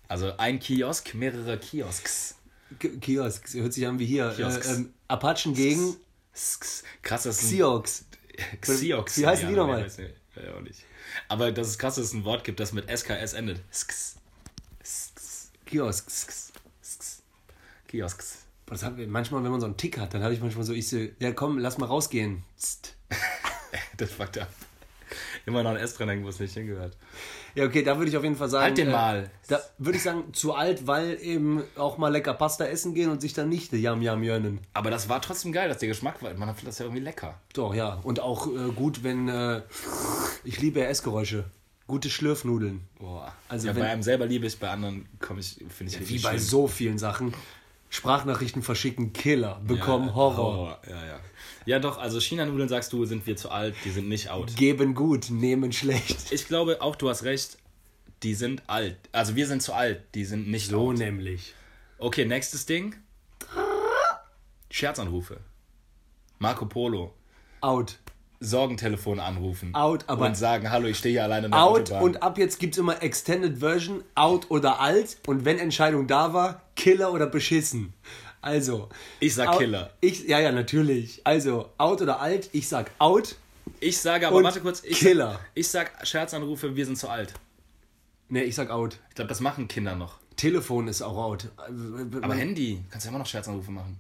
Also 0.10 0.36
ein 0.38 0.60
Kiosk, 0.60 1.14
mehrere 1.14 1.58
Kiosks. 1.58 2.36
K 2.80 2.90
Kiosk. 3.00 3.54
Hört 3.54 3.74
sich 3.74 3.88
an 3.88 4.00
wie 4.00 4.06
hier. 4.06 4.34
Kiosks. 4.36 4.68
Äh, 4.68 4.74
ähm, 4.74 4.94
Apachen 5.08 5.54
gegen 5.54 5.96
Sks. 6.34 6.84
Krass, 7.02 7.24
das 7.24 7.42
ist 7.42 7.50
Xiox. 7.50 8.06
Xiox. 8.62 9.18
Wie 9.18 9.28
heißen 9.28 9.48
die 9.48 9.56
nochmal? 9.56 9.88
Ja, 10.36 10.54
auch 10.56 10.62
nicht. 10.62 10.84
Aber 11.28 11.52
das 11.52 11.68
ist 11.68 11.80
krass, 11.80 11.96
dass 11.96 12.06
es 12.06 12.14
ein 12.14 12.24
Wort 12.24 12.44
gibt, 12.44 12.60
das 12.60 12.74
mit 12.74 12.90
SKS 12.90 13.34
endet. 13.34 13.62
Sks. 13.72 14.16
Sks. 14.84 15.52
Kiosks. 15.66 16.52
Sks. 16.82 17.24
Kiosks. 17.88 18.38
Das 18.68 18.84
hab, 18.84 18.98
manchmal, 18.98 19.44
wenn 19.44 19.52
man 19.52 19.60
so 19.60 19.66
einen 19.66 19.78
Tick 19.78 19.98
hat, 19.98 20.14
dann 20.14 20.24
habe 20.24 20.34
ich 20.34 20.40
manchmal 20.40 20.64
so, 20.64 20.74
ich 20.74 20.88
so, 20.88 20.98
ja 21.20 21.32
komm, 21.32 21.58
lass 21.60 21.78
mal 21.78 21.88
rausgehen. 21.88 22.44
Das 23.98 24.12
fuckt 24.14 24.38
ab. 24.38 24.52
Immer 25.46 25.62
noch 25.62 25.72
ein 25.72 25.78
S 25.78 25.94
dran 25.94 26.10
hängen, 26.10 26.24
wo 26.24 26.30
es 26.30 26.40
nicht 26.40 26.54
hingehört. 26.54 26.96
Ja, 27.56 27.66
okay, 27.66 27.84
da 27.84 27.98
würde 27.98 28.10
ich 28.10 28.18
auf 28.18 28.24
jeden 28.24 28.36
Fall 28.36 28.50
sagen. 28.50 28.64
Halt 28.66 28.78
den 28.78 28.90
äh, 28.90 28.92
mal. 28.92 29.32
Da 29.48 29.60
würde 29.78 29.98
ich 29.98 30.04
sagen, 30.04 30.34
zu 30.34 30.54
alt, 30.54 30.88
weil 30.88 31.18
eben 31.22 31.64
auch 31.76 31.98
mal 31.98 32.10
lecker 32.10 32.34
Pasta 32.34 32.66
essen 32.66 32.94
gehen 32.94 33.10
und 33.10 33.22
sich 33.22 33.34
dann 33.34 33.50
nicht 33.50 33.74
Yam 33.74 34.02
Yam 34.02 34.24
jönnen. 34.24 34.60
Aber 34.74 34.92
das 34.92 35.10
war 35.10 35.22
trotzdem 35.22 35.52
geil, 35.52 35.68
dass 35.70 35.80
der 35.80 35.90
Geschmack 35.90 36.22
war. 36.22 36.34
Man 36.36 36.50
findet 36.50 36.68
das 36.70 36.80
ja 36.80 36.86
irgendwie 36.86 37.02
lecker. 37.04 37.40
Doch, 37.54 37.74
ja. 37.74 38.00
Und 38.04 38.20
auch 38.20 38.48
äh, 38.48 38.72
gut, 38.76 39.04
wenn. 39.04 39.28
Äh, 39.28 39.62
ich 40.44 40.60
liebe 40.62 40.84
Essgeräusche. 40.86 41.46
Gute 41.88 42.10
Schlürfnudeln. 42.12 42.82
Boah. 43.00 43.34
Also 43.48 43.68
ja, 43.68 43.76
wenn- 43.76 43.82
bei 43.82 43.90
einem 43.90 44.04
selber 44.04 44.28
liebe 44.28 44.46
ich, 44.46 44.60
bei 44.60 44.70
anderen 44.70 45.08
komme 45.20 45.40
ich, 45.40 45.56
finde 45.70 45.92
ich 45.92 45.96
Wie 46.00 46.04
richtig 46.04 46.22
bei 46.22 46.30
schlimm. 46.32 46.42
so 46.44 46.68
vielen 46.68 46.98
Sachen. 47.00 47.34
Sprachnachrichten 47.90 48.62
verschicken, 48.62 49.14
Killer, 49.14 49.62
bekommen 49.66 50.08
ja, 50.08 50.14
Horror. 50.16 50.80
Ja, 50.88 51.06
ja. 51.06 51.20
Ja, 51.66 51.80
doch, 51.80 51.98
also 51.98 52.20
China-Nudeln 52.20 52.70
sagst 52.70 52.94
du, 52.94 53.06
sind 53.06 53.26
wir 53.28 53.36
zu 53.36 53.50
alt, 53.50 53.76
die 53.84 53.90
sind 53.90 54.08
nicht 54.08 54.30
out. 54.30 54.56
Geben 54.56 54.94
gut, 54.96 55.30
nehmen 55.30 55.72
schlecht. 55.72 56.32
Ich 56.32 56.48
glaube 56.48 56.82
auch, 56.82 56.96
du 56.96 57.10
hast 57.10 57.24
recht, 57.24 57.58
die 58.24 58.34
sind 58.34 58.64
alt. 58.68 58.98
Also 59.12 59.36
wir 59.36 59.48
sind 59.48 59.62
zu 59.62 59.74
alt, 59.74 60.02
die 60.16 60.26
sind 60.26 60.48
nicht 60.48 60.70
So 60.70 60.90
out. 60.90 60.98
nämlich. 60.98 61.54
Okay, 61.98 62.26
nächstes 62.26 62.66
Ding. 62.66 62.96
Scherzanrufe. 64.72 65.40
Marco 66.38 66.66
Polo. 66.66 67.14
Out. 67.62 67.98
Sorgentelefon 68.40 69.20
anrufen. 69.20 69.76
Out, 69.76 70.06
aber- 70.08 70.28
Und 70.28 70.38
sagen, 70.38 70.72
hallo, 70.72 70.88
ich 70.88 70.98
stehe 70.98 71.14
hier 71.14 71.24
alleine 71.24 71.48
in 71.48 71.52
der 71.52 71.62
Out 71.62 71.82
Autobahn. 71.92 72.04
und 72.04 72.24
ab 72.24 72.38
jetzt 72.38 72.60
gibt 72.60 72.76
es 72.76 72.78
immer 72.80 73.02
Extended 73.04 73.58
Version, 73.60 74.04
out 74.16 74.50
oder 74.50 74.80
alt. 74.80 75.18
Und 75.28 75.44
wenn 75.46 75.60
Entscheidung 75.60 76.08
da 76.08 76.34
war, 76.34 76.62
Killer 76.76 77.12
oder 77.12 77.28
beschissen. 77.28 77.94
Also. 78.42 78.88
Ich 79.20 79.36
sag 79.36 79.50
out- 79.50 79.58
Killer. 79.60 79.90
Ich, 80.00 80.26
ja, 80.28 80.40
ja, 80.40 80.52
natürlich. 80.54 81.22
Also, 81.26 81.70
out 81.78 82.02
oder 82.02 82.22
alt, 82.22 82.50
ich 82.54 82.70
sag 82.70 82.92
out. 83.00 83.36
Ich 83.82 83.98
sage 84.00 84.28
aber, 84.28 84.38
Und 84.38 84.44
warte 84.46 84.62
kurz. 84.62 84.82
Ich 84.84 85.00
Killer. 85.00 85.34
Sag, 85.34 85.40
ich 85.56 85.68
sag 85.68 86.08
Scherzanrufe, 86.08 86.76
wir 86.76 86.86
sind 86.86 86.98
zu 86.98 87.10
alt. 87.10 87.34
Ne, 88.30 88.44
ich 88.44 88.56
sag 88.56 88.70
out. 88.70 88.98
Ich 89.10 89.16
glaube, 89.16 89.30
das 89.30 89.42
machen 89.42 89.68
Kinder 89.68 89.96
noch. 89.96 90.18
Telefon 90.38 90.88
ist 90.88 91.02
auch 91.02 91.18
out. 91.18 91.50
Aber 91.58 92.36
Handy, 92.36 92.82
kannst 92.90 93.06
du 93.06 93.08
ja 93.08 93.12
immer 93.12 93.20
noch 93.20 93.26
Scherzanrufe 93.26 93.72
machen. 93.72 93.98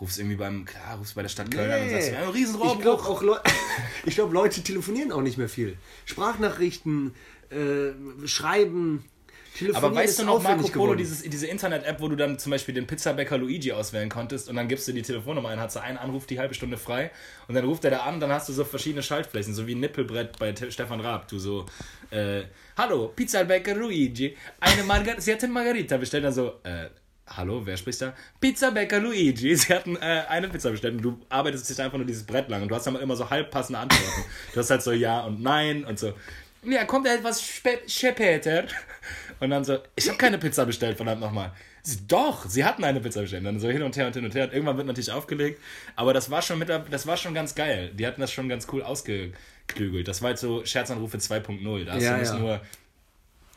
Rufst 0.00 0.18
irgendwie 0.18 0.36
beim, 0.36 0.64
klar, 0.64 0.96
rufst 0.98 1.14
bei 1.14 1.22
der 1.22 1.28
Stadt 1.28 1.50
Köln 1.50 1.70
an 1.70 1.82
und 1.82 1.90
sagst, 1.90 2.10
wir 2.10 2.16
haben 2.18 2.24
einen 2.24 2.32
riesen 2.32 2.54
ich 2.54 2.80
glaube 2.80 3.02
auch 3.02 3.22
ich 4.06 4.14
glaub, 4.14 4.32
Leute 4.32 4.62
telefonieren 4.62 5.12
auch 5.12 5.20
nicht 5.20 5.36
mehr 5.36 5.48
viel. 5.48 5.76
Sprachnachrichten, 6.06 7.14
äh, 7.50 8.26
schreiben, 8.26 9.04
Aber 9.74 9.94
weißt 9.94 10.20
du 10.20 10.24
noch, 10.24 10.42
Marco 10.42 10.68
Polo, 10.68 10.94
dieses, 10.94 11.22
diese 11.22 11.46
Internet-App, 11.48 12.00
wo 12.00 12.08
du 12.08 12.16
dann 12.16 12.38
zum 12.38 12.50
Beispiel 12.50 12.74
den 12.74 12.86
Pizzabäcker 12.86 13.36
Luigi 13.36 13.72
auswählen 13.72 14.08
konntest 14.08 14.48
und 14.48 14.56
dann 14.56 14.68
gibst 14.68 14.86
du 14.88 14.92
die 14.92 15.02
Telefonnummer 15.02 15.48
ein, 15.50 15.58
hast 15.60 15.76
du 15.76 15.80
einen 15.80 15.98
Anruf 15.98 16.26
die 16.26 16.38
halbe 16.38 16.54
Stunde 16.54 16.78
frei 16.78 17.10
und 17.48 17.54
dann 17.54 17.64
ruft 17.64 17.84
er 17.84 17.90
da 17.90 17.98
an 18.00 18.14
und 18.14 18.20
dann 18.20 18.32
hast 18.32 18.48
du 18.48 18.52
so 18.52 18.64
verschiedene 18.64 19.02
Schaltflächen, 19.02 19.52
so 19.52 19.66
wie 19.66 19.74
ein 19.74 19.80
Nippelbrett 19.80 20.38
bei 20.38 20.52
Te- 20.52 20.70
Stefan 20.72 21.00
Raab. 21.00 21.28
Du 21.28 21.38
so, 21.38 21.66
äh, 22.10 22.42
hallo, 22.76 23.08
Pizzabäcker 23.08 23.74
Luigi, 23.74 24.36
eine 24.60 24.84
Margarita, 24.84 25.20
sie 25.20 25.32
hat 25.32 25.42
eine 25.44 25.52
Margarita 25.52 25.96
bestellt, 25.96 26.24
dann 26.24 26.32
so, 26.32 26.54
äh, 26.62 26.88
hallo, 27.36 27.62
wer 27.64 27.76
spricht 27.76 28.02
da? 28.02 28.12
Pizzabäcker 28.40 28.98
Luigi, 29.00 29.56
sie 29.56 29.72
hatten 29.74 29.96
äh, 29.96 30.24
eine 30.28 30.48
Pizza 30.48 30.70
bestellt 30.70 30.94
und 30.96 31.02
du 31.02 31.20
arbeitest 31.28 31.68
dich 31.70 31.80
einfach 31.80 31.96
nur 31.98 32.06
dieses 32.06 32.24
Brett 32.24 32.48
lang 32.48 32.62
und 32.62 32.68
du 32.68 32.74
hast 32.74 32.86
dann 32.86 32.96
immer 32.96 33.16
so 33.16 33.28
halb 33.30 33.50
passende 33.50 33.78
Antworten. 33.78 34.24
Du 34.52 34.60
hast 34.60 34.70
halt 34.70 34.82
so 34.82 34.92
ja 34.92 35.20
und 35.20 35.42
nein 35.42 35.84
und 35.84 35.98
so. 35.98 36.12
Ja, 36.62 36.84
kommt 36.84 37.06
etwas 37.06 37.42
spä- 37.42 37.88
später. 37.88 38.64
Und 39.40 39.48
dann 39.50 39.64
so, 39.64 39.78
ich 39.96 40.06
habe 40.08 40.18
keine 40.18 40.36
Pizza 40.36 40.66
bestellt, 40.66 40.96
verdammt 40.98 41.22
nochmal. 41.22 41.52
Sie, 41.82 42.06
Doch, 42.06 42.46
sie 42.46 42.62
hatten 42.62 42.84
eine 42.84 43.00
Pizza 43.00 43.22
bestellt. 43.22 43.46
Dann 43.46 43.58
so 43.58 43.70
hin 43.70 43.82
und 43.82 43.96
her 43.96 44.06
und 44.06 44.12
hin 44.14 44.24
und 44.26 44.34
her. 44.34 44.44
Und 44.44 44.52
irgendwann 44.52 44.76
wird 44.76 44.86
natürlich 44.86 45.10
aufgelegt. 45.10 45.58
Aber 45.96 46.12
das 46.12 46.30
war 46.30 46.42
schon 46.42 46.58
mit 46.58 46.68
das 46.68 47.06
war 47.06 47.16
schon 47.16 47.32
ganz 47.32 47.54
geil. 47.54 47.90
Die 47.94 48.06
hatten 48.06 48.20
das 48.20 48.30
schon 48.30 48.50
ganz 48.50 48.66
cool 48.70 48.82
ausgeklügelt. 48.82 50.06
Das 50.06 50.20
war 50.20 50.30
jetzt 50.30 50.42
so 50.42 50.62
Scherzanrufe 50.66 51.16
2.0. 51.16 51.84
Da 51.86 51.92
hast 51.94 52.02
Ja, 52.02 52.12
du 52.12 52.20
nicht 52.20 52.32
ja. 52.32 52.38
nur. 52.38 52.60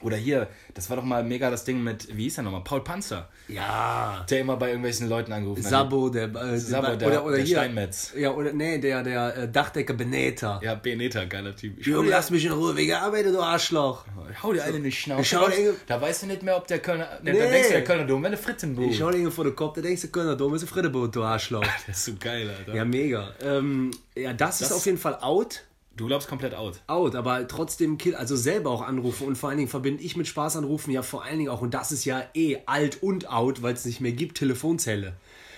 Oder 0.04 0.18
hier, 0.18 0.48
das 0.74 0.90
war 0.90 0.98
doch 0.98 1.04
mal 1.04 1.24
mega 1.24 1.50
das 1.50 1.64
Ding 1.64 1.84
mit, 1.84 2.16
wie 2.16 2.24
hieß 2.24 2.36
der 2.36 2.44
nochmal? 2.44 2.64
Paul 2.64 2.84
Panzer. 2.84 3.30
Ja. 3.48 4.26
Der 4.30 4.40
immer 4.42 4.58
bei 4.58 4.68
irgendwelchen 4.68 5.10
Leuten 5.10 5.32
angerufen 5.34 5.64
hat. 5.64 5.70
Sabo, 5.70 6.10
der, 6.10 6.34
äh, 6.36 6.58
Sabo, 6.58 6.96
der, 6.96 7.08
oder, 7.08 7.26
oder 7.26 7.36
der 7.38 7.46
hier. 7.46 7.58
Steinmetz. 7.58 8.14
Ja, 8.18 8.32
oder 8.32 8.54
nee, 8.54 8.78
der, 8.78 9.04
der 9.04 9.38
äh, 9.38 9.50
Dachdecker 9.52 9.94
Beneta. 9.94 10.60
Ja, 10.64 10.76
Beneta, 10.76 11.26
geiler 11.26 11.56
Typ. 11.56 11.86
Junge, 11.86 12.10
lass 12.10 12.30
mich 12.30 12.46
in 12.46 12.52
Ruhe, 12.52 12.76
wegen 12.76 12.94
Arbeit, 12.94 13.26
du 13.26 13.40
Arschloch. 13.42 14.06
Hau 14.42 14.54
dir 14.54 14.64
eine 14.64 14.78
in 14.78 14.84
die 14.84 14.92
Schnauze. 14.92 15.24
Schau 15.26 15.48
dir- 15.50 15.74
da 15.88 16.00
weißt 16.02 16.24
du 16.24 16.28
nicht 16.28 16.44
mehr, 16.44 16.58
ob 16.58 16.68
der 16.68 16.80
Kölner. 16.80 17.08
Ne, 17.24 17.32
Nee. 17.34 17.40
Da 17.40 17.46
denkst 17.50 17.68
du, 17.68 17.74
der 17.74 17.84
Kölner 17.84 18.06
Dom 18.06 18.22
wäre 18.22 18.34
eine 18.34 18.42
Frittenbude. 18.42 18.90
Ich 18.90 18.98
schau 18.98 19.12
dir 19.12 19.32
vor 19.32 19.44
den 19.46 19.56
Kopf, 19.56 19.76
da 19.76 19.82
denkst 19.82 20.02
du, 20.02 20.08
Kölner 20.10 20.36
Dom 20.36 20.54
ist 20.56 20.64
ein 20.64 20.68
Friedeboot, 20.68 21.16
du 21.16 21.24
Arschloch. 21.24 21.64
Das 21.88 21.98
ist 21.98 22.06
so 22.06 22.12
geil, 22.20 22.50
Alter. 22.50 22.76
Ja, 22.76 22.86
mega. 22.86 23.34
Ähm, 23.44 23.92
ja, 24.16 24.34
das, 24.34 24.62
ist 24.62 24.72
Das- 24.72 24.78
auf 24.78 24.86
jeden 24.86 24.98
Fall 24.98 25.18
out. 25.22 25.64
Du 25.96 26.08
glaubst 26.08 26.28
komplett 26.28 26.56
out. 26.56 26.82
Out, 26.88 27.16
aber 27.16 27.48
trotzdem 27.48 27.98
Kill, 27.98 28.16
also 28.16 28.36
selber 28.36 28.72
auch 28.72 28.82
anrufen 28.82 29.28
und 29.28 29.38
vor 29.38 29.50
allen 29.50 29.60
Dingen 29.60 29.70
verbinde 29.70 30.02
ich 30.02 30.18
mit 30.18 30.28
Spaß 30.28 30.58
anrufen 30.58 30.92
ja 30.92 31.04
vor 31.04 31.24
allen 31.24 31.38
Dingen 31.38 31.50
auch, 31.50 31.62
und 31.62 31.74
das 31.74 31.92
ist 31.92 32.04
ja 32.06 32.24
eh 32.34 32.58
alt 32.66 33.04
und 33.04 33.30
out, 33.30 33.62
weil 33.62 33.74
es 33.74 33.86
nicht 33.86 34.02
mehr 34.02 34.12
gibt, 34.12 34.38
Telefonzelle. 34.38 35.14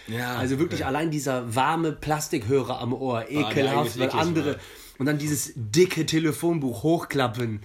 Ja. 0.08 0.36
Also 0.36 0.60
wirklich 0.60 0.86
allein 0.86 1.10
dieser 1.10 1.56
warme 1.56 1.92
Plastikhörer 1.92 2.80
am 2.80 2.94
Ohr, 2.94 3.22
der 3.22 3.32
ekelhaft, 3.32 3.98
weil 3.98 4.10
andere. 4.12 4.52
Mann. 4.52 4.60
Und 4.98 5.06
dann 5.08 5.18
dieses 5.18 5.52
dicke 5.56 6.06
Telefonbuch 6.06 6.84
hochklappen. 6.84 7.62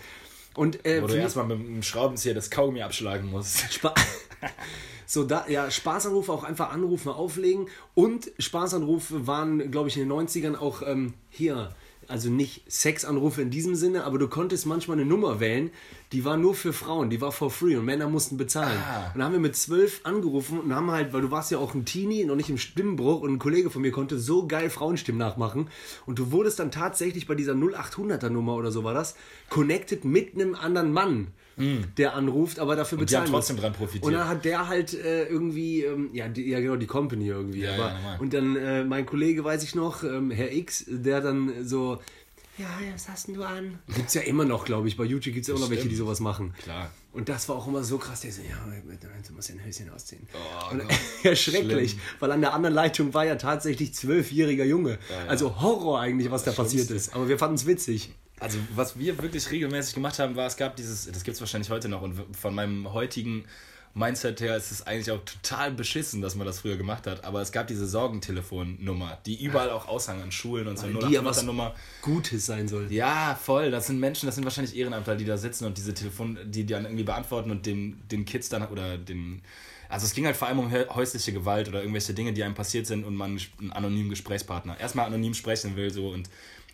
Und 0.55 0.85
äh, 0.85 1.03
Wo 1.03 1.07
du 1.07 1.15
erstmal 1.15 1.47
mit 1.47 1.59
dem 1.59 1.83
Schraubenzieher 1.83 2.35
das 2.35 2.51
Kaugummi 2.51 2.83
abschlagen 2.83 3.31
musst. 3.31 3.61
Spa 3.73 3.95
so, 5.07 5.25
da, 5.25 5.47
ja, 5.49 5.71
Spaßanrufe 5.71 6.33
auch 6.33 6.45
einfach 6.45 6.73
anrufen, 6.73 7.11
auflegen. 7.11 7.69
Und 7.95 8.33
Spaßanrufe 8.39 9.27
waren, 9.27 9.71
glaube 9.71 9.89
ich, 9.89 9.97
in 9.97 10.09
den 10.09 10.13
90ern 10.13 10.57
auch 10.57 10.83
ähm, 10.83 11.15
hier. 11.29 11.71
Also 12.11 12.29
nicht 12.29 12.71
Sexanrufe 12.71 13.41
in 13.41 13.51
diesem 13.51 13.77
Sinne, 13.77 14.03
aber 14.03 14.19
du 14.19 14.27
konntest 14.27 14.67
manchmal 14.67 14.99
eine 14.99 15.07
Nummer 15.07 15.39
wählen, 15.39 15.71
die 16.11 16.25
war 16.25 16.37
nur 16.37 16.57
für 16.57 16.73
Frauen, 16.73 17.09
die 17.09 17.21
war 17.21 17.31
for 17.31 17.53
free 17.53 17.77
und 17.77 17.85
Männer 17.85 18.09
mussten 18.09 18.37
bezahlen. 18.37 18.79
Ah. 18.85 19.07
Und 19.07 19.19
dann 19.19 19.25
haben 19.27 19.33
wir 19.33 19.39
mit 19.39 19.55
zwölf 19.55 20.01
angerufen 20.03 20.59
und 20.59 20.75
haben 20.75 20.91
halt, 20.91 21.13
weil 21.13 21.21
du 21.21 21.31
warst 21.31 21.53
ja 21.53 21.59
auch 21.59 21.73
ein 21.73 21.85
Teenie, 21.85 22.25
noch 22.25 22.35
nicht 22.35 22.51
im 22.51 22.59
Stimmbruch 22.59 23.21
und 23.21 23.35
ein 23.35 23.39
Kollege 23.39 23.71
von 23.71 23.83
mir 23.83 23.93
konnte 23.93 24.19
so 24.19 24.49
geil 24.49 24.71
Frauenstimmen 24.71 25.21
nachmachen 25.21 25.69
und 26.05 26.19
du 26.19 26.33
wurdest 26.33 26.59
dann 26.59 26.73
tatsächlich 26.73 27.29
bei 27.29 27.37
dieser 27.37 27.53
0800er 27.53 28.29
Nummer 28.29 28.57
oder 28.57 28.73
so 28.73 28.83
war 28.83 28.93
das, 28.93 29.15
connected 29.49 30.05
mit 30.05 30.35
einem 30.35 30.57
anderen 30.57 30.93
Mann, 30.93 31.29
der 31.97 32.15
anruft, 32.15 32.59
aber 32.59 32.77
dafür 32.77 32.99
Hm. 32.99 33.07
die 33.07 33.17
haben 33.17 33.23
bezahlen 33.25 33.33
trotzdem 33.33 33.57
muss. 33.57 33.63
dran 33.63 33.73
profitiert. 33.73 34.05
Und 34.05 34.13
dann 34.13 34.29
hat 34.29 34.45
der 34.45 34.69
halt 34.69 34.95
äh, 34.95 35.25
irgendwie, 35.27 35.83
ähm, 35.85 36.11
ja, 36.13 36.29
die, 36.29 36.49
ja 36.49 36.61
genau, 36.61 36.77
die 36.77 36.87
Company 36.87 37.29
irgendwie. 37.29 37.61
Ja, 37.61 37.75
aber, 37.75 37.89
ja, 37.89 38.17
und 38.19 38.33
dann 38.35 38.57
äh, 38.57 38.85
mein 38.85 39.07
Kollege, 39.07 39.45
weiß 39.45 39.63
ich 39.63 39.75
noch, 39.75 40.03
ähm, 40.03 40.31
Herr 40.31 40.53
X, 40.53 40.85
der 40.89 41.21
dann 41.21 41.67
so, 41.67 42.01
ja, 42.59 42.67
was 42.93 43.09
hast 43.09 43.29
denn 43.29 43.37
du 43.37 43.43
an? 43.43 43.79
Gibt's 43.95 44.13
ja 44.13 44.21
immer 44.21 44.45
noch, 44.45 44.67
glaube 44.67 44.87
ich. 44.87 44.97
Bei 44.97 45.05
YouTube 45.05 45.33
gibt's 45.33 45.49
ja 45.49 45.55
immer 45.55 45.65
noch 45.65 45.71
welche, 45.71 45.89
die 45.89 45.97
sowas 45.97 46.21
machen. 46.21 46.53
Klar. 46.63 46.91
Und 47.13 47.29
das 47.29 47.49
war 47.49 47.57
auch 47.57 47.67
immer 47.67 47.83
so 47.83 47.97
krass, 47.99 48.21
der 48.21 48.33
so, 48.33 48.43
ja, 48.43 48.55
du 49.27 49.33
musst 49.35 49.49
ja 49.49 49.55
ein 49.55 49.65
Höschen 49.65 49.89
ausziehen. 49.91 50.29
Oh, 50.35 50.73
und, 50.73 50.81
Gott. 50.81 50.91
ja, 51.23 51.35
schrecklich, 51.35 51.93
Schlimm. 51.93 52.03
weil 52.21 52.33
an 52.33 52.41
der 52.43 52.53
anderen 52.53 52.75
Leitung 52.75 53.15
war 53.15 53.25
ja 53.25 53.37
tatsächlich 53.37 53.95
zwölfjähriger 53.95 54.65
Junge. 54.65 54.99
ja. 55.11 55.27
Also 55.27 55.61
Horror 55.61 56.01
eigentlich, 56.01 56.31
was 56.31 56.45
da 56.45 56.53
passiert 56.53 56.91
ist. 56.91 57.15
Aber 57.15 57.29
wir 57.29 57.39
fanden 57.39 57.55
es 57.57 57.67
witzig. 57.67 58.13
Also, 58.41 58.59
was 58.75 58.99
wir 58.99 59.17
wirklich 59.23 59.51
regelmäßig 59.51 59.95
gemacht 59.95 60.19
haben, 60.19 60.35
war, 60.35 60.47
es 60.47 60.57
gab 60.57 60.75
dieses, 60.77 61.07
das 61.13 61.23
gibt 61.25 61.35
es 61.37 61.41
wahrscheinlich 61.41 61.71
heute 61.71 61.89
noch 61.89 62.03
und 62.03 62.15
von 62.37 62.55
meinem 62.55 62.93
heutigen 62.93 63.45
Mindset 63.93 64.41
her 64.41 64.57
ist 64.57 64.71
es 64.71 64.87
eigentlich 64.87 65.11
auch 65.11 65.21
total 65.25 65.73
beschissen, 65.73 66.23
dass 66.23 66.37
man 66.37 66.47
das 66.47 66.61
früher 66.61 66.77
gemacht 66.77 67.09
hat, 67.09 67.25
aber 67.25 67.43
es 67.43 67.51
gab 67.51 67.67
diese 67.67 67.89
Sorgentelefonnummer, 67.89 69.19
die 69.27 69.43
überall 69.45 69.71
auch 69.71 69.89
aushang 69.89 70.23
an 70.23 70.31
Schulen 70.31 70.69
und 70.69 70.79
so. 70.79 70.85
Weil 70.95 71.09
die 71.09 71.15
ja 71.15 71.25
was 71.25 71.43
Nummer. 71.43 71.75
Gutes 72.01 72.47
sein 72.47 72.69
soll. 72.69 72.91
Ja, 72.93 73.35
voll. 73.35 73.71
Das 73.73 73.89
sind 73.89 73.99
Menschen, 73.99 74.27
das 74.27 74.37
sind 74.37 74.45
wahrscheinlich 74.45 74.77
Ehrenamtler, 74.77 75.17
die 75.17 75.25
da 75.25 75.37
sitzen 75.37 75.65
und 75.65 75.77
diese 75.77 75.93
Telefon, 75.93 76.39
die 76.47 76.65
dann 76.67 76.85
irgendwie 76.85 77.03
beantworten 77.03 77.51
und 77.51 77.67
den, 77.67 78.01
den 78.11 78.25
Kids 78.25 78.49
dann 78.49 78.67
oder 78.69 78.97
den. 78.97 79.43
Also 79.89 80.07
es 80.07 80.15
ging 80.15 80.25
halt 80.25 80.37
vor 80.37 80.47
allem 80.47 80.61
um 80.61 80.71
hä- 80.71 80.89
häusliche 80.89 81.33
Gewalt 81.33 81.69
oder 81.69 81.81
irgendwelche 81.81 82.15
Dinge, 82.15 82.33
die 82.33 82.45
einem 82.45 82.55
passiert 82.55 82.87
sind 82.87 83.05
und 83.05 83.17
man 83.17 83.41
einen 83.59 83.73
anonymen 83.73 84.09
Gesprächspartner 84.11 84.79
erstmal 84.79 85.07
anonym 85.07 85.35
sprechen 85.35 85.75
will 85.75 85.91
so 85.91 86.11
und 86.11 86.31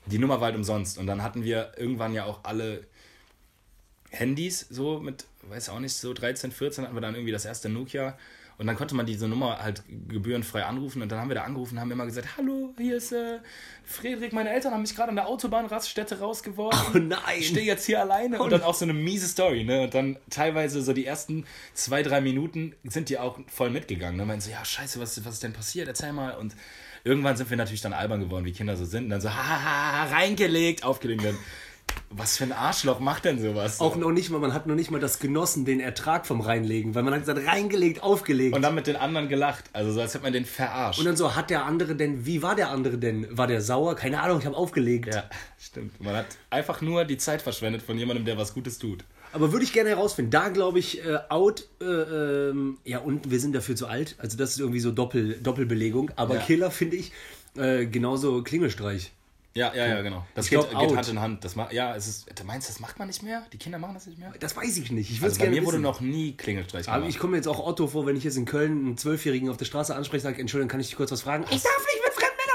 die 0.07 0.19
Nummer 0.19 0.41
war 0.41 0.47
halt 0.47 0.57
umsonst. 0.57 0.99
Und 0.99 1.07
dann 1.07 1.23
hatten 1.23 1.45
wir 1.45 1.73
irgendwann 1.77 2.15
ja 2.15 2.25
auch 2.25 2.41
alle 2.45 2.87
Handys 4.11 4.67
so 4.71 5.01
mit, 5.01 5.27
weiß 5.43 5.69
auch 5.69 5.81
nicht, 5.81 5.95
so 5.95 6.13
13, 6.13 6.53
14 6.53 6.85
hatten 6.85 6.95
wir 6.95 7.01
dann 7.01 7.15
irgendwie 7.15 7.33
das 7.33 7.45
erste 7.45 7.69
Nokia. 7.69 8.17
Und 8.59 8.67
dann 8.67 8.77
konnte 8.77 8.95
man 8.95 9.05
diese 9.05 9.29
Nummer 9.29 9.59
halt 9.59 9.83
gebührenfrei 10.09 10.65
anrufen 10.65 11.03
und 11.03 11.13
dann 11.13 11.21
haben 11.21 11.29
wir 11.29 11.35
da 11.35 11.43
angerufen 11.43 11.75
und 11.75 11.81
haben 11.81 11.91
immer 11.91 12.07
gesagt, 12.07 12.39
hallo, 12.39 12.73
hier 12.79 12.97
ist 12.97 13.13
äh, 13.13 13.39
Friedrich, 13.85 14.33
meine 14.33 14.49
Eltern 14.49 14.73
haben 14.73 14.81
mich 14.81 14.97
gerade 14.97 15.11
an 15.11 15.17
der 15.17 15.27
Autobahnraststätte 15.27 16.21
rausgeworfen. 16.21 16.95
Oh 16.95 16.99
nein. 16.99 17.39
Ich 17.39 17.49
stehe 17.49 17.67
jetzt 17.67 17.85
hier 17.85 18.01
alleine 18.01 18.41
und 18.41 18.51
dann 18.51 18.63
auch 18.63 18.73
so 18.73 18.87
eine 18.87 18.95
miese 18.95 19.29
Story, 19.29 19.65
ne? 19.65 19.83
Und 19.83 19.95
dann 19.95 20.17
teilweise 20.31 20.81
so 20.81 20.95
die 20.95 21.05
ersten 21.05 21.45
zwei, 21.75 22.03
drei 22.03 22.23
Minuten 22.23 22.75
sind 22.85 23.11
die 23.11 23.19
auch 23.19 23.39
voll 23.47 23.69
mitgegangen. 23.69 24.17
Ne? 24.17 24.25
Meinen 24.25 24.41
so, 24.41 24.51
ja, 24.51 24.65
scheiße, 24.65 25.01
was, 25.01 25.23
was 25.27 25.35
ist 25.35 25.43
denn 25.43 25.53
passiert? 25.53 25.87
Erzähl 25.87 26.15
mal. 26.15 26.37
Und 26.37 26.55
irgendwann 27.07 27.37
sind 27.37 27.49
wir 27.49 27.57
natürlich 27.57 27.81
dann 27.81 27.93
albern 27.93 28.21
geworden, 28.21 28.45
wie 28.45 28.53
Kinder 28.53 28.77
so 28.77 28.85
sind. 28.85 29.05
Und 29.05 29.11
dann 29.11 29.21
so, 29.21 29.31
haha, 29.31 30.05
reingelegt, 30.15 30.85
aufgelegt. 30.85 31.25
Dann, 31.25 31.37
was 32.11 32.37
für 32.37 32.45
ein 32.45 32.53
Arschloch 32.53 33.01
macht 33.01 33.25
denn 33.25 33.41
sowas? 33.41 33.81
Auch 33.81 33.97
noch 33.97 34.11
nicht 34.11 34.29
mal, 34.31 34.39
man 34.39 34.53
hat 34.53 34.67
noch 34.67 34.75
nicht 34.75 34.91
mal 34.91 35.01
das 35.01 35.19
genossen, 35.19 35.65
den 35.65 35.81
Ertrag 35.81 36.27
vom 36.27 36.41
Reinlegen, 36.41 36.95
weil 36.95 37.03
man 37.05 37.15
hat 37.15 37.21
gesagt, 37.21 37.47
reingelegt, 37.47 38.03
aufgelegt. 38.03 38.55
Und 38.55 38.63
dann 38.63 38.75
mit 38.75 38.87
den 38.87 38.97
anderen 38.97 39.29
gelacht. 39.29 39.65
Also 39.73 39.93
so, 39.93 40.01
als 40.01 40.15
hätte 40.15 40.25
man 40.25 40.33
den 40.33 40.45
verarscht. 40.45 40.99
Und 40.99 41.05
dann 41.05 41.17
so, 41.17 41.37
hat 41.37 41.49
der 41.49 41.65
andere 41.65 41.95
denn, 41.95 42.27
wie 42.27 42.43
war 42.43 42.55
der 42.57 42.71
andere 42.71 42.99
denn? 42.99 43.27
War 43.31 43.47
der 43.47 43.61
sauer? 43.63 43.95
Keine 43.95 44.21
Ahnung, 44.21 44.41
ich 44.41 44.47
habe 44.47 44.57
aufgelegt. 44.57 45.15
ja, 45.15 45.25
stimmt. 45.59 46.01
Man 46.01 46.15
hat 46.15 46.27
einfach 46.51 46.81
nur 46.81 47.05
die 47.05 47.19
Zeit 47.19 47.41
verschwendet 47.41 47.83
von 47.83 47.97
jemandem, 47.99 48.25
der 48.25 48.37
was 48.37 48.53
Gutes 48.53 48.79
tut. 48.79 49.05
Aber 49.37 49.53
würde 49.53 49.65
ich 49.65 49.73
gerne 49.73 49.91
herausfinden. 49.91 50.31
Da 50.33 50.49
glaube 50.49 50.79
ich, 50.79 51.05
äh, 51.05 51.19
out, 51.29 51.69
äh, 51.81 51.85
ähm, 51.85 52.79
ja, 52.85 52.99
und 52.99 53.31
wir 53.31 53.39
sind 53.39 53.55
dafür 53.55 53.77
zu 53.77 53.87
alt. 53.87 54.17
Also 54.19 54.37
das 54.37 54.51
ist 54.51 54.61
irgendwie 54.61 54.81
so 54.81 54.91
Doppel, 54.91 55.35
Doppelbelegung. 55.43 56.11
Aber 56.17 56.35
Ja. 56.37 56.41
Killer 56.41 56.71
finde 56.71 56.97
ich 56.97 57.13
äh, 57.57 57.87
genauso 57.87 58.43
Klingelstreich. 58.43 59.13
Ja, 59.55 59.73
ja, 59.75 59.87
ja, 59.87 60.03
genau. 60.03 60.27
Das 60.35 60.51
geht, 60.51 60.59
glaub, 60.69 60.81
geht. 60.89 60.95
Hand 60.97 61.09
in 61.09 61.19
Hand. 61.21 61.43
Das 61.45 61.57
ma 61.57 61.71
ja, 61.73 61.97
es 61.97 62.07
ist, 62.07 62.27
du 62.39 62.45
meinst, 62.45 62.69
das 62.69 62.79
macht 62.79 62.99
man 62.99 63.09
nicht 63.09 63.23
mehr? 63.23 63.43
Die 63.55 63.57
Kinder 63.57 63.79
machen 63.79 63.95
das 63.95 64.07
nicht 64.07 64.19
mehr? 64.19 64.33
Das 64.39 64.55
weiß 64.55 64.77
ich 64.77 64.91
nicht. 64.93 65.11
Ich 65.11 65.21
würde 65.21 65.27
Also 65.27 65.33
es 65.35 65.39
bei 65.39 65.45
gerne 65.47 65.61
mir 65.61 65.65
wurde 65.67 65.77
wissen. 65.79 65.83
noch 65.83 66.01
nie 66.03 66.33
Klingelstreich 66.37 66.87
Aber 66.89 66.99
gemacht. 66.99 67.11
ich 67.11 67.19
komme 67.19 67.37
jetzt 67.39 67.49
auch 67.49 67.59
Otto 67.67 67.87
vor, 67.87 68.05
wenn 68.05 68.17
ich 68.17 68.25
jetzt 68.25 68.37
in 68.37 68.45
Köln 68.45 68.73
einen 68.85 68.99
Zwölfjährigen 68.99 69.49
auf 69.49 69.57
der 69.57 69.65
Straße 69.65 69.95
anspreche, 69.97 70.23
sage, 70.25 70.41
Entschuldigung, 70.43 70.69
kann 70.69 70.81
ich 70.81 70.89
dich 70.89 70.97
kurz 70.97 71.11
was 71.11 71.23
fragen? 71.23 71.45
Ich 71.45 71.63
darf 71.63 71.79
nicht 71.87 72.03
Männern 72.03 72.06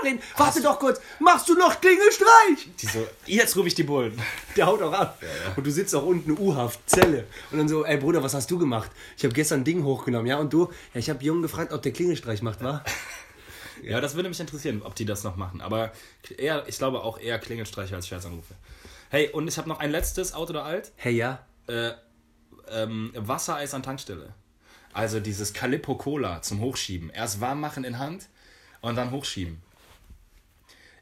reden. 0.04 0.22
Warte 0.38 0.62
doch 0.62 0.80
kurz. 0.80 1.00
Machst 1.20 1.48
du 1.50 1.56
noch 1.56 1.80
Klingelstreich? 1.80 2.70
Die 2.80 2.86
so, 2.86 3.08
jetzt 3.26 3.56
rufe 3.56 3.68
ich 3.68 3.76
die 3.76 3.84
Bullen. 3.84 4.20
Der 4.56 4.66
haut 4.68 4.82
auch 4.82 4.94
ab. 4.94 5.22
Und 5.56 5.66
du 5.66 5.72
sitzt 5.72 5.96
auch 5.96 6.04
unten 6.04 6.32
U-Haft, 6.32 6.80
Zelle. 6.90 7.26
Und 7.52 7.58
dann 7.58 7.68
so, 7.68 7.86
ey 7.86 7.98
Bruder, 7.98 8.24
was 8.24 8.34
hast 8.34 8.50
du 8.52 8.58
gemacht? 8.58 8.92
Ich 9.18 9.24
habe 9.24 9.34
gestern 9.34 9.62
ein 9.62 9.64
Ding 9.64 9.84
hochgenommen, 9.84 10.28
ja? 10.28 10.38
Und 10.38 10.52
du? 10.54 10.72
Ja, 10.94 11.00
ich 11.00 11.10
habe 11.10 11.24
Jungen 11.24 11.42
gefragt, 11.42 11.74
ob 11.74 11.82
der 11.82 11.92
Klingelstreich 11.92 12.42
macht, 12.42 12.64
wa? 12.64 12.84
Ja, 13.84 14.00
das 14.00 14.14
würde 14.14 14.30
mich 14.30 14.40
interessieren, 14.40 14.84
ob 14.84 14.94
die 14.94 15.06
das 15.06 15.24
noch 15.24 15.38
machen. 15.38 15.60
Aber 15.60 15.92
eher, 16.38 16.66
ich 16.68 16.78
glaube 16.78 17.02
auch 17.02 17.18
eher 17.18 17.40
Klingelstreiche 17.40 17.96
als 17.96 18.08
Scherzanrufe. 18.08 18.54
Hey, 19.10 19.30
und 19.30 19.48
ich 19.48 19.58
habe 19.58 19.68
noch 19.68 19.80
ein 19.80 19.90
letztes, 19.90 20.34
Out 20.34 20.52
oder 20.52 20.64
Alt. 20.64 20.92
Hey, 20.98 21.14
ja? 21.14 21.46
Äh, 21.68 21.92
ähm, 22.70 23.12
Wassereis 23.16 23.74
an 23.74 23.82
Tankstelle. 23.82 24.34
Also 24.94 25.20
dieses 25.20 25.54
Calippo 25.54 25.96
Cola 25.96 26.42
zum 26.42 26.60
Hochschieben. 26.60 27.10
Erst 27.10 27.42
warm 27.42 27.60
machen 27.60 27.84
in 27.84 27.98
Hand 27.98 28.28
und 28.82 28.96
dann 28.96 29.12
hochschieben. 29.12 29.62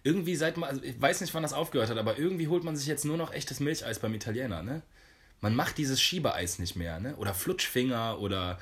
Irgendwie 0.10 0.36
seit 0.36 0.58
man, 0.58 0.72
also 0.72 0.82
ich 0.84 1.00
weiß 1.00 1.22
nicht, 1.22 1.36
wann 1.36 1.44
das 1.44 1.54
aufgehört 1.54 1.92
hat, 1.92 2.00
aber 2.00 2.18
irgendwie 2.18 2.48
holt 2.48 2.64
man 2.64 2.76
sich 2.76 2.88
jetzt 2.88 3.06
nur 3.06 3.16
noch 3.16 3.32
echtes 3.32 3.60
Milcheis 3.60 4.00
beim 4.00 4.16
Italiener, 4.16 4.64
ne? 4.64 4.82
Man 5.40 5.56
macht 5.56 5.78
dieses 5.78 6.02
Schiebeeis 6.02 6.58
nicht 6.58 6.76
mehr, 6.76 7.00
ne? 7.00 7.16
Oder 7.18 7.36
Flutschfinger 7.36 8.20
oder 8.20 8.58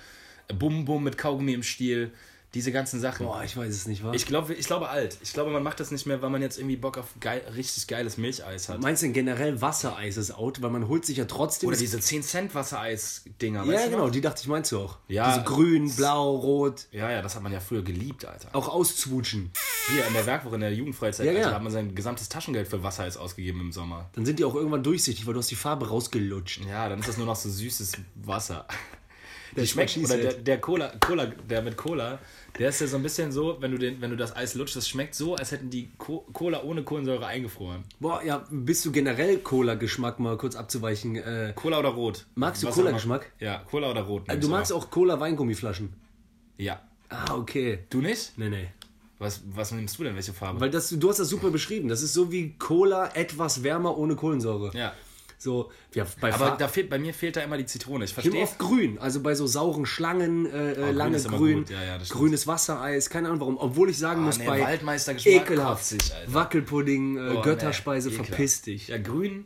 Bum 0.49 0.83
Bum 0.83 1.05
mit 1.05 1.17
Kaugummi 1.17 1.53
im 1.53 1.63
Stiel. 1.63 2.11
Diese 2.57 2.71
ganzen 2.71 2.99
Sachen. 2.99 3.27
Boah, 3.27 3.43
ich 3.43 3.55
weiß 3.55 3.71
es 3.71 3.85
nicht, 3.85 4.03
was? 4.03 4.15
Ich 4.15 4.25
glaube, 4.25 4.55
ich 4.55 4.65
glaube 4.65 4.89
alt. 4.89 5.19
Ich 5.21 5.31
glaube, 5.31 5.51
man 5.51 5.61
macht 5.61 5.79
das 5.79 5.91
nicht 5.91 6.07
mehr, 6.07 6.23
weil 6.23 6.31
man 6.31 6.41
jetzt 6.41 6.57
irgendwie 6.57 6.75
Bock 6.75 6.97
auf 6.97 7.05
geil, 7.19 7.43
richtig 7.55 7.85
geiles 7.85 8.17
Milcheis 8.17 8.67
hat. 8.67 8.81
Meinst 8.81 9.03
du 9.03 9.05
denn 9.05 9.13
generell 9.13 9.61
Wassereis 9.61 10.17
ist 10.17 10.31
out? 10.31 10.59
Weil 10.63 10.71
man 10.71 10.87
holt 10.87 11.05
sich 11.05 11.17
ja 11.17 11.25
trotzdem... 11.25 11.69
Oder 11.69 11.77
diese 11.77 11.99
10 11.99 12.23
Cent 12.23 12.55
Wassereis-Dinger. 12.55 13.63
ja, 13.63 13.71
weißt 13.71 13.85
du 13.85 13.89
genau, 13.91 14.05
noch? 14.05 14.11
die 14.11 14.21
dachte 14.21 14.41
ich 14.41 14.47
meinst 14.47 14.71
du 14.71 14.79
auch. 14.79 14.97
Ja. 15.07 15.31
Diese 15.31 15.45
grün, 15.45 15.95
blau, 15.95 16.35
rot. 16.35 16.87
Ja, 16.91 17.11
ja, 17.11 17.21
das 17.21 17.35
hat 17.35 17.43
man 17.43 17.53
ja 17.53 17.59
früher 17.59 17.83
geliebt, 17.83 18.25
Alter. 18.25 18.49
Auch 18.53 18.69
auszwutschen. 18.69 19.51
Hier 19.89 20.07
in 20.07 20.13
der 20.13 20.25
Werkwoche, 20.25 20.55
in 20.55 20.61
der 20.61 20.73
Jugendfreizeit, 20.73 21.27
Ja, 21.27 21.33
Alter, 21.33 21.49
ja. 21.49 21.53
hat 21.53 21.61
man 21.61 21.71
sein 21.71 21.93
gesamtes 21.93 22.27
Taschengeld 22.27 22.67
für 22.67 22.81
Wassereis 22.81 23.17
ausgegeben 23.17 23.61
im 23.61 23.71
Sommer. 23.71 24.09
Dann 24.13 24.25
sind 24.25 24.39
die 24.39 24.45
auch 24.45 24.55
irgendwann 24.55 24.81
durchsichtig, 24.81 25.27
weil 25.27 25.35
du 25.35 25.41
hast 25.41 25.51
die 25.51 25.55
Farbe 25.55 25.89
rausgelutscht. 25.89 26.65
Ja, 26.67 26.89
dann 26.89 26.97
ist 27.01 27.07
das 27.07 27.17
nur 27.17 27.27
noch 27.27 27.35
so 27.35 27.51
süßes 27.51 27.93
Wasser. 28.15 28.65
Die 29.55 29.67
schmeckt, 29.67 29.97
oder 29.97 30.17
der, 30.17 30.33
der 30.33 30.59
Cola, 30.59 30.93
Cola, 30.99 31.25
der 31.27 31.61
mit 31.61 31.77
Cola, 31.77 32.19
der 32.59 32.69
ist 32.69 32.81
ja 32.81 32.87
so 32.87 32.97
ein 32.97 33.03
bisschen 33.03 33.31
so, 33.31 33.57
wenn 33.59 33.71
du, 33.71 33.77
den, 33.77 34.01
wenn 34.01 34.09
du 34.09 34.17
das 34.17 34.35
Eis 34.35 34.55
lutscht, 34.55 34.75
das 34.75 34.87
schmeckt 34.87 35.15
so, 35.15 35.35
als 35.35 35.51
hätten 35.51 35.69
die 35.69 35.89
Co 35.97 36.25
Cola 36.33 36.63
ohne 36.63 36.83
Kohlensäure 36.83 37.25
eingefroren. 37.25 37.83
Boah, 37.99 38.23
ja, 38.23 38.45
bist 38.49 38.85
du 38.85 38.91
generell 38.91 39.37
Cola-Geschmack 39.39 40.19
mal 40.19 40.37
kurz 40.37 40.55
abzuweichen? 40.55 41.15
Äh, 41.15 41.53
Cola 41.55 41.79
oder 41.79 41.89
Rot? 41.89 42.25
Magst 42.35 42.63
du 42.63 42.67
Cola-Geschmack? 42.69 43.31
Ja, 43.39 43.59
Cola 43.69 43.91
oder 43.91 44.01
Rot. 44.01 44.23
du 44.27 44.47
magst 44.49 44.73
auch 44.73 44.89
Cola-Weingummiflaschen. 44.89 45.93
Ja. 46.57 46.81
Ah, 47.09 47.35
okay. 47.35 47.79
Du 47.89 48.01
nicht? 48.01 48.33
Nee, 48.37 48.49
nee. 48.49 48.67
Was, 49.19 49.41
was 49.53 49.71
nimmst 49.71 49.97
du 49.97 50.03
denn? 50.03 50.15
Welche 50.15 50.33
Farbe? 50.33 50.59
Weil 50.59 50.69
das, 50.69 50.89
du 50.89 51.09
hast 51.09 51.19
das 51.19 51.29
super 51.29 51.49
beschrieben. 51.49 51.87
Das 51.87 52.01
ist 52.01 52.13
so 52.13 52.31
wie 52.31 52.53
Cola 52.57 53.09
etwas 53.15 53.63
wärmer 53.63 53.97
ohne 53.97 54.15
Kohlensäure. 54.15 54.71
ja. 54.77 54.93
So, 55.39 55.71
ja, 55.93 56.05
bei 56.19 56.33
Aber 56.33 56.47
Fa- 56.47 56.55
da 56.57 56.67
fehlt, 56.67 56.89
bei 56.89 56.97
mir 56.97 57.13
fehlt 57.13 57.35
da 57.35 57.41
immer 57.41 57.57
die 57.57 57.65
Zitrone. 57.67 58.05
Ich 58.05 58.13
verstehe. 58.13 58.41
oft 58.41 58.57
grün, 58.57 58.97
also 58.97 59.21
bei 59.21 59.35
so 59.35 59.45
sauren 59.45 59.85
Schlangen, 59.85 60.45
äh, 60.47 60.71
äh, 60.71 60.75
grün 60.75 60.95
lange 60.95 61.21
grün, 61.21 61.57
gut. 61.59 61.69
Ja, 61.69 61.83
ja, 61.83 61.97
grünes 62.09 62.47
Wassereis, 62.47 63.09
keine 63.09 63.27
Ahnung 63.27 63.39
warum. 63.41 63.57
Obwohl 63.57 63.89
ich 63.91 63.99
sagen 63.99 64.23
muss, 64.23 64.39
nee, 64.39 64.47
bei 64.47 64.61
Waldmeistergeschmack 64.61 65.33
ekelhaft, 65.51 65.85
sich. 65.85 66.11
Wackelpudding, 66.25 67.17
äh, 67.17 67.35
Oh, 67.37 67.41
Götterspeise, 67.41 68.09
nee, 68.09 68.15
verpiss 68.15 68.61
dich. 68.63 68.87
Ja, 68.87 68.97
grün. 68.97 69.45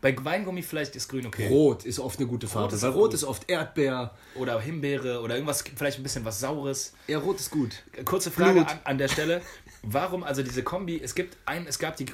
Bei 0.00 0.16
Weingummi 0.18 0.62
vielleicht 0.62 0.96
ist 0.96 1.08
grün 1.08 1.26
okay. 1.26 1.46
Rot 1.48 1.84
ist 1.84 1.98
oft 2.00 2.18
eine 2.18 2.26
gute 2.26 2.48
Farbe, 2.48 2.74
ist 2.74 2.80
weil 2.82 2.90
Rot 2.90 3.12
ist 3.12 3.22
oft 3.22 3.48
Erdbeer. 3.50 4.14
Oder 4.34 4.58
Himbeere 4.58 5.20
oder 5.20 5.34
irgendwas, 5.34 5.62
vielleicht 5.76 5.98
ein 5.98 6.02
bisschen 6.02 6.24
was 6.24 6.40
Saures. 6.40 6.94
Ja, 7.06 7.18
Rot 7.18 7.38
ist 7.38 7.50
gut. 7.50 7.82
Kurze 8.06 8.30
Frage 8.30 8.66
an, 8.66 8.78
an 8.84 8.98
der 8.98 9.08
Stelle. 9.08 9.42
Warum, 9.82 10.24
also 10.24 10.42
diese 10.42 10.62
Kombi, 10.62 10.98
es 11.02 11.14
gibt 11.14 11.36
ein, 11.44 11.66
es 11.66 11.78
gab 11.78 11.96
die 11.98 12.06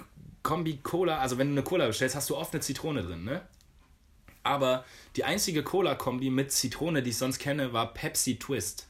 Kombi 0.47 0.79
Cola, 0.83 1.19
also 1.19 1.39
wenn 1.39 1.49
du 1.49 1.55
eine 1.55 1.63
Cola 1.65 1.87
bestellst, 1.89 2.15
hast 2.15 2.31
du 2.31 2.37
oft 2.37 2.55
eine 2.55 2.61
Zitrone 2.61 3.03
drin, 3.03 3.25
ne? 3.25 3.43
Aber 4.45 4.85
die 5.17 5.25
einzige 5.25 5.65
Cola-Kombi 5.65 6.31
mit 6.31 6.53
Zitrone, 6.53 7.03
die 7.03 7.11
ich 7.11 7.17
sonst 7.19 7.41
kenne, 7.41 7.73
war 7.73 7.93
Pepsi 7.93 8.39
Twist. 8.39 8.87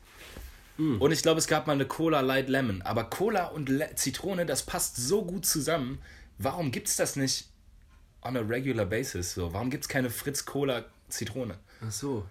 Hm. 0.77 1.01
Und 1.01 1.13
ich 1.13 1.23
glaube, 1.23 1.39
es 1.39 1.47
gab 1.47 1.67
mal 1.67 1.73
eine 1.73 1.87
Cola 1.87 2.21
Light 2.21 2.51
Lemon. 2.51 2.83
Aber 2.83 3.05
Cola 3.05 3.47
und 3.47 3.71
Le 3.71 3.95
Zitrone, 3.95 4.45
das 4.45 4.65
passt 4.67 4.97
so 4.97 5.25
gut 5.25 5.47
zusammen. 5.47 5.99
Warum 6.37 6.71
gibt 6.73 6.89
es 6.89 6.97
das 6.97 7.17
nicht 7.17 7.47
on 8.21 8.37
a 8.37 8.41
regular 8.41 8.85
basis? 8.85 9.33
So? 9.33 9.51
Warum 9.55 9.71
gibt 9.71 9.85
es 9.85 9.89
keine 9.89 10.11
Fritz 10.11 10.45
Cola 10.45 10.85
Zitrone? 11.09 11.57
Ach 11.83 11.91
so. 11.91 12.27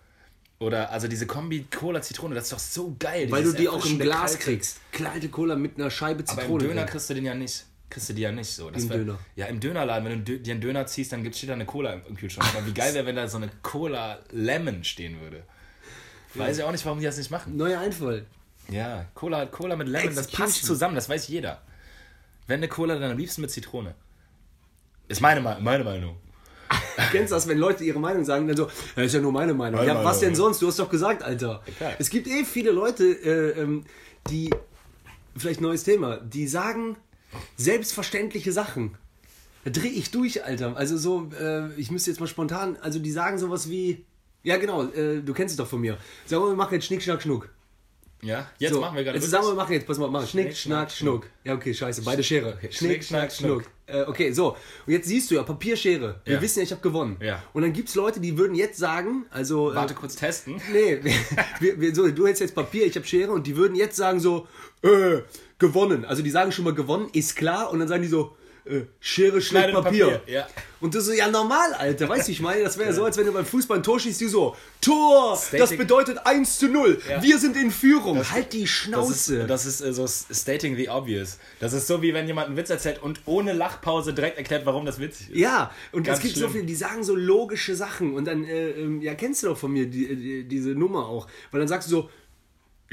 Oder 0.60 0.92
also 0.92 1.08
diese 1.08 1.26
Kombi 1.26 1.66
Cola 1.76 2.04
Zitrone, 2.04 2.36
das 2.36 2.44
ist 2.44 2.54
doch 2.54 2.60
so 2.60 2.96
geil. 3.00 3.32
Weil 3.32 3.44
du 3.44 3.54
die 3.54 3.68
auch 3.70 3.84
im 3.88 3.98
Glas 3.98 4.34
kalte- 4.34 4.44
kriegst. 4.44 4.80
Kalte 4.92 5.30
Cola 5.30 5.56
mit 5.56 5.80
einer 5.80 5.90
Scheibe 5.90 6.24
Aber 6.28 6.42
Zitrone. 6.42 6.64
im 6.66 6.70
Döner 6.70 6.86
kriegst 6.86 7.10
du 7.10 7.16
den 7.16 7.26
ja 7.26 7.34
nicht. 7.34 7.66
Kriegst 7.90 8.10
du 8.10 8.14
die 8.14 8.22
ja 8.24 8.32
nicht 8.32 8.50
so. 8.50 8.70
Das 8.72 8.84
Im 8.84 8.90
wär- 8.90 8.98
Döner. 8.98 9.20
Ja, 9.36 9.46
im 9.46 9.60
Dönerladen, 9.60 10.06
wenn 10.10 10.26
du 10.26 10.40
dir 10.40 10.52
einen 10.54 10.62
Döner 10.62 10.86
ziehst, 10.88 11.12
dann 11.12 11.24
gibt- 11.24 11.36
steht 11.36 11.50
da 11.50 11.54
eine 11.54 11.66
Cola 11.66 11.94
im, 12.08 12.16
Kühlschrank. 12.16 12.48
Aber 12.56 12.66
wie 12.66 12.74
geil 12.74 12.94
wäre, 12.94 13.06
wenn 13.06 13.16
da 13.16 13.28
so 13.28 13.38
eine 13.38 13.50
Cola 13.62 14.20
Lemon 14.32 14.84
stehen 14.84 15.20
würde. 15.22 15.44
Weiß 16.34 16.58
ich 16.58 16.64
auch 16.64 16.72
nicht, 16.72 16.84
warum 16.86 17.00
die 17.00 17.06
das 17.06 17.18
nicht 17.18 17.32
machen. 17.32 17.56
Neuer 17.56 17.80
Einfall. 17.80 18.26
Ja, 18.70 19.06
Cola, 19.14 19.46
Cola 19.46 19.76
mit 19.76 19.88
Lemon, 19.88 20.16
das 20.16 20.28
passt 20.28 20.66
zusammen, 20.66 20.96
das 20.96 21.08
weiß 21.08 21.28
jeder. 21.28 21.62
Wenn 22.48 22.58
eine 22.58 22.68
Cola, 22.68 22.98
dann 22.98 23.12
am 23.12 23.18
liebsten 23.18 23.42
mit 23.42 23.52
Zitrone. 23.52 23.94
Ist 25.08 25.22
meine, 25.22 25.40
Me- 25.40 25.58
meine 25.62 25.84
Meinung. 25.84 26.18
Kennst 27.12 27.32
du 27.32 27.36
das, 27.36 27.48
wenn 27.48 27.60
Leute 27.60 27.84
ihre 27.84 28.00
Meinung 28.00 28.26
sagen, 28.26 28.48
dann 28.48 28.58
so, 28.58 28.68
ja, 28.96 29.04
ist 29.04 29.14
ja 29.14 29.22
nur 29.22 29.32
meine 29.32 29.54
Meinung. 29.54 29.80
Meine 29.80 29.92
ja, 29.92 29.96
was 29.98 30.04
Meinung, 30.04 30.20
denn 30.22 30.30
ja. 30.32 30.36
sonst? 30.36 30.62
Du 30.62 30.68
hast 30.68 30.80
doch 30.80 30.90
gesagt, 30.90 31.22
Alter. 31.22 31.62
klar. 31.78 31.94
Es 32.00 32.10
gibt 32.10 32.28
eh 32.28 32.44
viele 32.44 32.72
Leute, 32.72 33.04
äh, 33.06 33.62
ähm, 33.62 33.86
die, 34.30 34.50
vielleicht 35.38 35.62
neues 35.62 35.84
Thema, 35.84 36.18
die 36.18 36.48
sagen 36.48 36.98
selbstverständliche 37.58 38.52
Sachen. 38.52 38.98
Da 39.64 39.72
dreh 39.72 39.88
ich 39.88 40.12
durch, 40.12 40.46
Alter. 40.46 40.78
Also 40.78 40.98
so, 40.98 41.30
äh, 41.40 41.74
ich 41.74 41.90
müsste 41.90 42.12
jetzt 42.12 42.20
mal 42.20 42.28
spontan, 42.28 42.78
also 42.82 43.00
die 43.00 43.12
sagen 43.12 43.38
sowas 43.40 43.70
wie, 43.70 44.06
ja 44.44 44.58
genau, 44.58 44.84
äh, 44.84 45.22
du 45.22 45.34
kennst 45.34 45.54
es 45.54 45.58
doch 45.58 45.68
von 45.68 45.82
mir. 45.82 45.98
Sagen 46.28 46.44
wir, 46.44 46.50
wir 46.50 46.56
machen 46.56 46.76
jetzt 46.76 46.86
Schnick, 46.86 47.02
Schnack, 47.02 47.22
Schnuck. 47.22 47.50
Ja, 48.22 48.50
jetzt 48.58 48.74
So, 48.74 48.82
machen 48.82 48.96
wir 48.96 49.04
gerade 49.04 49.18
Jetzt 49.20 49.30
sagen 49.30 49.46
wir, 49.46 49.52
wir 49.52 49.56
machen 49.56 49.74
jetzt, 49.74 49.86
pass 49.86 49.98
mal, 49.98 50.10
machen. 50.10 50.28
Schnick, 50.28 50.46
Schnick, 50.48 50.58
Schnack, 50.58 50.92
Schnack, 50.92 50.98
Schnuck. 50.98 51.28
Ja, 51.44 51.54
okay, 51.54 51.74
scheiße, 51.74 52.02
beide 52.04 52.24
Schere. 52.24 52.58
Schnick, 52.60 52.74
Schnick, 52.74 53.04
Schnack, 53.04 53.32
Schnack, 53.32 53.34
Schnuck. 53.34 53.64
Äh, 53.88 54.02
okay, 54.04 54.32
so. 54.32 54.58
Und 54.88 54.94
jetzt 54.94 55.08
siehst 55.08 55.30
du 55.30 55.36
ja, 55.36 55.44
Papierschere. 55.44 56.22
Wir 56.26 56.36
Ja. 56.36 56.42
wissen 56.42 56.60
ja, 56.60 56.64
ich 56.64 56.72
habe 56.72 56.82
gewonnen. 56.82 57.18
Ja. 57.22 57.44
Und 57.54 57.62
dann 57.62 57.72
gibt 57.74 57.90
es 57.90 57.96
Leute, 57.96 58.20
die 58.20 58.36
würden 58.38 58.56
jetzt 58.56 58.80
sagen, 58.80 59.26
also. 59.30 59.72
äh, 59.72 59.76
Warte 59.76 59.94
kurz 59.94 60.16
testen. 60.16 60.60
Nee, 60.74 61.00
wir, 61.60 61.80
wir, 61.80 61.94
so, 61.94 62.10
du 62.10 62.26
hättest 62.26 62.42
jetzt 62.42 62.56
Papier, 62.56 62.86
ich 62.88 62.96
habe 62.96 63.06
Schere 63.06 63.32
und 63.32 63.46
die 63.46 63.56
würden 63.56 63.76
jetzt 63.76 63.96
sagen 63.96 64.20
so, 64.20 64.48
äh, 64.82 65.20
gewonnen. 65.60 66.04
Also 66.06 66.24
die 66.24 66.32
sagen 66.32 66.52
schon 66.52 66.66
mal 66.66 66.74
gewonnen, 66.74 67.10
ist 67.14 67.36
klar. 67.36 67.70
Und 67.72 67.80
dann 67.80 67.88
sagen 67.88 68.02
die 68.02 68.08
so, 68.10 68.36
äh, 68.66 68.82
Schere 69.00 69.42
schlägt 69.42 69.72
Papier. 69.74 70.08
Papier, 70.08 70.22
ja. 70.34 70.48
Und 70.82 70.94
das 70.94 71.04
ist 71.04 71.10
so, 71.10 71.14
ja 71.14 71.30
normal, 71.30 71.74
Alter. 71.74 72.08
Weißt 72.10 72.28
du, 72.28 72.32
ich 72.32 72.42
meine, 72.42 72.64
das 72.64 72.78
wäre 72.78 72.90
ja 72.90 72.96
so, 72.96 73.04
als 73.06 73.18
wenn 73.18 73.26
du 73.26 73.32
beim 73.32 73.46
Fußball 73.46 73.78
ein 73.78 73.84
Tor 73.84 74.00
schießt, 74.00 74.20
die 74.22 74.28
so, 74.28 74.56
Tor, 74.82 75.32
das 75.32 75.48
Stating- 75.48 75.78
bedeutet 75.78 76.20
1 76.26 76.60
zu 76.60 76.68
0. 76.68 77.02
Ja. 77.10 77.24
Wir 77.24 77.40
sind 77.40 77.56
in 77.58 77.72
Führung. 77.72 78.18
Das- 78.18 78.32
halt 78.32 78.54
die 78.54 78.62
Das 78.62 78.70
Schnauze. 78.70 79.36
ist, 79.42 79.50
das 79.50 79.66
ist 79.66 79.82
äh, 79.82 79.94
so 79.94 80.06
stating 80.08 80.76
the 80.76 80.90
obvious. 80.90 81.40
Das 81.60 81.74
ist 81.74 81.88
so, 81.88 82.02
wie 82.02 82.14
wenn 82.14 82.28
jemand 82.28 82.48
einen 82.48 82.58
Witz 82.58 82.70
erzählt 82.70 83.02
und 83.02 83.22
ohne 83.26 83.54
Lachpause 83.54 84.14
direkt 84.14 84.38
erklärt, 84.38 84.66
warum 84.66 84.86
das 84.86 85.00
witzig 85.00 85.32
ist. 85.32 85.38
Ja, 85.38 85.72
und 85.92 86.04
Ganz 86.04 86.20
es 86.20 86.24
gibt 86.24 86.36
so 86.38 86.50
viele, 86.50 86.66
die 86.66 86.76
sagen 86.76 87.04
so 87.04 87.16
logische 87.16 87.76
Sachen 87.76 88.14
und 88.14 88.26
dann, 88.26 88.44
äh, 88.44 88.72
ähm, 88.72 89.02
ja, 89.02 89.16
kennst 89.16 89.44
du 89.44 89.48
doch 89.48 89.58
von 89.58 89.72
mir 89.72 89.88
die, 89.88 90.16
die, 90.16 90.44
diese 90.48 90.70
Nummer 90.70 91.08
auch, 91.08 91.28
weil 91.52 91.60
dann 91.60 91.68
sagst 91.68 91.88
du 91.90 91.92
so, 91.92 92.10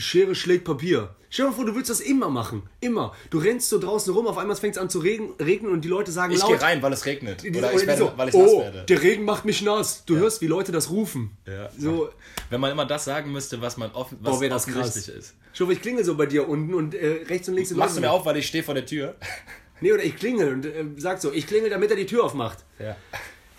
Schere 0.03 0.35
schlägt 0.35 0.65
Papier. 0.65 1.15
Stell 1.31 1.47
dir 1.47 1.51
mal 1.51 1.57
vor, 1.57 1.65
du 1.65 1.75
willst 1.75 1.89
das 1.89 2.01
immer 2.01 2.29
machen. 2.29 2.63
Immer. 2.81 3.15
Du 3.31 3.39
rennst 3.39 3.71
so 3.71 3.79
draußen 3.79 4.13
rum, 4.13 4.27
auf 4.27 4.37
einmal 4.37 4.55
fängt 4.57 4.77
es 4.77 4.83
an 4.83 4.91
zu 4.91 4.99
regnen 4.99 5.71
und 5.71 5.83
die 5.83 5.89
Leute 5.89 6.13
sagen 6.13 6.33
Ich 6.33 6.41
laut. 6.41 6.51
gehe 6.51 6.61
rein, 6.61 6.83
weil 6.83 6.93
es 6.93 7.07
regnet. 7.07 7.43
Oder 7.43 7.59
oder 7.59 7.73
ich 7.73 7.87
werde, 7.87 7.99
so, 8.03 8.13
weil 8.17 8.29
ich 8.29 8.35
nass 8.35 8.51
oh, 8.51 8.61
werde. 8.61 8.85
der 8.85 9.03
Regen 9.03 9.25
macht 9.25 9.47
mich 9.47 9.63
nass. 9.63 10.05
Du 10.05 10.17
hörst, 10.17 10.43
wie 10.43 10.47
Leute 10.47 10.73
das 10.73 10.91
rufen. 10.91 11.31
Ja. 11.47 11.71
So, 11.79 12.11
Wenn 12.51 12.61
man 12.61 12.71
immer 12.71 12.85
das 12.85 13.07
sagen 13.07 13.33
müsste, 13.33 13.63
was 13.63 13.79
man 13.79 13.93
offen, 13.93 14.19
was 14.21 14.41
wäre 14.41 14.51
das 14.51 14.67
krass. 14.67 14.97
ist. 15.09 15.35
Schau, 15.55 15.71
ich 15.71 15.81
klingel 15.81 16.05
so 16.05 16.17
bei 16.17 16.27
dir 16.27 16.47
unten 16.49 16.75
und 16.75 16.95
äh, 16.95 17.25
rechts 17.29 17.49
und 17.49 17.55
links 17.55 17.71
Machst 17.71 17.97
du 17.97 18.01
mir 18.03 18.11
auf, 18.11 18.27
weil 18.27 18.37
ich 18.37 18.47
stehe 18.47 18.63
vor 18.63 18.75
der 18.75 18.85
Tür? 18.85 19.15
Nee, 19.81 19.93
oder 19.93 20.05
ich 20.05 20.17
klingel 20.17 20.53
und 20.53 20.67
äh, 20.67 20.85
sag 20.99 21.21
so, 21.21 21.33
ich 21.33 21.47
klingel, 21.47 21.71
damit 21.71 21.91
er 21.91 21.97
die 21.97 22.07
Tür 22.07 22.25
aufmacht. 22.25 22.59
Ja. 22.79 22.95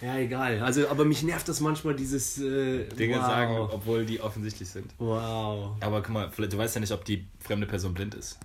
Ja, 0.04 0.18
egal. 0.18 0.60
Also, 0.62 0.90
aber 0.90 1.06
mich 1.06 1.24
nervt 1.24 1.48
das 1.48 1.62
manchmal, 1.62 1.96
dieses 1.96 2.38
äh, 2.38 2.84
Dinge 2.90 3.16
wow. 3.16 3.26
sagen, 3.26 3.58
obwohl 3.58 4.06
die 4.06 4.20
offensichtlich 4.20 4.68
sind. 4.68 4.94
Wow. 4.98 5.78
Aber 5.80 6.02
guck 6.02 6.10
mal, 6.10 6.30
vielleicht- 6.30 6.52
du 6.52 6.58
weißt 6.58 6.76
ja 6.76 6.82
nicht, 6.82 6.92
ob 6.92 7.06
die 7.06 7.26
fremde 7.40 7.66
Person 7.68 7.94
blind 7.94 8.14
ist. 8.16 8.38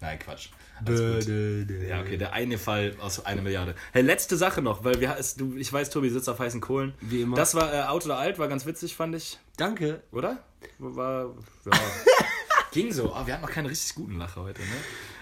Nein, 0.00 0.18
Quatsch. 0.18 0.48
Dö. 0.84 1.64
Ja, 1.88 2.00
okay, 2.00 2.16
der 2.16 2.32
eine 2.32 2.58
Fall 2.58 2.96
aus 3.00 3.24
einer 3.24 3.42
Milliarde. 3.42 3.76
Hey, 3.92 4.02
letzte 4.02 4.36
Sache 4.36 4.60
noch, 4.60 4.82
weil 4.82 5.00
wir, 5.00 5.14
es, 5.16 5.36
du, 5.36 5.54
ich 5.56 5.72
weiß, 5.72 5.90
Tobi 5.90 6.10
sitzt 6.10 6.28
auf 6.28 6.40
heißen 6.40 6.60
Kohlen. 6.60 6.94
Wie 7.00 7.22
immer. 7.22 7.36
Das 7.36 7.54
war 7.54 7.72
äh, 7.72 7.82
Out 7.82 8.04
oder 8.06 8.18
Alt, 8.18 8.40
war 8.40 8.48
ganz 8.48 8.66
witzig, 8.66 8.96
fand 8.96 9.14
ich. 9.14 9.38
Danke. 9.56 10.02
Oder? 10.10 10.42
War, 10.80 11.32
ja. 11.64 11.72
Ging 12.72 12.90
so. 12.92 13.14
Aber 13.14 13.28
wir 13.28 13.34
hatten 13.34 13.42
noch 13.42 13.50
keinen 13.50 13.66
richtig 13.66 13.94
guten 13.94 14.18
Lacher 14.18 14.42
heute, 14.42 14.60
ne? 14.60 14.66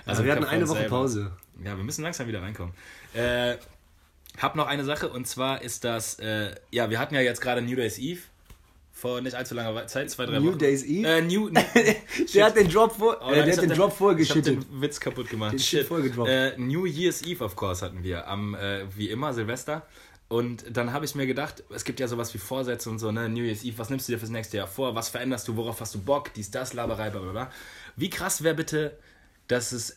Also 0.06 0.24
wir 0.24 0.32
hatten 0.32 0.44
eine 0.44 0.66
Woche 0.66 0.78
selber. 0.78 0.96
Pause. 0.96 1.32
Ja, 1.62 1.76
wir 1.76 1.84
müssen 1.84 2.02
langsam 2.02 2.26
wieder 2.26 2.40
reinkommen. 2.40 2.72
Äh, 3.12 3.56
hab 4.38 4.56
noch 4.56 4.66
eine 4.66 4.84
Sache 4.84 5.08
und 5.08 5.26
zwar 5.26 5.62
ist 5.62 5.84
das, 5.84 6.18
äh, 6.18 6.54
ja, 6.70 6.90
wir 6.90 6.98
hatten 6.98 7.14
ja 7.14 7.20
jetzt 7.20 7.40
gerade 7.40 7.62
New 7.62 7.76
Days 7.76 7.98
Eve 7.98 8.20
vor 8.92 9.20
nicht 9.20 9.34
allzu 9.34 9.54
langer 9.54 9.86
Zeit, 9.86 10.10
zwei, 10.10 10.26
drei 10.26 10.38
New 10.38 10.50
Wochen. 10.50 10.58
Days 10.58 10.84
Eve? 10.84 11.08
Äh, 11.08 11.22
New, 11.22 11.48
Der 12.34 12.44
hat 12.44 12.56
den 12.56 12.68
Drop 12.68 12.96
vor, 12.96 13.18
Oh 13.22 13.30
äh, 13.30 13.36
nein, 13.36 13.44
der 13.44 13.48
ich 13.48 13.56
hat 13.56 13.64
den 13.64 13.70
Drop 13.70 13.92
Ich 13.92 13.96
vorgeschüttet. 13.96 14.58
hab 14.58 14.64
den 14.70 14.80
Witz 14.82 15.00
kaputt 15.00 15.30
gemacht. 15.30 15.52
Den 15.52 15.58
Shit. 15.58 15.90
Äh, 15.90 16.58
New 16.58 16.84
Year's 16.84 17.22
Eve, 17.22 17.42
of 17.44 17.56
course, 17.56 17.84
hatten 17.84 18.02
wir. 18.04 18.28
Am, 18.28 18.54
äh, 18.54 18.84
wie 18.94 19.08
immer, 19.08 19.32
Silvester. 19.32 19.86
Und 20.28 20.64
dann 20.70 20.92
habe 20.92 21.04
ich 21.04 21.14
mir 21.14 21.26
gedacht, 21.26 21.64
es 21.74 21.84
gibt 21.84 21.98
ja 21.98 22.06
sowas 22.06 22.32
wie 22.34 22.38
Vorsätze 22.38 22.88
und 22.90 22.98
so, 22.98 23.10
ne? 23.10 23.28
New 23.28 23.42
Year's 23.42 23.64
Eve, 23.64 23.78
was 23.78 23.90
nimmst 23.90 24.06
du 24.06 24.12
dir 24.12 24.18
fürs 24.18 24.30
nächste 24.30 24.58
Jahr 24.58 24.68
vor? 24.68 24.94
Was 24.94 25.08
veränderst 25.08 25.48
du? 25.48 25.56
Worauf 25.56 25.80
hast 25.80 25.94
du 25.94 26.00
Bock? 26.00 26.32
Dies, 26.34 26.50
das, 26.50 26.72
Laberei, 26.74 27.10
bla, 27.10 27.20
bla, 27.20 27.32
bla. 27.32 27.50
Wie 27.96 28.10
krass 28.10 28.44
wäre 28.44 28.54
bitte, 28.54 28.96
dass 29.48 29.72
es 29.72 29.96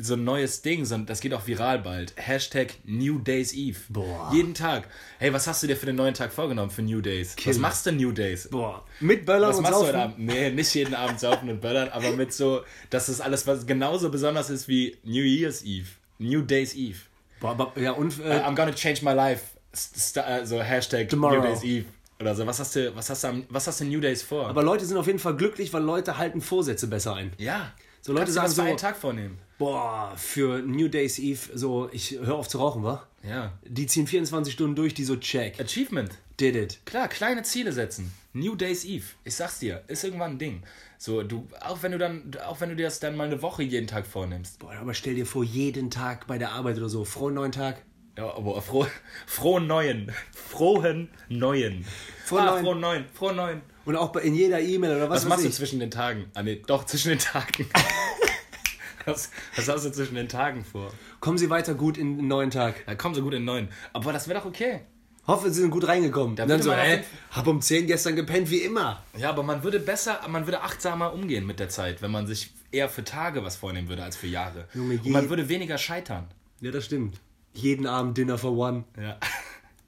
so 0.00 0.14
ein 0.14 0.24
neues 0.24 0.62
Ding, 0.62 0.84
so, 0.84 0.94
ein- 0.94 1.06
das 1.06 1.20
geht 1.20 1.32
auch 1.34 1.46
viral 1.46 1.78
bald. 1.80 2.12
Hashtag 2.16 2.74
New 2.84 3.18
Days 3.18 3.52
Eve. 3.52 3.78
Boah. 3.88 4.30
Jeden 4.32 4.54
Tag. 4.54 4.88
Hey, 5.18 5.32
was 5.32 5.46
hast 5.46 5.62
du 5.62 5.66
dir 5.66 5.76
für 5.76 5.86
den 5.86 5.96
neuen 5.96 6.14
Tag 6.14 6.32
vorgenommen 6.32 6.70
für 6.70 6.82
New 6.82 7.00
Days? 7.00 7.30
Was 7.30 7.36
Killer. 7.36 7.58
machst 7.60 7.86
du 7.86 7.92
New 7.92 8.12
Days? 8.12 8.48
Boah. 8.50 8.84
Mit 9.00 9.26
Böllern 9.26 9.50
Was 9.50 9.56
und 9.56 9.62
machst 9.62 9.74
du 9.74 9.78
Saufen. 9.80 9.88
heute 9.94 10.02
Abend? 10.04 10.18
Nee, 10.18 10.50
nicht 10.50 10.74
jeden 10.74 10.94
Abend 10.94 11.20
saufen 11.20 11.48
und 11.50 11.60
böllern, 11.60 11.88
aber 11.88 12.10
mit 12.12 12.32
so, 12.32 12.62
dass 12.90 13.08
es 13.08 13.20
alles 13.20 13.46
was 13.46 13.66
genauso 13.66 14.10
besonders 14.10 14.50
ist 14.50 14.68
wie 14.68 14.96
New 15.04 15.22
Year's 15.24 15.62
Eve. 15.64 15.88
New 16.18 16.42
Days 16.42 16.74
Eve. 16.74 16.98
Boah, 17.40 17.50
aber, 17.50 17.72
ja, 17.80 17.92
und 17.92 18.18
äh, 18.20 18.40
I'm 18.40 18.54
gonna 18.56 18.72
change 18.72 19.04
my 19.04 19.12
life. 19.12 19.42
Star, 19.74 20.44
so 20.46 20.60
Hashtag 20.62 21.08
Tomorrow. 21.08 21.36
New 21.36 21.42
Days 21.42 21.62
Eve 21.62 21.84
oder 22.20 22.34
so. 22.34 22.44
Was 22.46 22.58
hast 22.58 22.74
du, 22.74 22.96
was 22.96 23.10
hast 23.10 23.22
du, 23.22 23.44
was 23.48 23.66
hast 23.66 23.80
du 23.80 23.84
New 23.84 24.00
Days 24.00 24.22
vor? 24.22 24.48
Aber 24.48 24.62
Leute 24.62 24.84
sind 24.84 24.96
auf 24.96 25.06
jeden 25.06 25.18
Fall 25.20 25.36
glücklich, 25.36 25.72
weil 25.72 25.82
Leute 25.82 26.18
halten 26.18 26.40
Vorsätze 26.40 26.86
besser 26.88 27.14
ein. 27.14 27.32
ja. 27.38 27.72
So 28.00 28.12
Leute 28.12 28.32
sagen 28.32 28.50
so- 28.50 28.62
einen 28.62 28.76
Tag 28.76 28.96
vornehmen. 28.96 29.38
Boah, 29.58 30.12
für 30.16 30.60
New 30.62 30.86
Days 30.86 31.18
Eve, 31.18 31.40
so, 31.52 31.88
ich 31.92 32.12
höre 32.12 32.36
auf 32.36 32.48
zu 32.48 32.58
rauchen, 32.58 32.84
wa? 32.84 33.04
Ja. 33.24 33.58
Die 33.66 33.86
ziehen 33.86 34.06
24 34.06 34.54
Stunden 34.54 34.76
durch, 34.76 34.94
die 34.94 35.04
so 35.04 35.16
check. 35.16 35.58
Achievement. 35.60 36.12
Did 36.38 36.54
it. 36.54 36.78
Klar, 36.84 37.08
kleine 37.08 37.42
Ziele 37.42 37.72
setzen. 37.72 38.12
New 38.32 38.54
Days 38.54 38.84
Eve. 38.84 39.04
Ich 39.24 39.34
sag's 39.34 39.58
dir, 39.58 39.82
ist 39.88 40.04
irgendwann 40.04 40.32
ein 40.32 40.38
Ding. 40.38 40.62
So, 40.96 41.24
du, 41.24 41.48
auch 41.60 41.82
wenn 41.82 41.90
du 41.90 41.98
dann, 41.98 42.30
auch 42.46 42.60
wenn 42.60 42.70
du 42.70 42.76
dir 42.76 42.84
das 42.84 43.00
dann 43.00 43.16
mal 43.16 43.24
eine 43.26 43.42
Woche 43.42 43.64
jeden 43.64 43.88
Tag 43.88 44.06
vornimmst. 44.06 44.60
Boah, 44.60 44.74
aber 44.74 44.94
stell 44.94 45.16
dir 45.16 45.26
vor, 45.26 45.42
jeden 45.42 45.90
Tag 45.90 46.28
bei 46.28 46.38
der 46.38 46.52
Arbeit 46.52 46.76
oder 46.76 46.88
so, 46.88 47.04
frohen 47.04 47.34
neuen 47.34 47.52
Tag. 47.52 47.82
Ja, 48.16 48.34
aber 48.34 48.60
froh, 48.62 48.86
frohen 49.26 49.66
Neuen. 49.66 50.12
Frohen 50.32 51.08
Neuen. 51.28 51.84
Frohen 52.24 52.42
ah, 52.42 52.50
Neuen. 52.50 52.64
frohen 52.64 52.80
Neuen. 52.80 53.04
Frohen 53.12 53.36
Neuen. 53.36 53.62
Und 53.88 53.96
auch 53.96 54.12
bei, 54.12 54.20
in 54.20 54.34
jeder 54.34 54.60
E-Mail 54.60 54.96
oder 54.96 55.08
was, 55.08 55.22
Was 55.22 55.24
machst 55.24 55.38
weiß 55.38 55.42
du 55.44 55.48
ich. 55.48 55.54
zwischen 55.54 55.80
den 55.80 55.90
Tagen? 55.90 56.26
Ah, 56.34 56.42
nee, 56.42 56.62
doch, 56.66 56.84
zwischen 56.84 57.08
den 57.08 57.18
Tagen. 57.18 57.66
was, 59.06 59.30
was 59.56 59.66
hast 59.66 59.84
du 59.86 59.90
zwischen 59.92 60.14
den 60.14 60.28
Tagen 60.28 60.62
vor? 60.62 60.92
Kommen 61.20 61.38
Sie 61.38 61.48
weiter 61.48 61.72
gut 61.74 61.96
in 61.96 62.18
den 62.18 62.28
neuen 62.28 62.50
Tag. 62.50 62.84
Da 62.84 62.94
kommen 62.94 63.14
sie 63.14 63.22
gut 63.22 63.32
in 63.32 63.46
neun. 63.46 63.68
Aber 63.94 64.12
das 64.12 64.28
wäre 64.28 64.40
doch 64.40 64.44
okay. 64.46 64.80
Hoffe, 65.26 65.50
Sie 65.50 65.60
sind 65.62 65.70
gut 65.70 65.88
reingekommen. 65.88 66.36
Da 66.36 66.42
Und 66.42 66.50
dann 66.50 66.60
so, 66.62 66.70
jeden- 66.70 67.02
hab 67.30 67.46
um 67.46 67.62
10 67.62 67.86
gestern 67.86 68.14
gepennt, 68.14 68.50
wie 68.50 68.58
immer. 68.58 69.02
Ja, 69.16 69.30
aber 69.30 69.42
man 69.42 69.62
würde 69.62 69.80
besser, 69.80 70.20
man 70.28 70.46
würde 70.46 70.60
achtsamer 70.60 71.14
umgehen 71.14 71.46
mit 71.46 71.58
der 71.58 71.70
Zeit, 71.70 72.02
wenn 72.02 72.10
man 72.10 72.26
sich 72.26 72.50
eher 72.70 72.90
für 72.90 73.04
Tage 73.04 73.42
was 73.44 73.56
vornehmen 73.56 73.88
würde 73.88 74.02
als 74.02 74.16
für 74.18 74.26
Jahre. 74.26 74.68
Junge, 74.74 75.00
Und 75.02 75.10
man 75.10 75.30
würde 75.30 75.48
weniger 75.48 75.78
scheitern. 75.78 76.28
Ja, 76.60 76.70
das 76.72 76.84
stimmt. 76.84 77.20
Jeden 77.54 77.86
Abend 77.86 78.18
Dinner 78.18 78.36
for 78.36 78.52
One. 78.52 78.84
Ja. 79.00 79.16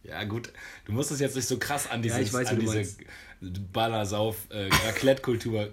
Ja, 0.03 0.25
gut. 0.25 0.51
Du 0.87 0.93
musst 0.93 1.11
es 1.11 1.21
jetzt 1.21 1.37
nicht 1.37 1.47
so 1.47 1.59
krass 1.59 1.89
an, 1.91 2.01
dieses, 2.01 2.19
ich 2.21 2.33
weiß, 2.33 2.49
an 2.49 2.61
wie 2.61 2.65
du 2.65 2.73
Ballersauf, 3.41 4.37
äh, 4.51 4.69
Raclette-Kultur 4.87 5.71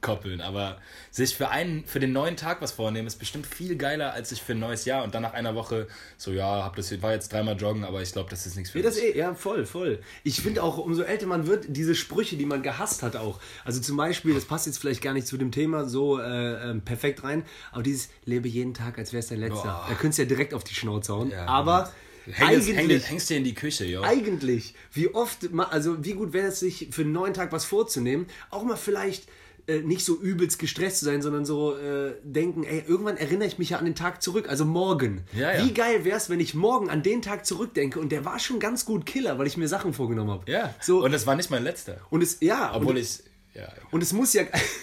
koppeln. 0.00 0.40
Aber 0.40 0.78
sich 1.10 1.36
für 1.36 1.48
einen, 1.48 1.84
für 1.84 2.00
den 2.00 2.12
neuen 2.12 2.36
Tag 2.36 2.60
was 2.62 2.72
vornehmen, 2.72 3.06
ist 3.06 3.18
bestimmt 3.18 3.46
viel 3.46 3.76
geiler, 3.76 4.12
als 4.12 4.30
sich 4.30 4.42
für 4.42 4.52
ein 4.52 4.58
neues 4.58 4.84
Jahr 4.84 5.04
und 5.04 5.14
dann 5.14 5.22
nach 5.22 5.34
einer 5.34 5.54
Woche 5.54 5.86
so, 6.16 6.32
ja, 6.32 6.64
hab 6.64 6.76
das, 6.76 6.90
war 7.02 7.12
jetzt 7.12 7.32
dreimal 7.32 7.56
joggen, 7.56 7.84
aber 7.84 8.02
ich 8.02 8.12
glaube, 8.12 8.30
das 8.30 8.46
ist 8.46 8.56
nichts 8.56 8.70
für 8.70 8.78
Ja, 8.78 8.84
das 8.84 8.98
eh, 8.98 9.16
ja, 9.16 9.34
voll, 9.34 9.66
voll. 9.66 10.00
Ich 10.24 10.40
finde 10.40 10.62
auch, 10.62 10.78
umso 10.78 11.02
älter 11.02 11.26
man 11.26 11.46
wird, 11.46 11.66
diese 11.68 11.94
Sprüche, 11.94 12.36
die 12.36 12.46
man 12.46 12.62
gehasst 12.62 13.02
hat 13.02 13.16
auch. 13.16 13.40
Also 13.64 13.80
zum 13.80 13.96
Beispiel, 13.96 14.34
das 14.34 14.44
passt 14.44 14.66
jetzt 14.66 14.78
vielleicht 14.78 15.02
gar 15.02 15.12
nicht 15.12 15.26
zu 15.26 15.36
dem 15.36 15.52
Thema 15.52 15.84
so 15.84 16.18
äh, 16.18 16.70
ähm, 16.70 16.82
perfekt 16.82 17.24
rein, 17.24 17.44
aber 17.72 17.82
dieses 17.82 18.08
lebe 18.24 18.48
jeden 18.48 18.74
Tag, 18.74 18.98
als 18.98 19.12
wäre 19.12 19.20
es 19.20 19.28
dein 19.28 19.40
letzter. 19.40 19.62
Boah. 19.62 19.86
Da 19.88 19.94
könntest 19.94 20.18
du 20.18 20.22
ja 20.22 20.28
direkt 20.28 20.54
auf 20.54 20.64
die 20.64 20.74
Schnauze 20.74 21.12
hauen. 21.12 21.30
Ja, 21.30 21.46
aber 21.46 21.92
Häng 22.32 22.58
es, 22.58 22.68
häng, 22.68 22.78
eigentlich, 22.78 23.08
hängst 23.08 23.30
dir 23.30 23.36
in 23.36 23.44
die 23.44 23.54
Küche, 23.54 23.84
jo. 23.84 24.02
eigentlich, 24.02 24.74
wie 24.92 25.14
oft, 25.14 25.48
also 25.70 26.04
wie 26.04 26.12
gut 26.12 26.32
wäre 26.32 26.48
es 26.48 26.60
sich 26.60 26.88
für 26.90 27.02
einen 27.02 27.12
neuen 27.12 27.34
Tag 27.34 27.52
was 27.52 27.64
vorzunehmen, 27.64 28.26
auch 28.50 28.64
mal 28.64 28.76
vielleicht 28.76 29.28
äh, 29.66 29.80
nicht 29.82 30.04
so 30.04 30.16
übelst 30.16 30.58
gestresst 30.58 30.98
zu 30.98 31.04
sein, 31.04 31.22
sondern 31.22 31.44
so 31.44 31.76
äh, 31.76 32.14
denken, 32.24 32.64
ey, 32.64 32.82
irgendwann 32.86 33.16
erinnere 33.16 33.46
ich 33.46 33.58
mich 33.58 33.70
ja 33.70 33.78
an 33.78 33.84
den 33.84 33.94
Tag 33.94 34.22
zurück, 34.22 34.48
also 34.48 34.64
morgen. 34.64 35.24
Ja, 35.32 35.54
ja. 35.54 35.64
Wie 35.64 35.72
geil 35.72 36.04
wäre 36.04 36.16
es, 36.16 36.28
wenn 36.28 36.40
ich 36.40 36.54
morgen 36.54 36.90
an 36.90 37.02
den 37.02 37.22
Tag 37.22 37.46
zurückdenke 37.46 38.00
und 38.00 38.10
der 38.10 38.24
war 38.24 38.38
schon 38.38 38.58
ganz 38.58 38.84
gut 38.84 39.06
Killer, 39.06 39.38
weil 39.38 39.46
ich 39.46 39.56
mir 39.56 39.68
Sachen 39.68 39.92
vorgenommen 39.92 40.30
habe. 40.30 40.50
Ja, 40.50 40.74
So, 40.80 41.04
und 41.04 41.12
es 41.12 41.26
war 41.26 41.36
nicht 41.36 41.50
mein 41.50 41.62
letzter. 41.62 41.98
und 42.10 42.22
es, 42.22 42.38
ja, 42.40 42.74
Obwohl 42.74 42.94
und, 42.94 43.00
ich, 43.00 43.20
ja, 43.54 43.68
und 43.90 44.02
es 44.02 44.12
muss 44.12 44.32
ja, 44.32 44.42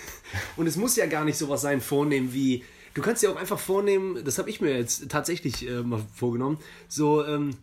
und 0.56 0.68
es 0.68 0.78
muss 0.78 0.96
ja 0.96 1.06
gar 1.08 1.26
nicht 1.26 1.38
sowas 1.38 1.62
sein, 1.62 1.82
vornehmen 1.82 2.34
wie, 2.34 2.64
du 2.98 3.04
kannst 3.04 3.22
dir 3.22 3.32
auch 3.32 3.36
einfach 3.36 3.60
vornehmen, 3.60 4.26
das 4.26 4.40
habe 4.40 4.50
ich 4.50 4.60
mir 4.60 4.76
jetzt 4.76 5.08
tatsächlich 5.10 5.70
äh, 5.70 5.84
mal 5.84 6.04
vorgenommen, 6.16 6.58
so, 6.88 7.24
ähm, 7.24 7.56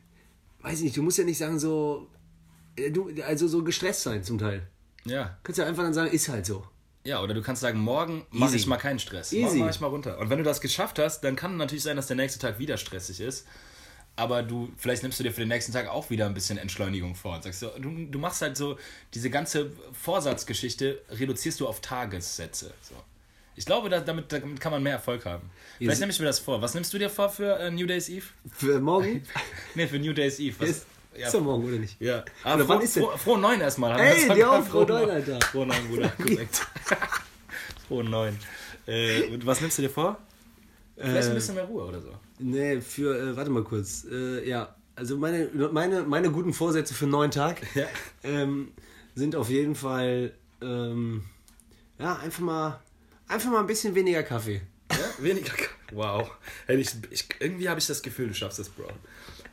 weiß 0.63 0.79
ich 0.79 0.85
nicht, 0.85 0.97
du 0.97 1.03
musst 1.03 1.19
ja 1.19 1.25
nicht 1.25 1.39
sagen 1.39 1.59
so, 1.59 2.09
äh, 2.77 2.93
du, 2.93 3.11
also 3.27 3.49
so 3.49 3.65
gestresst 3.65 4.03
sein 4.03 4.23
zum 4.23 4.39
Teil. 4.39 4.69
ja. 5.05 5.25
Du 5.25 5.31
kannst 5.43 5.59
ja 5.59 5.67
einfach 5.67 5.83
dann 5.83 5.93
sagen, 5.93 6.13
ist 6.13 6.29
halt 6.29 6.47
so. 6.47 6.65
Ja, 7.03 7.21
oder 7.21 7.35
du 7.35 7.43
kannst 7.43 7.61
sagen, 7.61 7.81
morgen 7.81 8.25
mache 8.31 8.55
ich 8.55 8.67
mal 8.69 8.77
keinen 8.77 9.01
Stress. 9.01 9.33
Easy. 9.33 9.45
Morgen 9.45 9.59
mache 9.59 9.71
ich 9.71 9.81
mal 9.81 9.89
runter. 9.89 10.19
Und 10.19 10.31
wenn 10.31 10.39
du 10.39 10.45
das 10.45 10.61
geschafft 10.61 11.01
hast, 11.01 11.23
dann 11.23 11.35
kann 11.37 11.57
natürlich 11.57 11.83
sein, 11.83 11.97
dass 11.97 12.07
der 12.07 12.17
nächste 12.17 12.39
Tag 12.39 12.59
wieder 12.61 12.79
stressig 12.79 13.21
ist. 13.21 13.45
Aber 14.17 14.45
du, 14.45 14.71
vielleicht 14.79 15.03
nimmst 15.03 15.19
du 15.19 15.25
dir 15.25 15.33
für 15.33 15.41
den 15.41 15.49
nächsten 15.49 15.73
Tag 15.73 15.89
auch 15.89 16.09
wieder 16.09 16.27
ein 16.27 16.33
bisschen 16.33 16.57
Entschleunigung 16.57 17.17
vor 17.17 17.35
und 17.35 17.43
sagst 17.43 17.59
so, 17.61 17.71
du, 17.79 18.07
du 18.07 18.19
machst 18.21 18.41
halt 18.41 18.57
so, 18.57 18.79
diese 19.13 19.29
ganze 19.29 19.73
Vorsatzgeschichte 19.93 21.03
reduzierst 21.11 21.59
du 21.61 21.67
auf 21.67 21.81
Tagessätze. 21.81 22.73
So. 22.81 22.95
Ich 23.57 23.65
glaube, 23.67 23.89
da, 23.89 24.01
damit, 24.01 24.33
damit 24.33 24.61
kann 24.61 24.73
man 24.73 24.83
mehr 24.83 24.95
Erfolg 24.95 25.25
haben. 25.27 25.49
Vielleicht 25.79 26.01
nehme 26.01 26.13
ich 26.13 26.19
mir 26.19 26.27
das 26.27 26.39
vor. 26.41 26.61
Was 26.63 26.75
nimmst 26.75 26.93
du 26.93 26.99
dir 26.99 27.09
vor 27.11 27.29
für 27.29 27.59
äh, 27.59 27.71
New 27.71 27.87
Days 27.87 28.09
Eve? 28.09 28.27
Für 28.53 28.81
morgen? 28.81 29.23
Nee, 29.75 29.87
für 29.87 29.99
New 29.99 30.13
Days 30.13 30.39
Eve. 30.41 30.57
Was, 30.59 30.69
ist, 30.71 30.87
ja, 31.17 31.27
ist 31.27 31.35
doch 31.35 31.41
morgen, 31.41 31.65
oder 31.69 31.77
nicht? 31.79 32.01
ja. 32.01 32.25
Ah, 32.43 32.55
Oder 32.57 32.65
froh, 32.65 32.75
wann 32.75 32.81
ist 32.83 32.97
denn- 32.97 33.03
froh, 33.05 33.17
frohen 33.17 33.41
Neun 33.41 33.61
erstmal. 33.61 33.99
Ey, 34.01 34.29
dir 34.35 34.51
auch, 34.51 34.65
Frohen 34.65 34.89
Neun. 34.89 35.11
Alter. 35.11 35.41
Frohen 35.53 35.69
Neun, 35.69 35.89
Bruder. 35.89 36.09
Korrekt. 36.19 36.67
frohen 37.89 38.11
Neun. 38.11 38.39
Äh, 38.87 39.29
und 39.29 39.47
was 39.47 39.61
nimmst 39.61 39.79
du 39.79 39.83
dir 39.83 39.91
vor? 39.91 40.19
Vielleicht 40.97 41.29
ein 41.29 41.35
bisschen 41.35 41.55
mehr 41.57 41.65
Ruhe 41.65 41.85
oder 41.87 42.01
so. 42.01 42.11
Nee, 42.39 42.81
für, 42.81 43.19
äh, 43.19 43.37
warte 43.37 43.51
mal 43.51 43.65
kurz. 43.65 44.05
Äh, 44.11 44.49
ja, 44.49 44.75
also 44.97 45.17
meine, 45.17 45.49
meine, 45.73 46.03
meine 46.03 46.31
guten 46.31 46.53
Vorsätze 46.53 46.95
für 46.95 47.07
neuen 47.07 47.31
Tag 47.33 47.63
Ja. 47.75 47.87
ähm, 48.23 48.73
sind 49.17 49.35
auf 49.35 49.49
jeden 49.51 49.75
Fall, 49.75 50.33
ähm, 50.63 51.25
ja, 51.99 52.17
einfach 52.17 52.41
mal, 52.43 52.81
einfach 53.35 53.51
mal 53.51 53.61
ein 53.61 53.67
bisschen 53.67 53.95
weniger 53.95 54.23
Kaffee. 54.23 54.63
Ja, 54.91 54.99
weniger. 55.19 55.53
Wow. 55.93 56.31
Hey, 56.67 56.77
ich, 56.77 56.93
ich, 57.11 57.29
irgendwie 57.41 57.69
habe 57.69 57.81
ich 57.81 57.87
das 57.87 58.03
Gefühl, 58.03 58.29
du 58.29 58.35
schaffst 58.35 58.59
das, 58.59 58.69
Bro. 58.69 58.89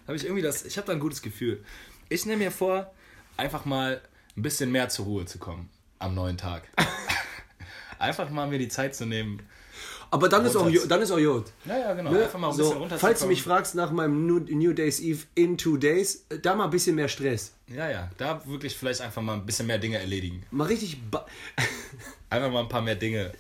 Habe 0.08 0.16
ich 0.16 0.24
irgendwie 0.24 0.42
das. 0.42 0.64
Ich 0.64 0.78
habe 0.78 0.88
da 0.88 0.94
ein 0.94 1.00
gutes 1.00 1.22
Gefühl. 1.22 1.64
Ich 2.10 2.26
nehme 2.26 2.44
mir 2.44 2.52
vor, 2.52 2.94
einfach 3.38 3.66
mal 3.66 4.02
ein 4.38 4.42
bisschen 4.42 4.72
mehr 4.72 4.90
zur 4.90 5.06
Ruhe 5.06 5.26
zu 5.26 5.40
kommen 5.40 5.70
am 6.00 6.16
neuen 6.16 6.38
Tag. 6.38 6.64
einfach 8.00 8.30
mal 8.30 8.48
mir 8.48 8.60
die 8.60 8.68
Zeit 8.68 8.96
zu 8.96 9.06
nehmen. 9.06 9.42
Aber 10.14 10.28
dann 10.28 10.46
ist 10.46 10.58
auch, 10.58 10.70
dann 10.90 11.02
ist 11.02 11.12
auch 11.12 11.18
Jod. 11.18 11.46
Ja, 11.64 11.78
ja, 11.78 11.94
genau. 11.94 12.12
Ne? 12.12 12.24
Einfach 12.24 12.38
mal 12.38 12.50
ein 12.50 12.54
so, 12.54 12.64
bisschen 12.64 12.78
runterzukommen. 12.80 13.00
falls 13.00 13.20
du 13.22 13.28
mich 13.28 13.44
fragst 13.44 13.76
nach 13.76 13.92
meinem 13.92 14.28
New, 14.28 14.40
New 14.40 14.74
Days 14.74 15.00
Eve 15.00 15.26
in 15.36 15.58
two 15.58 15.78
days, 15.78 16.26
äh, 16.30 16.40
da 16.40 16.54
mal 16.54 16.66
ein 16.66 16.70
bisschen 16.70 16.96
mehr 16.96 17.08
Stress. 17.08 17.54
Ja, 17.68 17.90
ja. 17.90 18.10
Da 18.18 18.46
wirklich 18.46 18.76
vielleicht 18.76 19.00
einfach 19.00 19.22
mal 19.22 19.36
ein 19.36 19.46
bisschen 19.46 19.68
mehr 19.68 19.78
Dinge 19.78 20.00
erledigen. 20.00 20.44
Mal 20.52 20.68
richtig. 20.68 20.98
Einfach 22.30 22.52
mal 22.52 22.62
ein 22.62 22.70
paar 22.70 22.82
mehr 22.82 22.96
Dinge. 22.96 23.32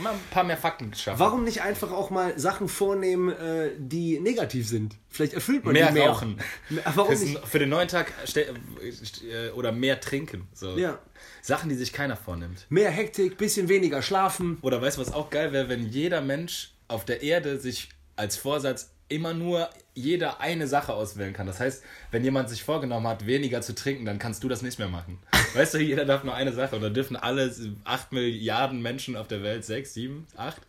Mal 0.00 0.12
ein 0.12 0.18
paar 0.30 0.44
mehr 0.44 0.56
Fakten 0.56 0.92
schaffen. 0.94 1.18
Warum 1.18 1.44
nicht 1.44 1.62
einfach 1.62 1.90
auch 1.92 2.10
mal 2.10 2.38
Sachen 2.38 2.68
vornehmen, 2.68 3.30
äh, 3.30 3.70
die 3.78 4.20
negativ 4.20 4.68
sind? 4.68 4.96
Vielleicht 5.08 5.34
erfüllt 5.34 5.64
man 5.64 5.72
Mehr 5.72 5.88
die 5.88 5.94
mehr. 5.94 6.08
rauchen. 6.10 6.38
Warum 6.94 7.12
nicht? 7.12 7.38
Für 7.46 7.58
den 7.58 7.68
neuen 7.68 7.88
Tag 7.88 8.12
äh, 8.34 9.50
oder 9.50 9.72
mehr 9.72 10.00
trinken. 10.00 10.48
So. 10.54 10.76
Ja. 10.76 10.98
Sachen, 11.42 11.68
die 11.68 11.74
sich 11.74 11.92
keiner 11.92 12.16
vornimmt. 12.16 12.66
Mehr 12.68 12.90
Hektik, 12.90 13.36
bisschen 13.38 13.68
weniger 13.68 14.02
schlafen. 14.02 14.58
Oder 14.62 14.80
weißt 14.80 14.96
du, 14.96 15.00
was 15.00 15.12
auch 15.12 15.30
geil 15.30 15.52
wäre, 15.52 15.68
wenn 15.68 15.88
jeder 15.88 16.20
Mensch 16.20 16.72
auf 16.88 17.04
der 17.04 17.22
Erde 17.22 17.58
sich 17.58 17.88
als 18.16 18.36
Vorsatz 18.36 18.90
immer 19.08 19.34
nur 19.34 19.68
jeder 19.94 20.40
eine 20.40 20.68
Sache 20.68 20.94
auswählen 20.94 21.32
kann. 21.32 21.46
Das 21.46 21.60
heißt, 21.60 21.82
wenn 22.10 22.22
jemand 22.22 22.48
sich 22.48 22.62
vorgenommen 22.62 23.08
hat, 23.08 23.26
weniger 23.26 23.60
zu 23.60 23.74
trinken, 23.74 24.04
dann 24.04 24.18
kannst 24.18 24.44
du 24.44 24.48
das 24.48 24.62
nicht 24.62 24.78
mehr 24.78 24.88
machen. 24.88 25.18
Weißt 25.54 25.74
du, 25.74 25.78
jeder 25.78 26.04
darf 26.04 26.24
nur 26.24 26.34
eine 26.34 26.52
Sache 26.52 26.76
und 26.76 26.82
dann 26.82 26.94
dürfen 26.94 27.16
alle 27.16 27.52
8 27.84 28.12
Milliarden 28.12 28.80
Menschen 28.82 29.16
auf 29.16 29.28
der 29.28 29.42
Welt, 29.42 29.64
6, 29.64 29.94
7, 29.94 30.26
8, 30.36 30.60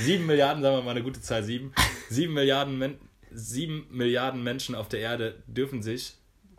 7 0.00 0.26
Milliarden, 0.26 0.62
sagen 0.62 0.76
wir 0.76 0.82
mal 0.82 0.90
eine 0.90 1.02
gute 1.02 1.20
Zahl, 1.20 1.42
7, 1.42 1.72
7 2.10 2.32
Milliarden, 2.32 2.78
Men 2.78 2.96
7 3.30 3.86
Milliarden 3.90 4.42
Menschen 4.42 4.74
auf 4.74 4.88
der 4.88 5.00
Erde 5.00 5.36
dürfen 5.46 5.82
sich 5.82 6.14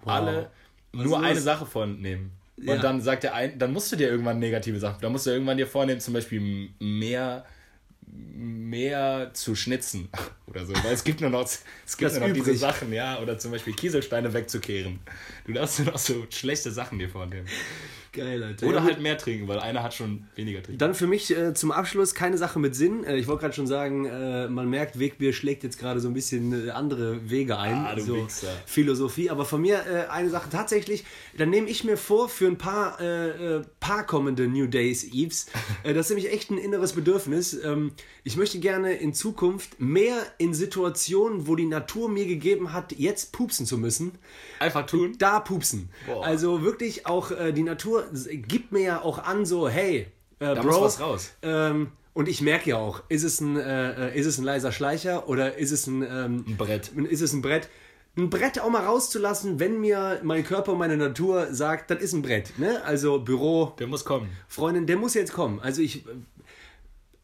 alle 0.05 0.49
nur 0.93 1.17
ist 1.19 1.23
eine? 1.23 1.39
Sache 1.41 1.65
vornehmen. 1.65 2.31
Und 2.57 2.67
Ja. 2.67 2.77
dann 2.77 3.01
sagt 3.01 3.23
der 3.23 3.35
ein, 3.35 3.59
dann 3.59 3.71
musst 3.71 3.91
du 3.91 3.95
dir 3.95 4.09
irgendwann 4.09 4.39
negative 4.39 4.79
Sachen, 4.79 4.99
dann 5.01 5.11
musst 5.11 5.27
du 5.27 5.29
irgendwann 5.31 5.57
dir 5.57 5.67
vornehmen, 5.67 5.99
zum 5.99 6.15
Beispiel 6.15 6.69
mehr, 6.79 7.45
mehr 8.07 9.31
zu 9.33 9.55
schnitzen 9.55 10.09
oder 10.47 10.65
so, 10.65 10.73
weil 10.73 10.93
es 10.93 11.03
gibt 11.03 11.21
nur 11.21 11.29
noch, 11.29 11.43
es 11.43 11.63
gibt 11.97 12.11
Das 12.11 12.19
nur 12.19 12.27
noch 12.27 12.33
diese. 12.33 12.55
Sachen, 12.55 12.93
ja, 12.93 13.19
oder 13.19 13.37
zum 13.37 13.51
Beispiel 13.51 13.73
Kieselsteine 13.73 14.33
wegzukehren. 14.33 14.99
Du 15.45 15.53
darfst 15.53 15.79
nur 15.79 15.91
noch 15.91 15.99
so 15.99 16.25
schlechte 16.29 16.71
Sachen 16.71 16.99
dir 16.99 17.09
vornehmen. 17.09 17.47
Geil, 18.13 18.43
Alter. 18.43 18.67
Oder 18.67 18.83
halt 18.83 19.01
mehr 19.01 19.17
trinken, 19.17 19.47
weil 19.47 19.59
einer 19.59 19.83
hat 19.83 19.93
schon 19.93 20.25
weniger 20.35 20.61
trinken. 20.63 20.77
Dann 20.79 20.93
für 20.95 21.07
mich 21.07 21.35
äh, 21.35 21.53
zum 21.53 21.71
Abschluss 21.71 22.13
keine 22.15 22.37
Sache 22.37 22.59
mit 22.59 22.75
Sinn. 22.75 23.03
Äh, 23.03 23.17
ich 23.17 23.27
wollte 23.27 23.41
gerade 23.41 23.53
schon 23.55 23.67
sagen, 23.67 24.05
äh, 24.05 24.47
man 24.47 24.69
merkt, 24.69 24.99
Wegbier 24.99 25.33
schlägt 25.33 25.63
jetzt 25.63 25.79
gerade 25.79 25.99
so 25.99 26.07
ein 26.07 26.13
bisschen 26.13 26.67
äh, 26.67 26.71
andere 26.71 27.29
Wege 27.29 27.57
ein. 27.57 27.73
Ah, 27.75 27.95
du 27.95 28.01
so 28.01 28.15
Wichser. 28.15 28.47
Philosophie. 28.65 29.29
Aber 29.29 29.45
von 29.45 29.61
mir 29.61 29.79
äh, 29.85 30.09
eine 30.09 30.29
Sache 30.29 30.49
tatsächlich, 30.49 31.05
dann 31.37 31.49
nehme 31.49 31.69
ich 31.69 31.83
mir 31.83 31.97
vor 31.97 32.29
für 32.29 32.47
ein 32.47 32.57
paar, 32.57 32.99
äh, 33.01 33.61
paar 33.79 34.05
kommende 34.05 34.47
New 34.47 34.67
Days 34.67 35.03
Eves. 35.03 35.47
Das 35.83 35.95
ist 35.97 36.09
nämlich 36.09 36.31
echt 36.31 36.51
ein 36.51 36.57
inneres 36.57 36.93
Bedürfnis. 36.93 37.53
Ähm, 37.63 37.91
ich 38.23 38.37
möchte 38.37 38.59
gerne 38.59 38.93
in 38.93 39.13
Zukunft 39.13 39.79
mehr 39.79 40.17
in 40.37 40.53
Situationen, 40.53 41.47
wo 41.47 41.55
die 41.55 41.65
Natur 41.65 42.09
mir 42.09 42.25
gegeben 42.25 42.73
hat, 42.73 42.91
jetzt 42.93 43.31
pupsen 43.31 43.65
zu 43.65 43.77
müssen, 43.77 44.11
Einfach 44.59 44.85
tun. 44.85 45.15
da 45.17 45.39
pupsen. 45.39 45.89
Boah. 46.05 46.25
Also 46.25 46.61
wirklich 46.61 47.05
auch 47.05 47.31
die 47.53 47.63
Natur 47.63 47.96
s- 47.99 48.27
gibt 48.31 48.71
mir 48.71 48.81
ja 48.81 49.01
auch 49.01 49.19
an, 49.23 49.45
so 49.45 49.67
hey, 49.69 50.07
äh, 50.39 50.55
Da 50.55 50.55
Bro, 50.55 50.63
muss 50.71 50.81
was 50.81 50.99
raus. 50.99 51.31
Ähm, 51.41 51.91
und 52.13 52.27
ich 52.27 52.41
merke 52.41 52.71
ja 52.71 52.77
auch, 52.77 53.03
ist 53.09 53.23
es 53.23 53.39
ein, 53.41 53.57
äh, 53.57 54.09
äh, 54.09 54.19
ist 54.19 54.25
es 54.25 54.37
ein 54.37 54.43
leiser 54.43 54.71
Schleicher 54.71 55.27
oder 55.29 55.57
ist 55.57 55.71
es 55.71 55.85
ein, 55.87 56.01
ähm, 56.01 56.45
Ein 56.47 56.57
Brett. 56.57 56.89
ist 57.09 57.21
es 57.21 57.33
ein 57.33 57.41
Brett? 57.41 57.69
ein 58.19 58.31
Brett 58.31 58.59
auch 58.59 58.69
mal 58.71 58.83
rauszulassen, 58.83 59.59
wenn 59.59 59.79
mir 59.79 60.19
mein 60.23 60.43
Körper, 60.43 60.73
meine 60.73 60.97
Natur 60.97 61.53
sagt, 61.53 61.91
das 61.91 62.01
ist 62.01 62.13
ein 62.13 62.23
Brett. 62.23 62.57
Ne? 62.57 62.83
Also 62.83 63.19
Büro, 63.19 63.73
Der 63.77 63.85
muss 63.85 64.05
kommen. 64.05 64.27
Freundin, 64.47 64.87
der 64.87 64.97
muss 64.97 65.13
jetzt 65.13 65.33
kommen. 65.33 65.59
Also 65.59 65.83
ich. 65.83 66.03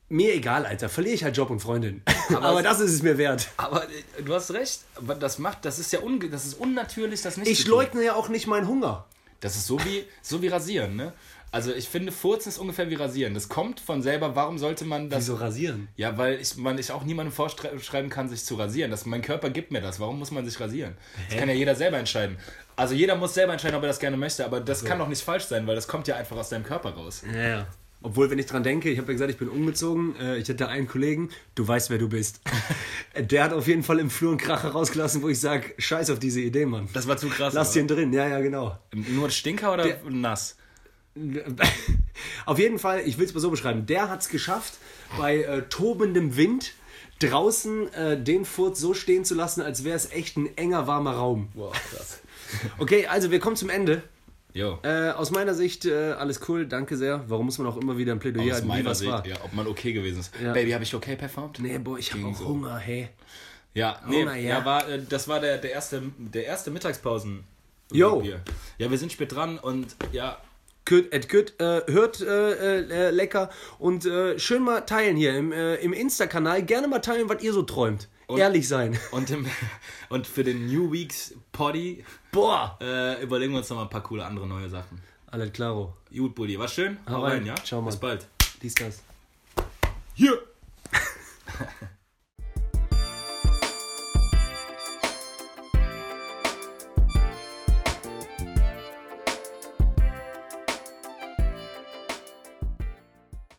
Mir 0.10 0.36
egal, 0.36 0.66
Alter. 0.68 0.90
Verliere 0.90 1.16
ich 1.16 1.24
halt 1.24 1.36
Job 1.36 1.50
und 1.50 1.60
Freundin. 1.62 2.04
Aber, 2.40 2.62
das 2.62 2.80
ist 2.80 2.92
es 2.94 3.02
mir 3.02 3.18
wert. 3.18 3.50
Aber 3.58 3.86
äh, 3.86 4.22
du 4.24 4.34
hast 4.36 4.52
recht, 4.54 4.82
aber 4.96 5.16
das 5.16 5.40
macht, 5.40 5.66
das 5.66 5.80
ist 5.80 5.92
ja 5.92 6.00
unge 6.02 6.30
das 6.30 6.46
ist 6.46 6.54
unnatürlich, 6.60 7.22
das 7.24 7.38
nicht 7.38 7.50
Ich 7.50 7.66
leugne 7.68 8.04
ja 8.04 8.14
auch 8.14 8.30
nicht 8.30 8.46
meinen 8.46 8.68
Hunger. 8.68 9.06
Das 9.44 9.58
ist 9.58 9.68
so 9.68 9.78
wie, 9.84 10.06
so 10.22 10.42
wie 10.42 10.48
Rasieren, 10.48 10.96
ne? 10.96 11.12
Also 11.52 11.72
ich 11.74 11.88
finde, 11.88 12.12
Furzen 12.12 12.50
ist 12.50 12.58
ungefähr 12.58 12.90
wie 12.90 12.96
Rasieren. 12.96 13.34
Das 13.34 13.50
kommt 13.50 13.80
von 13.80 14.02
selber, 14.02 14.36
warum 14.36 14.58
sollte 14.58 14.86
man 14.86 15.10
das... 15.10 15.26
Wieso 15.26 15.36
rasieren? 15.36 15.88
Ja, 15.98 16.18
weil 16.18 16.40
ich, 16.40 16.56
man, 16.56 16.80
ich 16.80 16.92
auch 16.92 17.04
niemandem 17.04 17.32
vorschreiben 17.32 18.10
kann, 18.10 18.28
sich 18.28 18.44
zu 18.44 18.56
rasieren. 18.56 18.90
Das, 18.90 19.06
mein 19.06 19.22
Körper 19.22 19.52
gibt 19.52 19.72
mir 19.72 19.82
das. 19.82 20.00
Warum 20.00 20.18
muss 20.18 20.32
man 20.32 20.46
sich 20.46 20.60
rasieren? 20.60 20.98
Das 21.30 21.38
kann 21.38 21.50
ja 21.50 21.54
jeder 21.54 21.76
selber 21.76 21.98
entscheiden. 21.98 22.38
Also 22.76 22.96
jeder 22.96 23.16
muss 23.16 23.36
selber 23.36 23.52
entscheiden, 23.52 23.76
ob 23.76 23.84
er 23.84 23.90
das 23.90 24.00
gerne 24.00 24.18
möchte, 24.18 24.46
aber 24.46 24.62
das 24.62 24.84
kann 24.84 24.98
doch 24.98 25.08
nicht 25.08 25.22
falsch 25.22 25.44
sein, 25.44 25.68
weil 25.68 25.76
das 25.76 25.88
kommt 25.88 26.08
ja 26.08 26.16
einfach 26.16 26.38
aus 26.38 26.50
deinem 26.50 26.64
Körper 26.64 26.92
raus. 26.92 27.22
Ja, 27.32 27.48
ja. 27.48 27.68
Obwohl, 28.04 28.30
wenn 28.30 28.38
ich 28.38 28.46
dran 28.46 28.64
denke, 28.64 28.90
ich 28.90 28.98
habe 29.00 29.08
ja 29.08 29.14
gesagt, 29.14 29.32
ich 29.32 29.38
bin 29.38 29.48
umgezogen. 29.50 30.16
Äh, 30.18 30.38
Ich 30.38 30.50
hatte 30.50 30.68
einen 30.68 30.88
Kollegen, 30.88 31.30
du 31.56 31.68
weißt, 31.68 31.90
wer 31.90 31.98
du 31.98 32.10
bist. 32.10 32.42
Der 33.18 33.44
hat 33.46 33.54
auf 33.54 33.68
jeden 33.68 33.82
Fall 33.84 34.00
im 34.00 34.10
Flur 34.10 34.32
einen 34.32 34.38
Kracher 34.40 34.70
rausgelassen, 34.70 35.22
wo 35.22 35.30
ich 35.30 35.40
sage, 35.40 35.74
scheiß 35.78 36.10
auf 36.10 36.20
diese 36.20 36.42
Idee, 36.42 36.66
Mann. 36.66 36.90
Das 36.94 37.08
war 37.08 37.18
zu 37.18 37.30
krass. 37.30 37.54
Lass 37.54 37.72
den 37.72 37.88
drin, 37.88 38.12
ja, 38.14 38.28
ja, 38.28 38.40
genau. 38.42 38.78
Nur 38.94 39.30
Stinker 39.30 39.74
oder 39.74 39.84
Der- 39.86 40.02
nass? 40.10 40.58
Auf 42.46 42.60
jeden 42.60 42.80
Fall, 42.80 43.02
ich 43.06 43.18
will 43.18 43.26
es 43.26 43.34
mal 43.34 43.40
so 43.40 43.52
beschreiben, 43.52 43.86
der 43.86 44.10
hat 44.10 44.22
es 44.22 44.30
geschafft, 44.30 44.74
bei 45.18 45.38
äh, 45.44 45.62
tobendem 45.70 46.36
Wind 46.38 46.74
draußen 47.20 47.94
äh, 47.94 48.22
den 48.22 48.46
Furz 48.46 48.80
so 48.80 48.94
stehen 48.94 49.24
zu 49.24 49.36
lassen, 49.36 49.62
als 49.62 49.84
wäre 49.84 49.96
es 49.96 50.12
echt 50.12 50.38
ein 50.38 50.50
enger, 50.58 50.88
warmer 50.88 51.14
Raum. 51.14 51.50
Boah, 51.54 51.72
krass. 51.72 52.20
Okay, 52.80 53.06
also 53.08 53.32
wir 53.32 53.40
kommen 53.40 53.56
zum 53.56 53.70
Ende. 53.70 54.04
Äh, 54.56 55.12
aus 55.12 55.32
meiner 55.32 55.54
Sicht 55.54 55.86
äh, 55.86 56.12
alles 56.12 56.42
cool, 56.48 56.68
danke 56.68 56.96
sehr. 56.96 57.24
Warum 57.28 57.48
muss 57.48 57.58
man 57.58 57.68
auch 57.68 57.78
immer 57.78 57.98
wieder 57.98 58.12
ein 58.12 58.20
Plädoyer 58.20 58.46
Aus 58.46 58.52
halten, 58.54 58.68
wie 58.68 58.70
meiner 58.70 58.90
was 58.90 59.00
Sicht, 59.00 59.12
war? 59.12 59.26
ja, 59.26 59.36
ob 59.44 59.54
man 59.54 59.68
okay 59.68 59.94
gewesen 59.94 60.20
ist. 60.20 60.34
Ja. 60.42 60.54
Baby, 60.54 60.72
habe 60.72 60.84
ich 60.84 60.94
okay 60.94 61.16
performt? 61.16 61.60
Nee, 61.60 61.78
boah, 61.80 61.98
ich 61.98 62.12
habe 62.12 62.22
Ging 62.22 62.34
auch 62.34 62.38
so. 62.38 62.48
Hunger, 62.48 62.78
hey. 62.78 63.10
Ja, 63.74 64.00
nee, 64.08 64.22
Hunger, 64.22 64.36
ja. 64.36 64.60
ja. 64.60 64.66
war, 64.66 64.88
äh, 64.88 65.02
das 65.08 65.28
war 65.28 65.40
der, 65.40 65.58
der 65.58 65.72
erste, 65.72 66.04
der 66.18 66.46
erste 66.46 66.70
Mittagspausen. 66.70 67.44
Jo. 67.92 68.22
Bier. 68.22 68.42
Ja, 68.78 68.92
wir 68.92 68.98
sind 68.98 69.12
spät 69.12 69.32
dran 69.32 69.58
und 69.58 69.96
ja, 70.12 70.38
Good, 70.86 71.14
at 71.14 71.30
good, 71.30 71.54
äh, 71.62 71.82
hört 71.88 72.20
äh, 72.20 72.82
äh, 72.82 73.10
lecker 73.12 73.50
und 73.80 74.06
äh, 74.06 74.38
schön 74.38 74.64
mal 74.64 74.82
teilen 74.82 75.16
hier 75.16 75.34
im, 75.34 75.54
äh, 75.54 75.76
im 75.76 75.94
Insta-Kanal. 75.94 76.64
Gerne 76.64 76.90
mal 76.90 77.00
teilen, 77.00 77.30
was 77.30 77.42
ihr 77.42 77.54
so 77.54 77.64
träumt. 77.64 78.10
Ehrlich 78.28 78.68
sein. 78.68 79.00
und, 79.12 79.30
im, 79.30 79.48
und 80.10 80.28
für 80.28 80.44
den 80.44 80.68
New 80.68 80.92
Weeks 80.92 81.36
Poddy 81.54 82.04
Boah, 82.34 82.80
äh, 82.82 83.22
überlegen 83.22 83.52
wir 83.54 83.60
uns 83.60 83.70
noch 83.70 83.78
mal 83.78 83.84
ein 83.84 83.90
paar 83.90 84.02
coole 84.02 84.26
andere 84.26 84.48
neue 84.48 84.68
Sachen. 84.68 85.00
Alles 85.28 85.54
klaro. 85.54 85.94
Gut, 86.12 86.34
Bulli, 86.34 86.58
war 86.58 86.68
schön. 86.68 86.98
Hau 87.08 87.22
rein, 87.22 87.34
rein 87.34 87.46
ja? 87.46 87.56
Ciao, 87.56 87.80
Mann. 87.80 87.92
Bis 87.92 88.00
bald. 88.00 88.28
Dies, 88.60 88.74
das. 88.74 89.04
Hier! 90.16 90.32
Yeah. 90.32 91.68